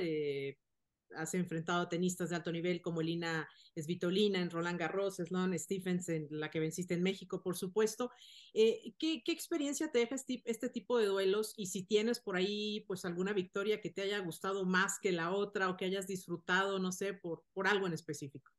Has 1.15 1.35
enfrentado 1.35 1.83
a 1.83 1.89
tenistas 1.89 2.31
de 2.31 2.37
alto 2.37 2.53
nivel 2.53 2.81
como 2.81 3.03
Lina 3.03 3.49
Svitolina 3.77 4.41
en 4.41 4.51
Roland 4.51 4.79
Garros, 4.79 5.17
Sloan 5.17 5.59
Stephens 5.59 6.09
en 6.09 6.29
la 6.31 6.51
que 6.51 6.61
venciste 6.61 6.95
en 6.95 7.03
México, 7.03 7.43
por 7.43 7.57
supuesto. 7.57 8.11
¿qué, 8.53 9.23
¿qué, 9.25 9.33
experiencia 9.33 9.91
te 9.91 9.99
deja 9.99 10.15
este, 10.15 10.43
este, 10.45 10.69
tipo 10.69 10.99
de 10.99 11.07
duelos? 11.07 11.55
Y 11.57 11.67
si 11.67 11.85
tienes 11.85 12.21
por 12.21 12.37
ahí, 12.37 12.85
pues, 12.87 13.05
alguna 13.05 13.33
victoria 13.33 13.81
que 13.81 13.91
te 13.91 14.03
haya 14.03 14.19
gustado 14.19 14.65
más 14.65 14.99
que 15.01 15.13
la 15.13 15.31
otra 15.31 15.69
o 15.69 15.77
que 15.77 15.85
hayas 15.85 16.07
disfrutado, 16.07 16.79
no 16.79 16.93
sé, 16.93 17.15
por, 17.15 17.45
por 17.53 17.67
algo 17.67 17.87
en 17.87 17.93
específico. 17.93 18.53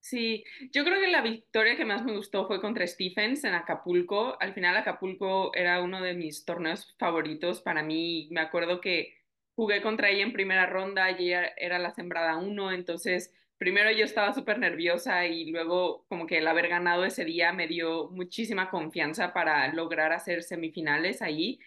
Sí, 0.00 0.44
yo 0.72 0.84
creo 0.84 1.00
que 1.00 1.08
la 1.08 1.22
victoria 1.22 1.76
que 1.76 1.84
más 1.84 2.04
me 2.04 2.16
gustó 2.16 2.46
fue 2.46 2.60
contra 2.60 2.86
Stephens 2.86 3.44
en 3.44 3.54
Acapulco. 3.54 4.40
Al 4.40 4.54
final 4.54 4.76
Acapulco 4.76 5.54
era 5.54 5.82
uno 5.82 6.00
de 6.00 6.14
mis 6.14 6.44
torneos 6.44 6.94
favoritos 6.98 7.60
para 7.60 7.82
mí. 7.82 8.28
Me 8.30 8.40
acuerdo 8.40 8.80
que 8.80 9.17
jugué 9.58 9.82
contra 9.82 10.08
ella 10.08 10.22
en 10.22 10.32
primera 10.32 10.66
ronda 10.66 11.10
ella 11.10 11.52
era 11.56 11.80
la 11.80 11.90
sembrada 11.90 12.36
uno, 12.36 12.70
entonces 12.70 13.34
primero 13.56 13.90
yo 13.90 14.04
estaba 14.04 14.32
súper 14.32 14.60
nerviosa 14.60 15.26
y 15.26 15.50
luego 15.50 16.04
como 16.08 16.28
que 16.28 16.38
el 16.38 16.46
haber 16.46 16.68
ganado 16.68 17.04
ese 17.04 17.24
día 17.24 17.52
me 17.52 17.66
dio 17.66 18.08
muchísima 18.10 18.70
confianza 18.70 19.32
para 19.32 19.74
lograr 19.74 20.12
hacer 20.12 20.44
semifinales 20.44 21.22
ahí. 21.22 21.58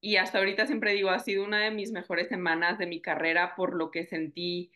Y 0.00 0.16
hasta 0.16 0.38
ahorita 0.38 0.66
siempre 0.66 0.92
digo, 0.94 1.10
ha 1.10 1.20
sido 1.20 1.44
una 1.44 1.60
de 1.60 1.70
mis 1.70 1.92
mejores 1.92 2.28
semanas 2.28 2.78
de 2.78 2.86
mi 2.86 3.00
carrera 3.00 3.54
por 3.54 3.76
lo 3.76 3.92
que 3.92 4.06
sentí. 4.06 4.72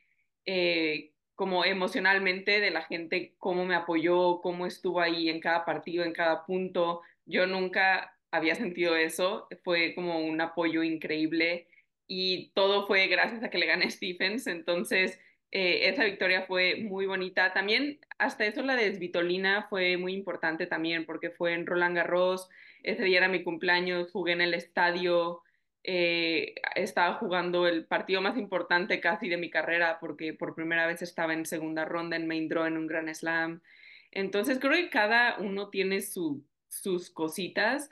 Eh, 0.46 1.10
como 1.34 1.64
emocionalmente 1.64 2.60
de 2.60 2.70
la 2.70 2.82
gente, 2.82 3.34
cómo 3.38 3.64
me 3.64 3.74
apoyó, 3.74 4.40
cómo 4.42 4.66
estuvo 4.66 5.00
ahí 5.00 5.28
en 5.28 5.40
cada 5.40 5.64
partido, 5.64 6.04
en 6.04 6.12
cada 6.12 6.46
punto. 6.46 7.02
Yo 7.26 7.48
nunca 7.48 8.16
había 8.30 8.54
sentido 8.54 8.94
eso, 8.94 9.48
fue 9.64 9.92
como 9.96 10.20
un 10.20 10.40
apoyo 10.40 10.84
increíble 10.84 11.66
y 12.12 12.50
todo 12.54 12.88
fue 12.88 13.06
gracias 13.06 13.44
a 13.44 13.50
que 13.50 13.58
le 13.58 13.66
gané 13.66 13.88
Stephens, 13.88 14.48
entonces 14.48 15.16
eh, 15.52 15.88
esa 15.90 16.02
victoria 16.02 16.42
fue 16.42 16.74
muy 16.74 17.06
bonita. 17.06 17.52
También 17.52 18.00
hasta 18.18 18.46
eso 18.46 18.62
la 18.62 18.74
de 18.74 18.92
Svitolina 18.92 19.68
fue 19.70 19.96
muy 19.96 20.12
importante 20.14 20.66
también 20.66 21.06
porque 21.06 21.30
fue 21.30 21.54
en 21.54 21.66
Roland 21.66 21.94
Garros, 21.94 22.48
ese 22.82 23.04
día 23.04 23.18
era 23.18 23.28
mi 23.28 23.44
cumpleaños, 23.44 24.10
jugué 24.10 24.32
en 24.32 24.40
el 24.40 24.54
estadio, 24.54 25.42
eh, 25.84 26.56
estaba 26.74 27.14
jugando 27.14 27.68
el 27.68 27.86
partido 27.86 28.20
más 28.20 28.36
importante 28.36 28.98
casi 28.98 29.28
de 29.28 29.36
mi 29.36 29.48
carrera 29.48 29.98
porque 30.00 30.32
por 30.34 30.56
primera 30.56 30.88
vez 30.88 31.02
estaba 31.02 31.32
en 31.32 31.46
segunda 31.46 31.84
ronda 31.84 32.16
en 32.16 32.26
main 32.26 32.48
draw 32.48 32.64
en 32.64 32.76
un 32.76 32.88
Grand 32.88 33.14
Slam. 33.14 33.62
Entonces 34.10 34.58
creo 34.58 34.72
que 34.72 34.90
cada 34.90 35.38
uno 35.38 35.70
tiene 35.70 36.00
su, 36.00 36.44
sus 36.66 37.08
cositas 37.08 37.88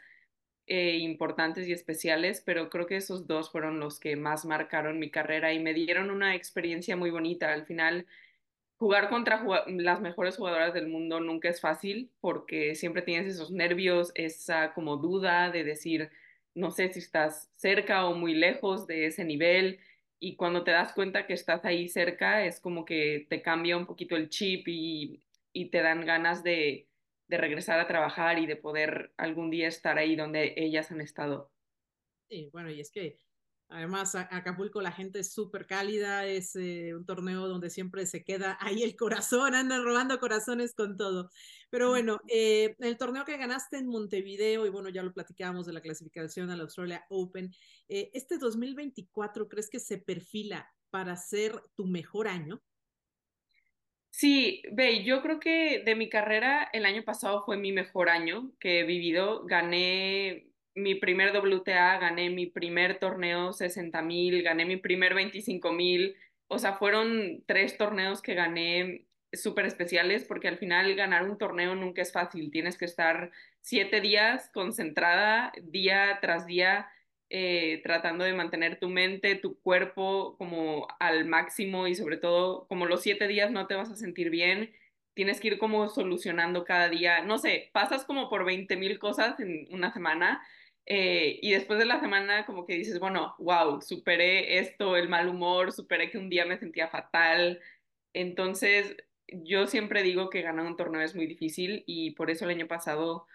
eh, 0.69 0.99
importantes 0.99 1.67
y 1.69 1.73
especiales, 1.73 2.43
pero 2.45 2.71
creo 2.71 2.87
que 2.87 2.97
esos 2.97 3.27
dos 3.27 3.51
fueron 3.51 3.81
los 3.81 3.99
que 4.01 4.17
más 4.17 4.45
marcaron 4.45 4.99
mi 4.99 5.11
carrera 5.11 5.53
y 5.53 5.59
me 5.59 5.75
dieron 5.75 6.11
una 6.11 6.35
experiencia 6.35 6.97
muy 6.97 7.11
bonita. 7.11 7.53
Al 7.53 7.67
final, 7.67 8.07
jugar 8.79 9.09
contra 9.09 9.45
las 9.67 10.01
mejores 10.01 10.37
jugadoras 10.37 10.75
del 10.75 10.89
mundo 10.89 11.21
nunca 11.21 11.49
es 11.49 11.61
fácil 11.61 12.11
porque 12.21 12.75
siempre 12.75 13.03
tienes 13.03 13.35
esos 13.35 13.51
nervios, 13.51 14.13
esa 14.15 14.73
como 14.75 14.97
duda 14.97 15.51
de 15.51 15.65
decir 15.65 16.11
no 16.55 16.71
sé 16.71 16.93
si 16.93 16.99
estás 17.01 17.51
cerca 17.57 18.07
o 18.07 18.15
muy 18.15 18.35
lejos 18.35 18.87
de 18.87 19.07
ese 19.07 19.25
nivel 19.25 19.79
y 20.21 20.37
cuando 20.37 20.65
te 20.65 20.73
das 20.73 20.93
cuenta 20.93 21.27
que 21.27 21.35
estás 21.35 21.65
ahí 21.65 21.89
cerca 21.89 22.45
es 22.45 22.61
como 22.61 22.85
que 22.85 23.27
te 23.29 23.43
cambia 23.43 23.77
un 23.77 23.87
poquito 23.87 24.17
el 24.17 24.29
chip 24.29 24.67
y, 24.69 25.23
y 25.53 25.67
te 25.67 25.83
dan 25.83 26.05
ganas 26.05 26.43
de, 26.43 26.89
de, 27.29 27.37
regresar 27.37 27.79
a 27.81 27.87
trabajar 27.87 28.39
y 28.39 28.47
de 28.47 28.57
poder 28.57 29.13
algún 29.17 29.51
día 29.51 29.69
estar 29.69 29.99
ahí 29.99 30.17
donde 30.17 30.55
ellas 30.57 30.91
han 30.91 31.01
estado. 31.01 31.51
Sí, 32.29 32.51
bueno, 32.53 32.71
y 32.71 32.81
es 32.81 32.91
que 32.91 33.19
Además, 33.71 34.15
Acapulco 34.15 34.81
la 34.81 34.93
gente 34.93 35.19
es 35.19 35.31
súper 35.31 35.67
cálida, 35.67 36.25
es 36.25 36.57
eh, 36.57 36.95
un 36.95 37.05
torneo 37.05 37.47
donde 37.49 37.69
siempre 37.69 38.07
se 38.07 38.25
queda 38.25 38.57
ahí 38.61 38.83
el 38.83 38.97
corazón, 38.97 39.55
andan 39.55 39.85
robando 39.85 40.19
corazones 40.19 40.75
con 40.75 40.97
todo. 40.97 41.31
Pero 41.69 41.91
bueno, 41.91 42.19
eh, 42.29 42.77
el 42.79 42.97
torneo 42.97 43.27
que 43.27 43.37
ganaste 43.37 43.77
en 43.77 43.89
Montevideo, 43.89 44.65
y 44.65 44.71
bueno, 44.71 44.89
ya 44.89 45.03
lo 45.03 45.13
platicábamos 45.13 45.67
de 45.67 45.75
la 45.75 45.83
clasificación 45.83 46.51
al 46.51 46.63
Australia 46.63 47.05
Open, 47.11 47.53
eh, 47.89 48.11
¿este 48.15 48.39
2024 48.39 49.49
crees 49.49 49.69
que 49.69 49.81
se 49.81 49.99
perfila 49.99 50.73
para 50.89 51.15
ser 51.17 51.63
tu 51.77 51.87
mejor 51.87 52.27
año? 52.27 52.63
Sí, 54.19 54.63
ve, 54.73 55.05
yo 55.05 55.23
creo 55.23 55.39
que 55.39 55.85
de 55.85 55.95
mi 55.95 56.09
carrera 56.09 56.69
el 56.73 56.87
año 56.87 57.05
pasado 57.05 57.45
fue 57.45 57.57
mi 57.57 57.71
mejor 57.71 58.09
año 58.09 58.51
que 58.59 58.81
he 58.81 58.83
vivido. 58.83 59.45
Gané 59.47 60.49
mi 60.75 60.97
primer 60.97 61.33
WTA, 61.33 61.99
gané 61.99 62.29
mi 62.29 62.47
primer 62.47 62.99
torneo 62.99 63.53
60 63.53 64.03
mil, 64.03 64.43
gané 64.43 64.65
mi 64.65 64.77
primer 64.77 65.15
25 65.15 65.73
mil, 65.73 66.17
o 66.49 66.59
sea, 66.59 66.73
fueron 66.75 67.45
tres 67.47 67.79
torneos 67.79 68.21
que 68.21 68.35
gané 68.35 69.07
súper 69.33 69.67
especiales 69.67 70.25
porque 70.25 70.49
al 70.49 70.59
final 70.59 70.93
ganar 70.97 71.23
un 71.23 71.39
torneo 71.39 71.77
nunca 71.77 72.03
es 72.03 72.11
fácil, 72.13 72.51
tienes 72.51 72.77
que 72.77 72.87
estar 72.87 73.31
siete 73.61 74.01
días 74.01 74.51
concentrada 74.53 75.53
día 75.63 76.19
tras 76.21 76.45
día 76.45 76.89
eh, 77.31 77.81
tratando 77.83 78.25
de 78.25 78.33
mantener 78.33 78.79
tu 78.79 78.89
mente, 78.89 79.35
tu 79.37 79.61
cuerpo 79.61 80.37
como 80.39 80.89
al 80.99 81.27
máximo 81.27 81.87
y 81.87 81.95
sobre 81.95 82.17
todo 82.17 82.67
como 82.69 82.87
los 82.87 83.03
siete 83.03 83.29
días 83.29 83.51
no 83.51 83.67
te 83.67 83.75
vas 83.75 83.91
a 83.91 83.97
sentir 83.97 84.31
bien, 84.31 84.73
tienes 85.15 85.41
que 85.41 85.49
ir 85.49 85.59
como 85.59 85.89
solucionando 85.89 86.65
cada 86.65 86.89
día, 86.89 87.23
no 87.23 87.39
sé, 87.39 87.71
pasas 87.73 88.05
como 88.05 88.29
por 88.31 88.45
20 88.45 88.77
mil 88.77 88.99
cosas 88.99 89.39
en 89.41 89.67
una 89.71 89.93
semana 89.93 90.43
eh, 90.91 91.39
y 91.43 91.51
después 91.53 91.79
de 91.79 91.85
la 91.85 92.01
semana 92.01 92.47
como 92.47 92.65
que 92.65 92.75
dices, 92.75 92.99
bueno, 92.99 93.35
wow, 93.39 93.83
superé 93.83 94.59
esto, 94.59 94.97
el 94.97 95.11
mal 95.11 95.29
humor, 95.29 95.73
superé 95.73 96.11
que 96.11 96.17
un 96.17 96.31
día 96.31 96.47
me 96.47 96.59
sentía 96.59 96.89
fatal. 96.89 97.61
Entonces, 98.15 98.97
yo 99.29 99.67
siempre 99.67 100.03
digo 100.03 100.31
que 100.31 100.41
ganar 100.41 100.65
un 100.67 100.77
torneo 100.77 101.03
es 101.03 101.15
muy 101.15 101.27
difícil 101.27 101.85
y 101.87 102.13
por 102.13 102.31
eso 102.31 102.47
el 102.47 102.53
año 102.53 102.69
pasado 102.69 103.27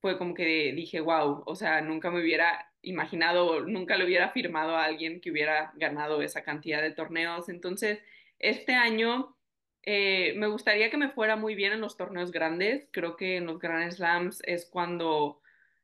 fue 0.00 0.18
como 0.18 0.34
que 0.34 0.72
dije, 0.74 1.00
wow, 1.00 1.42
o 1.46 1.54
sea, 1.54 1.80
nunca 1.80 2.10
me 2.10 2.20
hubiera 2.20 2.70
imaginado, 2.82 3.60
nunca 3.60 3.96
le 3.96 4.04
hubiera 4.04 4.30
firmado 4.30 4.76
a 4.76 4.84
alguien 4.84 5.20
que 5.20 5.30
hubiera 5.30 5.72
ganado 5.76 6.22
esa 6.22 6.42
cantidad 6.42 6.82
de 6.82 6.92
torneos. 6.92 7.48
Entonces, 7.48 8.00
este 8.38 8.74
año 8.74 9.36
eh, 9.82 10.34
me 10.36 10.46
gustaría 10.46 10.90
que 10.90 10.96
me 10.96 11.10
fuera 11.10 11.36
muy 11.36 11.54
bien 11.54 11.72
en 11.72 11.80
los 11.80 11.96
torneos 11.96 12.32
grandes. 12.32 12.88
Creo 12.90 13.16
que 13.16 13.36
en 13.36 13.46
los 13.46 13.58
Grand 13.58 13.90
Slams 13.92 14.42
es 14.44 14.66
cuando 14.66 15.40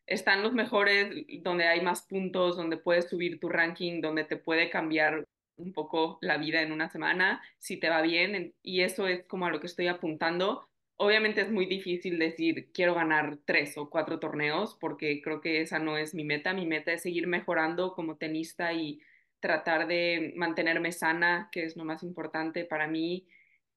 están 0.06 0.42
los 0.42 0.52
mejores, 0.52 1.12
donde 1.42 1.66
hay 1.66 1.80
más 1.80 2.02
puntos, 2.02 2.56
donde 2.56 2.76
puedes 2.76 3.08
subir 3.08 3.40
tu 3.40 3.48
ranking, 3.48 4.00
donde 4.00 4.24
te 4.24 4.36
puede 4.36 4.70
cambiar 4.70 5.26
un 5.56 5.72
poco 5.72 6.18
la 6.20 6.36
vida 6.36 6.62
en 6.62 6.72
una 6.72 6.90
semana, 6.90 7.42
si 7.58 7.78
te 7.78 7.88
va 7.88 8.02
bien, 8.02 8.54
y 8.62 8.82
eso 8.82 9.06
es 9.08 9.24
como 9.24 9.46
a 9.46 9.50
lo 9.50 9.60
que 9.60 9.66
estoy 9.66 9.88
apuntando. 9.88 10.68
Obviamente 10.98 11.42
es 11.42 11.50
muy 11.50 11.66
difícil 11.66 12.18
decir 12.18 12.70
quiero 12.72 12.94
ganar 12.94 13.38
tres 13.44 13.76
o 13.76 13.90
cuatro 13.90 14.18
torneos 14.18 14.76
porque 14.80 15.20
creo 15.20 15.40
que 15.42 15.60
esa 15.60 15.78
no 15.78 15.98
es 15.98 16.14
mi 16.14 16.24
meta. 16.24 16.54
Mi 16.54 16.66
meta 16.66 16.92
es 16.92 17.02
seguir 17.02 17.26
mejorando 17.26 17.92
como 17.94 18.16
tenista 18.16 18.72
y 18.72 19.00
tratar 19.40 19.86
de 19.86 20.32
mantenerme 20.36 20.92
sana, 20.92 21.48
que 21.52 21.64
es 21.64 21.76
lo 21.76 21.84
más 21.84 22.02
importante 22.02 22.64
para 22.64 22.86
mí, 22.88 23.26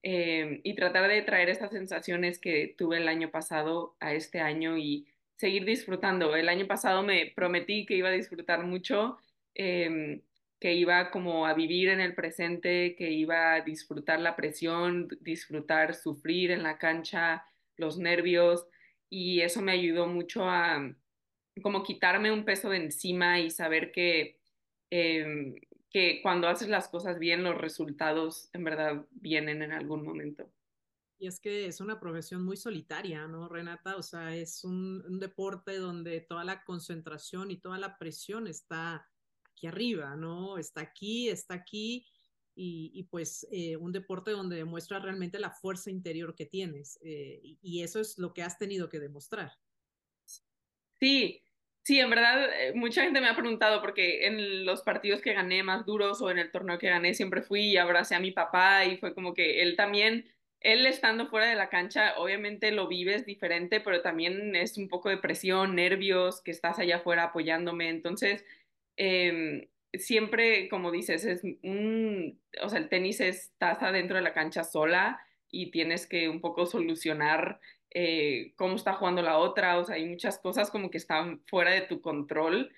eh, 0.03 0.61
y 0.63 0.75
tratar 0.75 1.09
de 1.09 1.21
traer 1.21 1.49
esas 1.49 1.71
sensaciones 1.71 2.39
que 2.39 2.73
tuve 2.77 2.97
el 2.97 3.07
año 3.09 3.31
pasado 3.31 3.95
a 3.99 4.13
este 4.13 4.39
año 4.39 4.77
y 4.77 5.07
seguir 5.35 5.65
disfrutando. 5.65 6.35
El 6.35 6.49
año 6.49 6.67
pasado 6.67 7.03
me 7.03 7.31
prometí 7.35 7.85
que 7.85 7.95
iba 7.95 8.09
a 8.09 8.11
disfrutar 8.13 8.63
mucho, 8.65 9.17
em, 9.55 10.21
que 10.59 10.73
iba 10.73 11.11
como 11.11 11.45
a 11.45 11.53
vivir 11.53 11.89
en 11.89 12.01
el 12.01 12.15
presente, 12.15 12.95
que 12.95 13.11
iba 13.11 13.53
a 13.53 13.61
disfrutar 13.61 14.19
la 14.19 14.35
presión, 14.35 15.07
disfrutar 15.21 15.95
sufrir 15.95 16.51
en 16.51 16.63
la 16.63 16.77
cancha, 16.77 17.45
los 17.77 17.97
nervios, 17.97 18.67
y 19.09 19.41
eso 19.41 19.61
me 19.61 19.71
ayudó 19.71 20.07
mucho 20.07 20.43
a 20.43 20.93
como 21.61 21.83
quitarme 21.83 22.31
un 22.31 22.45
peso 22.45 22.69
de 22.69 22.77
encima 22.77 23.39
y 23.39 23.49
saber 23.49 23.91
que, 23.91 24.39
em, 24.89 25.55
que 25.89 26.21
cuando 26.21 26.47
haces 26.47 26.69
las 26.69 26.87
cosas 26.87 27.19
bien, 27.19 27.43
los 27.43 27.57
resultados 27.57 28.49
en 28.53 28.63
verdad 28.63 29.05
vienen 29.11 29.61
en 29.61 29.71
algún 29.71 30.03
momento. 30.03 30.49
Y 31.17 31.27
es 31.27 31.41
que 31.41 31.65
es 31.65 31.81
una 31.81 31.99
profesión 31.99 32.45
muy 32.45 32.55
solitaria, 32.55 33.27
¿no, 33.27 33.49
Renata? 33.49 33.97
O 33.97 34.03
sea, 34.03 34.35
es 34.35 34.63
un, 34.63 35.19
deporte 35.19 35.77
donde 35.77 36.21
toda 36.21 36.45
la 36.45 36.63
concentración 36.63 37.51
y 37.51 37.57
toda 37.57 37.77
la 37.77 37.97
presión 37.97 38.47
está 38.47 39.05
aquí 39.59 39.67
arriba, 39.67 40.15
¿no? 40.15 40.57
Está 40.57 40.81
aquí, 40.81 41.29
está 41.29 41.53
aquí. 41.53 42.05
Y, 42.61 43.03
pues 43.09 43.47
eh, 43.53 43.77
un 43.77 43.93
deporte 43.93 44.31
donde 44.31 44.57
demuestra 44.57 44.99
realmente 44.99 45.39
la 45.39 45.49
fuerza 45.49 45.91
interior 45.91 46.35
que 46.35 46.45
tienes. 46.45 46.99
Eh, 47.01 47.39
y, 47.61 47.83
eso 47.83 48.01
es 48.01 48.17
lo 48.17 48.33
que 48.33 48.43
has 48.43 48.57
tenido 48.57 48.89
que 48.89 48.99
demostrar. 48.99 49.53
Sí, 50.99 51.41
sí, 51.83 52.01
en 52.01 52.09
verdad, 52.09 52.49
eh, 52.51 52.73
mucha 52.75 53.03
gente 53.03 53.21
me 53.21 53.29
ha 53.29 53.35
preguntado 53.35 53.79
porque 53.79 54.27
en 54.27 54.65
los 54.65 54.81
partidos 54.81 55.21
que 55.21 55.33
gané 55.33 55.63
más 55.63 55.85
duros 55.85 56.21
o 56.21 56.31
en 56.31 56.37
el 56.37 56.51
torneo 56.51 56.79
que 56.79 56.89
gané 56.89 57.13
siempre 57.13 57.41
fui 57.41 57.61
y 57.61 57.77
abracé 57.77 58.15
a 58.15 58.19
mi 58.19 58.31
papá 58.31 58.83
y 58.83 58.97
fue 58.97 59.13
como 59.13 59.33
que 59.33 59.61
él 59.61 59.77
también 59.77 60.25
él 60.61 60.85
estando 60.85 61.27
fuera 61.27 61.47
de 61.47 61.55
la 61.55 61.69
cancha, 61.69 62.15
obviamente 62.17 62.71
lo 62.71 62.87
vives 62.87 63.25
diferente, 63.25 63.79
pero 63.79 64.01
también 64.01 64.55
es 64.55 64.77
un 64.77 64.89
poco 64.89 65.09
de 65.09 65.17
presión, 65.17 65.75
nervios, 65.75 66.41
que 66.41 66.51
estás 66.51 66.79
allá 66.79 66.97
afuera 66.97 67.25
apoyándome. 67.25 67.89
Entonces, 67.89 68.43
em, 68.99 69.67
siempre, 69.93 70.69
como 70.69 70.91
dices, 70.91 71.25
es 71.25 71.43
un, 71.63 72.39
o 72.61 72.69
sea, 72.69 72.79
el 72.79 72.89
tenis 72.89 73.21
estás 73.21 73.81
adentro 73.81 74.17
de 74.17 74.23
la 74.23 74.33
cancha 74.33 74.63
sola 74.63 75.19
y 75.49 75.71
tienes 75.71 76.05
que 76.05 76.29
un 76.29 76.41
poco 76.41 76.65
solucionar 76.65 77.59
eh, 77.91 78.53
cómo 78.57 78.75
está 78.75 78.93
jugando 78.93 79.21
la 79.21 79.37
otra, 79.37 79.79
o 79.79 79.85
sea, 79.85 79.95
hay 79.95 80.05
muchas 80.05 80.37
cosas 80.39 80.69
como 80.69 80.91
que 80.91 80.97
están 80.97 81.41
fuera 81.47 81.71
de 81.71 81.81
tu 81.81 82.01
control 82.01 82.71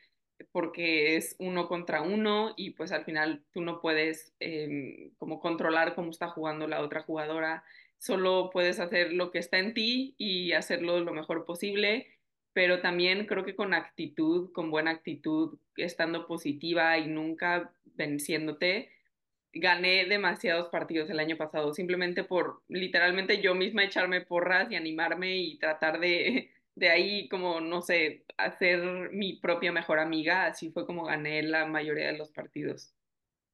porque 0.52 1.16
es 1.18 1.36
uno 1.40 1.68
contra 1.68 2.02
uno 2.02 2.54
y 2.58 2.72
pues 2.72 2.92
al 2.92 3.06
final 3.06 3.44
tú 3.52 3.62
no 3.62 3.82
puedes 3.82 4.34
em, 4.40 5.12
como 5.18 5.40
controlar 5.40 5.96
cómo 5.96 6.12
está 6.12 6.30
jugando 6.30 6.68
la 6.68 6.82
otra 6.82 7.02
jugadora. 7.04 7.64
solo 7.98 8.50
puedes 8.52 8.80
hacer 8.80 9.14
lo 9.14 9.32
que 9.32 9.40
está 9.40 9.60
en 9.60 9.74
ti 9.74 10.16
y 10.18 10.54
hacerlo 10.54 11.00
lo 11.02 11.14
mejor 11.14 11.46
posible, 11.46 12.08
pero 12.54 12.82
también 12.82 13.26
creo 13.26 13.46
que 13.46 13.56
con 13.56 13.74
actitud, 13.74 14.52
con 14.52 14.72
buena 14.72 14.92
actitud, 14.92 15.58
estando 15.76 16.28
positiva 16.28 16.98
y 16.98 17.08
nunca 17.08 17.74
venciéndote, 17.96 18.92
gané 19.54 20.06
demasiados 20.06 20.70
partidos 20.70 21.10
el 21.10 21.20
año 21.20 21.38
pasado, 21.38 21.74
simplemente 21.74 22.24
por 22.24 22.62
literalmente 22.68 23.42
yo 23.42 23.56
misma 23.56 23.84
echarme 23.84 24.22
porras 24.22 24.72
y 24.72 24.76
animarme 24.76 25.38
y 25.38 25.58
tratar 25.58 26.00
de, 26.00 26.52
de 26.76 26.90
ahí 26.90 27.28
como, 27.30 27.62
no 27.62 27.82
sé, 27.82 28.26
hacer 28.38 29.12
mi 29.12 29.40
propia 29.40 29.72
mejor 29.72 30.00
amiga, 30.00 30.46
así 30.46 30.72
fue 30.72 30.86
como 30.86 31.06
gané 31.06 31.44
la 31.44 31.66
mayoría 31.66 32.08
de 32.08 32.18
los 32.18 32.32
partidos. 32.32 32.94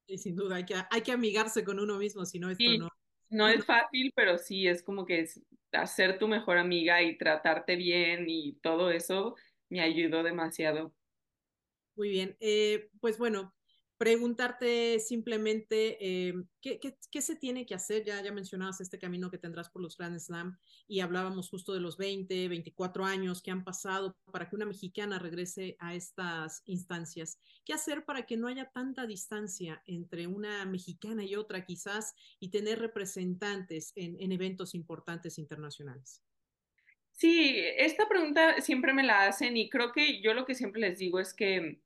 Y 0.07 0.17
sin 0.17 0.35
duda, 0.35 0.55
hay 0.55 0.65
que, 0.65 0.75
hay 0.89 1.01
que 1.01 1.11
amigarse 1.11 1.63
con 1.63 1.79
uno 1.79 1.97
mismo, 1.97 2.25
si 2.25 2.39
no, 2.39 2.49
esto 2.49 2.63
no. 2.79 2.89
No 3.29 3.49
es 3.49 3.65
fácil, 3.65 4.13
pero 4.15 4.37
sí 4.37 4.67
es 4.67 4.81
como 4.81 5.05
que 5.05 5.19
es 5.19 5.41
hacer 5.73 6.19
tu 6.19 6.27
mejor 6.27 6.57
amiga 6.57 7.01
y 7.03 7.17
tratarte 7.17 7.75
bien 7.75 8.25
y 8.27 8.55
todo 8.61 8.91
eso 8.91 9.35
me 9.69 9.81
ayudó 9.81 10.23
demasiado. 10.23 10.93
Muy 11.95 12.09
bien, 12.09 12.37
eh, 12.39 12.89
pues 13.01 13.17
bueno, 13.17 13.56
preguntarte 13.97 14.99
simplemente 14.99 15.97
eh, 15.99 16.33
¿qué, 16.61 17.21
se 17.21 17.35
tiene 17.35 17.65
que 17.65 17.73
hacer. 17.73 18.03
Ya, 18.03 18.21
ya 18.21 18.31
mencionabas 18.31 18.79
este 18.79 18.99
camino 18.99 19.31
que 19.31 19.37
tendrás 19.37 19.69
por 19.69 19.81
los 19.81 19.97
Grand 19.97 20.19
Slam 20.19 20.57
y 20.87 20.99
hablábamos 20.99 21.49
justo 21.49 21.73
de 21.73 21.79
los 21.79 21.97
20, 21.97 22.47
24 22.47 23.05
años 23.05 23.41
que 23.41 23.51
han 23.51 23.63
pasado 23.63 24.15
para 24.31 24.47
que 24.47 24.55
una 24.55 24.65
mexicana 24.65 25.19
regrese 25.19 25.75
a 25.79 25.95
estas 25.95 26.61
instancias. 26.65 27.39
¿Qué 27.65 27.73
hacer 27.73 28.05
para 28.05 28.25
que 28.25 28.37
no 28.37 28.47
haya 28.47 28.69
tanta 28.69 29.07
distancia 29.07 29.81
entre 29.85 30.27
una 30.27 30.65
mexicana 30.65 31.23
y 31.23 31.35
otra 31.35 31.65
quizás 31.65 32.13
y 32.39 32.49
tener 32.49 32.79
representantes 32.79 33.93
en, 33.95 34.15
en 34.19 34.31
eventos 34.31 34.75
importantes 34.75 35.39
internacionales? 35.39 36.21
Sí, 37.11 37.55
esta 37.77 38.07
pregunta 38.07 38.61
siempre 38.61 38.93
me 38.93 39.01
la 39.01 39.25
hacen 39.25 39.57
y 39.57 39.71
creo 39.71 39.91
que 39.91 40.21
yo 40.21 40.35
lo 40.35 40.45
que 40.45 40.53
siempre 40.53 40.81
les 40.81 40.99
digo 40.99 41.19
es 41.19 41.33
que 41.33 41.81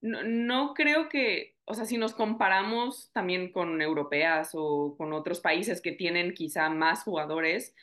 no, 0.00 0.74
creo 0.74 1.08
que, 1.08 1.56
o 1.64 1.74
sea, 1.74 1.84
si 1.84 1.98
nos 1.98 2.14
comparamos 2.14 3.10
también 3.12 3.52
con 3.52 3.80
europeas 3.82 4.50
o 4.54 4.94
con 4.96 5.12
otros 5.12 5.40
países 5.40 5.80
que 5.80 5.92
tienen 5.92 6.34
quizá 6.34 6.68
más 6.70 7.04
jugadores, 7.04 7.74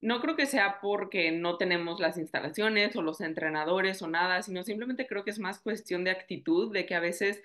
no 0.00 0.20
creo 0.20 0.36
que 0.36 0.46
sea 0.46 0.78
porque 0.80 1.32
no 1.32 1.56
tenemos 1.56 2.00
las 2.00 2.18
instalaciones 2.18 2.96
o 2.96 3.02
los 3.02 3.20
entrenadores 3.20 4.02
o 4.02 4.08
nada, 4.08 4.42
sino 4.42 4.62
simplemente 4.62 5.06
creo 5.06 5.24
que 5.24 5.30
es 5.30 5.38
más 5.38 5.58
cuestión 5.60 6.04
de 6.04 6.10
actitud, 6.10 6.72
de 6.72 6.86
que 6.86 6.94
a 6.94 7.00
veces 7.00 7.42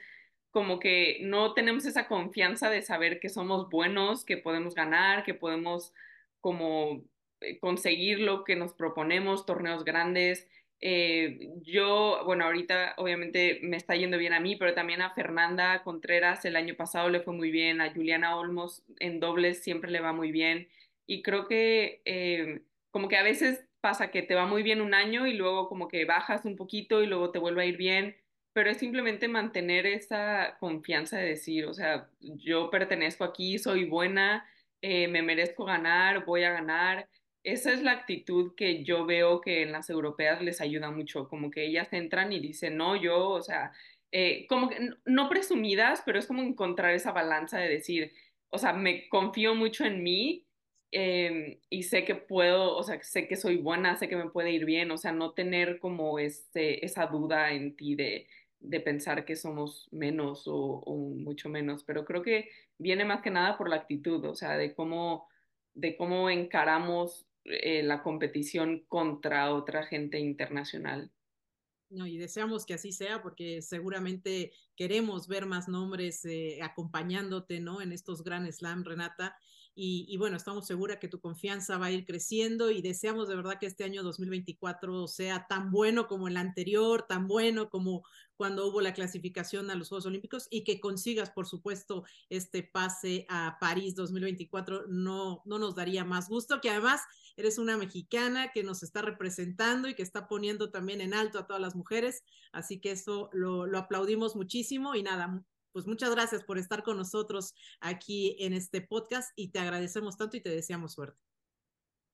como 0.52 0.80
que 0.80 1.20
no 1.22 1.54
tenemos 1.54 1.86
esa 1.86 2.08
confianza 2.08 2.70
de 2.70 2.82
saber 2.82 3.20
que 3.20 3.30
somos 3.30 3.70
buenos, 3.70 4.26
que 4.26 4.38
podemos 4.38 4.76
ganar, 4.76 5.24
que 5.24 5.34
podemos 5.34 5.94
como 6.42 7.04
eh, 7.40 7.60
conseguir 7.60 8.20
lo 8.20 8.44
que 8.44 8.56
nos 8.56 8.74
proponemos, 8.74 9.46
torneos 9.46 9.86
grandes. 9.86 10.48
Eh, 10.84 11.52
yo, 11.62 12.24
bueno, 12.26 12.46
ahorita 12.46 12.96
obviamente 12.98 13.60
me 13.62 13.78
está 13.78 13.96
yendo 13.96 14.18
bien 14.18 14.34
a 14.34 14.40
mí, 14.40 14.56
pero 14.56 14.74
también 14.74 15.02
a 15.04 15.14
Fernanda 15.14 15.84
Contreras 15.84 16.44
el 16.46 16.56
año 16.56 16.76
pasado 16.76 17.10
le 17.10 17.22
fue 17.22 17.34
muy 17.34 17.52
bien, 17.52 17.82
a 17.82 17.94
Juliana 17.94 18.36
Olmos 18.36 18.84
en 19.00 19.20
dobles 19.20 19.64
siempre 19.64 19.92
le 19.92 20.00
va 20.02 20.12
muy 20.12 20.32
bien. 20.32 20.68
Y 21.06 21.22
creo 21.22 21.48
que 21.48 22.02
eh, 22.06 22.62
como 22.90 23.08
que 23.10 23.18
a 23.18 23.24
veces 23.24 23.64
pasa 23.80 24.12
que 24.12 24.24
te 24.24 24.36
va 24.36 24.46
muy 24.48 24.64
bien 24.64 24.82
un 24.82 24.94
año 24.94 25.28
y 25.28 25.34
luego 25.34 25.68
como 25.70 25.88
que 25.88 26.06
bajas 26.06 26.46
un 26.46 26.56
poquito 26.56 27.04
y 27.04 27.08
luego 27.08 27.32
te 27.32 27.40
vuelve 27.40 27.64
a 27.64 27.66
ir 27.66 27.78
bien, 27.78 28.16
pero 28.54 28.70
es 28.70 28.78
simplemente 28.78 29.28
mantener 29.28 29.86
esa 29.86 30.58
confianza 30.60 31.18
de 31.18 31.28
decir, 31.30 31.66
o 31.66 31.74
sea, 31.74 32.10
yo 32.20 32.70
pertenezco 32.70 33.24
aquí, 33.24 33.60
soy 33.60 33.86
buena, 33.86 34.46
eh, 34.82 35.08
me 35.08 35.22
merezco 35.22 35.66
ganar, 35.66 36.26
voy 36.26 36.44
a 36.44 36.52
ganar 36.52 37.08
esa 37.44 37.74
es 37.74 37.82
la 37.82 37.92
actitud 37.94 38.54
que 38.56 38.84
yo 38.84 39.06
veo 39.06 39.42
que 39.42 39.64
en 39.64 39.72
las 39.72 39.90
europeas 39.90 40.42
les 40.42 40.62
ayuda 40.62 40.92
mucho, 40.92 41.28
como 41.28 41.50
que 41.52 41.66
ellas 41.66 41.92
entran 41.94 42.32
y 42.34 42.40
dicen, 42.40 42.78
no, 42.78 42.96
yo, 42.96 43.30
o 43.30 43.42
sea, 43.42 43.74
eh, 44.12 44.46
como 44.48 44.70
que 44.70 44.92
no 45.06 45.30
presumidas, 45.30 46.04
pero 46.06 46.20
es 46.20 46.28
como 46.28 46.42
encontrar 46.44 46.94
esa 46.94 47.12
balanza 47.12 47.58
de 47.60 47.70
decir, 47.70 48.14
o 48.50 48.58
sea, 48.58 48.74
me 48.74 49.10
confío 49.10 49.56
mucho 49.56 49.86
en 49.86 50.04
mí 50.04 50.46
em, 50.92 51.60
y 51.70 51.84
sé 51.84 52.06
que 52.06 52.16
puedo, 52.16 52.76
o 52.78 52.84
sea, 52.84 53.02
sé 53.04 53.28
que 53.28 53.36
soy 53.38 53.58
buena, 53.58 53.96
sé 53.98 54.08
que 54.10 54.18
me 54.18 54.30
puede 54.30 54.52
ir 54.52 54.66
bien, 54.66 54.92
o 54.92 54.98
sea, 54.98 55.12
no 55.12 55.34
tener 55.34 55.80
como 55.80 56.20
ese, 56.20 56.86
esa 56.86 57.08
duda 57.08 57.52
en 57.54 57.76
ti 57.76 57.96
de, 57.96 58.28
de 58.60 58.80
pensar 58.82 59.26
que 59.26 59.36
somos 59.36 59.88
menos 59.92 60.48
o, 60.48 60.56
o 60.56 60.96
mucho 61.16 61.50
menos, 61.50 61.84
pero 61.84 62.06
creo 62.06 62.22
que 62.24 62.50
viene 62.78 63.06
más 63.06 63.22
que 63.22 63.32
nada 63.32 63.58
por 63.58 63.70
la 63.70 63.78
actitud, 63.78 64.24
o 64.26 64.36
sea, 64.36 64.58
de 64.58 64.74
cómo 64.76 65.30
de 65.74 65.96
cómo 65.98 66.30
encaramos 66.30 67.26
eh, 67.46 67.84
la 67.84 68.04
competición 68.04 68.86
contra 68.88 69.54
otra 69.54 69.86
gente 69.86 70.20
internacional. 70.20 71.12
No, 71.90 72.08
y 72.08 72.18
deseamos 72.18 72.66
que 72.66 72.76
así 72.76 72.94
sea 72.94 73.22
porque 73.22 73.62
seguramente 73.62 74.54
queremos 74.78 75.28
ver 75.28 75.46
más 75.46 75.68
nombres 75.68 76.24
eh, 76.24 76.60
acompañándote, 76.62 77.60
¿no? 77.60 77.82
En 77.82 77.92
estos 77.92 78.24
Grand 78.24 78.50
Slam, 78.50 78.86
Renata. 78.86 79.36
Y, 79.74 80.18
bueno, 80.18 80.36
estamos 80.36 80.68
seguras 80.68 80.98
que 80.98 81.08
tu 81.08 81.22
confianza 81.22 81.78
va 81.78 81.86
a 81.86 81.92
ir 81.92 82.06
creciendo 82.06 82.72
y 82.72 82.82
deseamos 82.82 83.30
de 83.30 83.36
verdad 83.38 83.58
que 83.58 83.68
este 83.68 83.86
año 83.86 84.04
2024 84.04 85.08
sea 85.08 85.48
tan 85.48 85.72
bueno 85.72 86.08
como 86.08 86.28
el 86.28 86.36
anterior, 86.36 87.06
tan 87.08 87.28
bueno 87.28 87.70
como 87.70 88.04
cuando 88.36 88.68
hubo 88.68 88.82
la 88.82 88.94
clasificación 88.94 89.72
a 89.72 89.76
los 89.76 89.88
Juegos 89.88 90.08
Olímpicos 90.08 90.48
y 90.50 90.66
que 90.66 90.82
consigas, 90.82 91.30
por 91.30 91.48
supuesto, 91.48 92.04
este 92.30 92.64
pase 92.64 93.26
a 93.30 93.58
París 93.62 93.96
2024. 93.96 94.88
No, 94.88 95.42
no 95.46 95.58
nos 95.58 95.76
daría 95.76 96.04
más 96.04 96.28
gusto, 96.28 96.60
que 96.60 96.70
además 96.70 97.02
eres 97.38 97.58
una 97.58 97.78
mexicana 97.78 98.52
que 98.52 98.64
nos 98.64 98.84
está 98.84 99.02
representando 99.02 99.88
y 99.88 99.96
que 99.96 100.04
está 100.04 100.28
poniendo 100.28 100.70
también 100.70 101.00
en 101.00 101.14
alto 101.14 101.40
a 101.40 101.48
todas 101.48 101.62
las 101.62 101.76
mujeres. 101.76 102.24
Así 102.52 102.82
que 102.82 102.92
eso 102.92 103.30
lo, 103.32 103.68
lo 103.68 103.78
aplaudimos 103.78 104.36
muchísimo 104.36 104.96
y 104.96 105.04
nada, 105.04 105.44
pues 105.72 105.88
muchas 105.88 106.14
gracias 106.14 106.44
por 106.44 106.58
estar 106.58 106.84
con 106.84 106.98
nosotros 106.98 107.54
aquí 107.80 108.36
en 108.40 108.54
este 108.54 108.82
podcast 108.82 109.32
y 109.36 109.52
te 109.52 109.60
agradecemos 109.60 110.18
tanto 110.18 110.38
y 110.38 110.42
te 110.42 110.50
deseamos 110.50 110.94
suerte. 110.94 111.20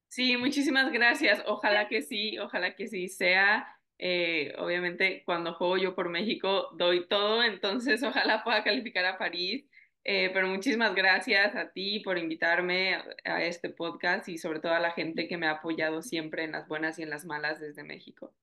Sí, 0.09 0.37
muchísimas 0.37 0.91
gracias. 0.91 1.43
Ojalá 1.45 1.87
que 1.87 2.01
sí, 2.01 2.39
ojalá 2.39 2.75
que 2.75 2.87
sí 2.87 3.09
sea. 3.09 3.67
Eh, 3.99 4.53
obviamente, 4.57 5.23
cuando 5.25 5.53
juego 5.53 5.77
yo 5.77 5.95
por 5.95 6.09
México, 6.09 6.69
doy 6.77 7.07
todo, 7.07 7.43
entonces 7.43 8.03
ojalá 8.03 8.43
pueda 8.43 8.63
calificar 8.63 9.05
a 9.05 9.17
París. 9.17 9.65
Eh, 10.03 10.29
pero 10.33 10.47
muchísimas 10.47 10.95
gracias 10.95 11.53
a 11.57 11.71
ti 11.71 11.99
por 11.99 12.17
invitarme 12.17 12.95
a 13.25 13.43
este 13.43 13.69
podcast 13.69 14.29
y 14.29 14.37
sobre 14.37 14.61
todo 14.61 14.71
a 14.73 14.79
la 14.79 14.91
gente 14.91 15.27
que 15.27 15.37
me 15.37 15.47
ha 15.47 15.51
apoyado 15.51 16.01
siempre 16.01 16.45
en 16.45 16.53
las 16.53 16.67
buenas 16.69 16.97
y 16.97 17.03
en 17.03 17.09
las 17.09 17.25
malas 17.25 17.59
desde 17.59 17.83
México. 17.83 18.33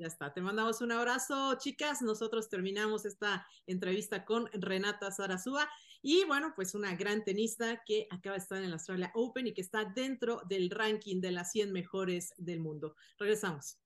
Ya 0.00 0.06
está, 0.06 0.32
te 0.32 0.40
mandamos 0.40 0.80
un 0.80 0.92
abrazo, 0.92 1.58
chicas. 1.58 2.00
Nosotros 2.00 2.48
terminamos 2.48 3.04
esta 3.04 3.46
entrevista 3.66 4.24
con 4.24 4.48
Renata 4.54 5.10
Sarazúa 5.10 5.68
y 6.00 6.24
bueno, 6.24 6.54
pues 6.56 6.74
una 6.74 6.96
gran 6.96 7.22
tenista 7.22 7.82
que 7.84 8.06
acaba 8.08 8.36
de 8.36 8.40
estar 8.40 8.56
en 8.56 8.64
el 8.64 8.72
Australia 8.72 9.10
Open 9.14 9.48
y 9.48 9.52
que 9.52 9.60
está 9.60 9.84
dentro 9.84 10.40
del 10.48 10.70
ranking 10.70 11.20
de 11.20 11.32
las 11.32 11.52
100 11.52 11.70
mejores 11.70 12.32
del 12.38 12.60
mundo. 12.60 12.96
Regresamos. 13.18 13.76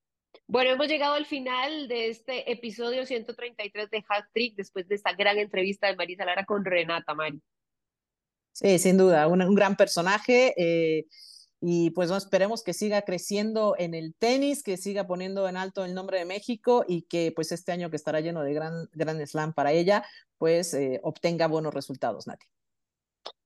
Bueno, 0.47 0.71
hemos 0.71 0.87
llegado 0.87 1.15
al 1.15 1.25
final 1.25 1.89
de 1.89 2.07
este 2.07 2.49
episodio 2.49 3.05
133 3.05 3.89
de 3.89 4.05
Hat 4.07 4.27
Trick 4.33 4.55
después 4.55 4.87
de 4.87 4.95
esta 4.95 5.11
gran 5.11 5.37
entrevista 5.37 5.87
de 5.87 5.97
Marisa 5.97 6.23
Lara 6.23 6.45
con 6.45 6.63
Renata 6.63 7.13
Mari. 7.13 7.41
Sí, 8.53 8.79
sin 8.79 8.97
duda, 8.97 9.27
un, 9.27 9.41
un 9.41 9.53
gran 9.53 9.75
personaje. 9.75 10.53
Eh, 10.55 11.07
y 11.61 11.91
pues 11.91 12.09
no, 12.09 12.17
esperemos 12.17 12.63
que 12.63 12.73
siga 12.73 13.01
creciendo 13.03 13.75
en 13.77 13.93
el 13.93 14.13
tenis, 14.15 14.61
que 14.61 14.77
siga 14.77 15.07
poniendo 15.07 15.47
en 15.47 15.57
alto 15.57 15.85
el 15.85 15.93
nombre 15.93 16.19
de 16.19 16.25
México 16.25 16.85
y 16.87 17.03
que 17.03 17.31
pues 17.35 17.51
este 17.51 17.71
año 17.71 17.89
que 17.89 17.95
estará 17.95 18.19
lleno 18.19 18.43
de 18.43 18.53
gran, 18.53 18.89
gran 18.93 19.25
slam 19.25 19.53
para 19.53 19.71
ella, 19.71 20.05
pues 20.37 20.73
eh, 20.73 20.99
obtenga 21.03 21.47
buenos 21.47 21.73
resultados, 21.73 22.27
Nati. 22.27 22.45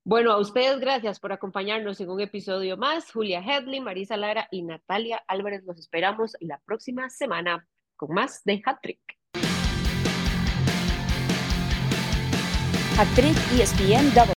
Bueno, 0.03 0.31
a 0.31 0.39
ustedes 0.39 0.79
gracias 0.79 1.19
por 1.19 1.31
acompañarnos 1.31 1.99
en 2.01 2.09
un 2.09 2.19
episodio 2.19 2.77
más. 2.77 3.11
Julia 3.11 3.41
Headley, 3.41 3.79
Marisa 3.79 4.17
Lara 4.17 4.47
y 4.49 4.63
Natalia 4.63 5.21
Álvarez 5.27 5.63
los 5.65 5.77
esperamos 5.77 6.35
la 6.39 6.59
próxima 6.65 7.09
semana 7.09 7.67
con 7.95 8.13
más 8.13 8.43
de 8.43 8.61
Hat 8.65 8.79
Trick. 8.81 8.99
Hat 12.97 13.07
Trick 13.15 13.37
ESPN 13.53 14.13
Double. 14.15 14.33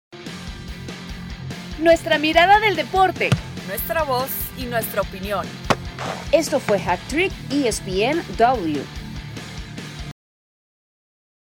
Nuestra 1.79 2.17
mirada 2.17 2.59
del 2.59 2.75
deporte 2.75 3.29
nuestra 3.69 4.01
voz 4.01 4.29
y 4.57 4.65
nuestra 4.65 5.01
opinión. 5.01 5.45
Esto 6.31 6.59
fue 6.59 6.81
Hat 6.81 6.99
Trick 7.07 7.31
ESPN 7.51 8.23
W. 8.35 8.81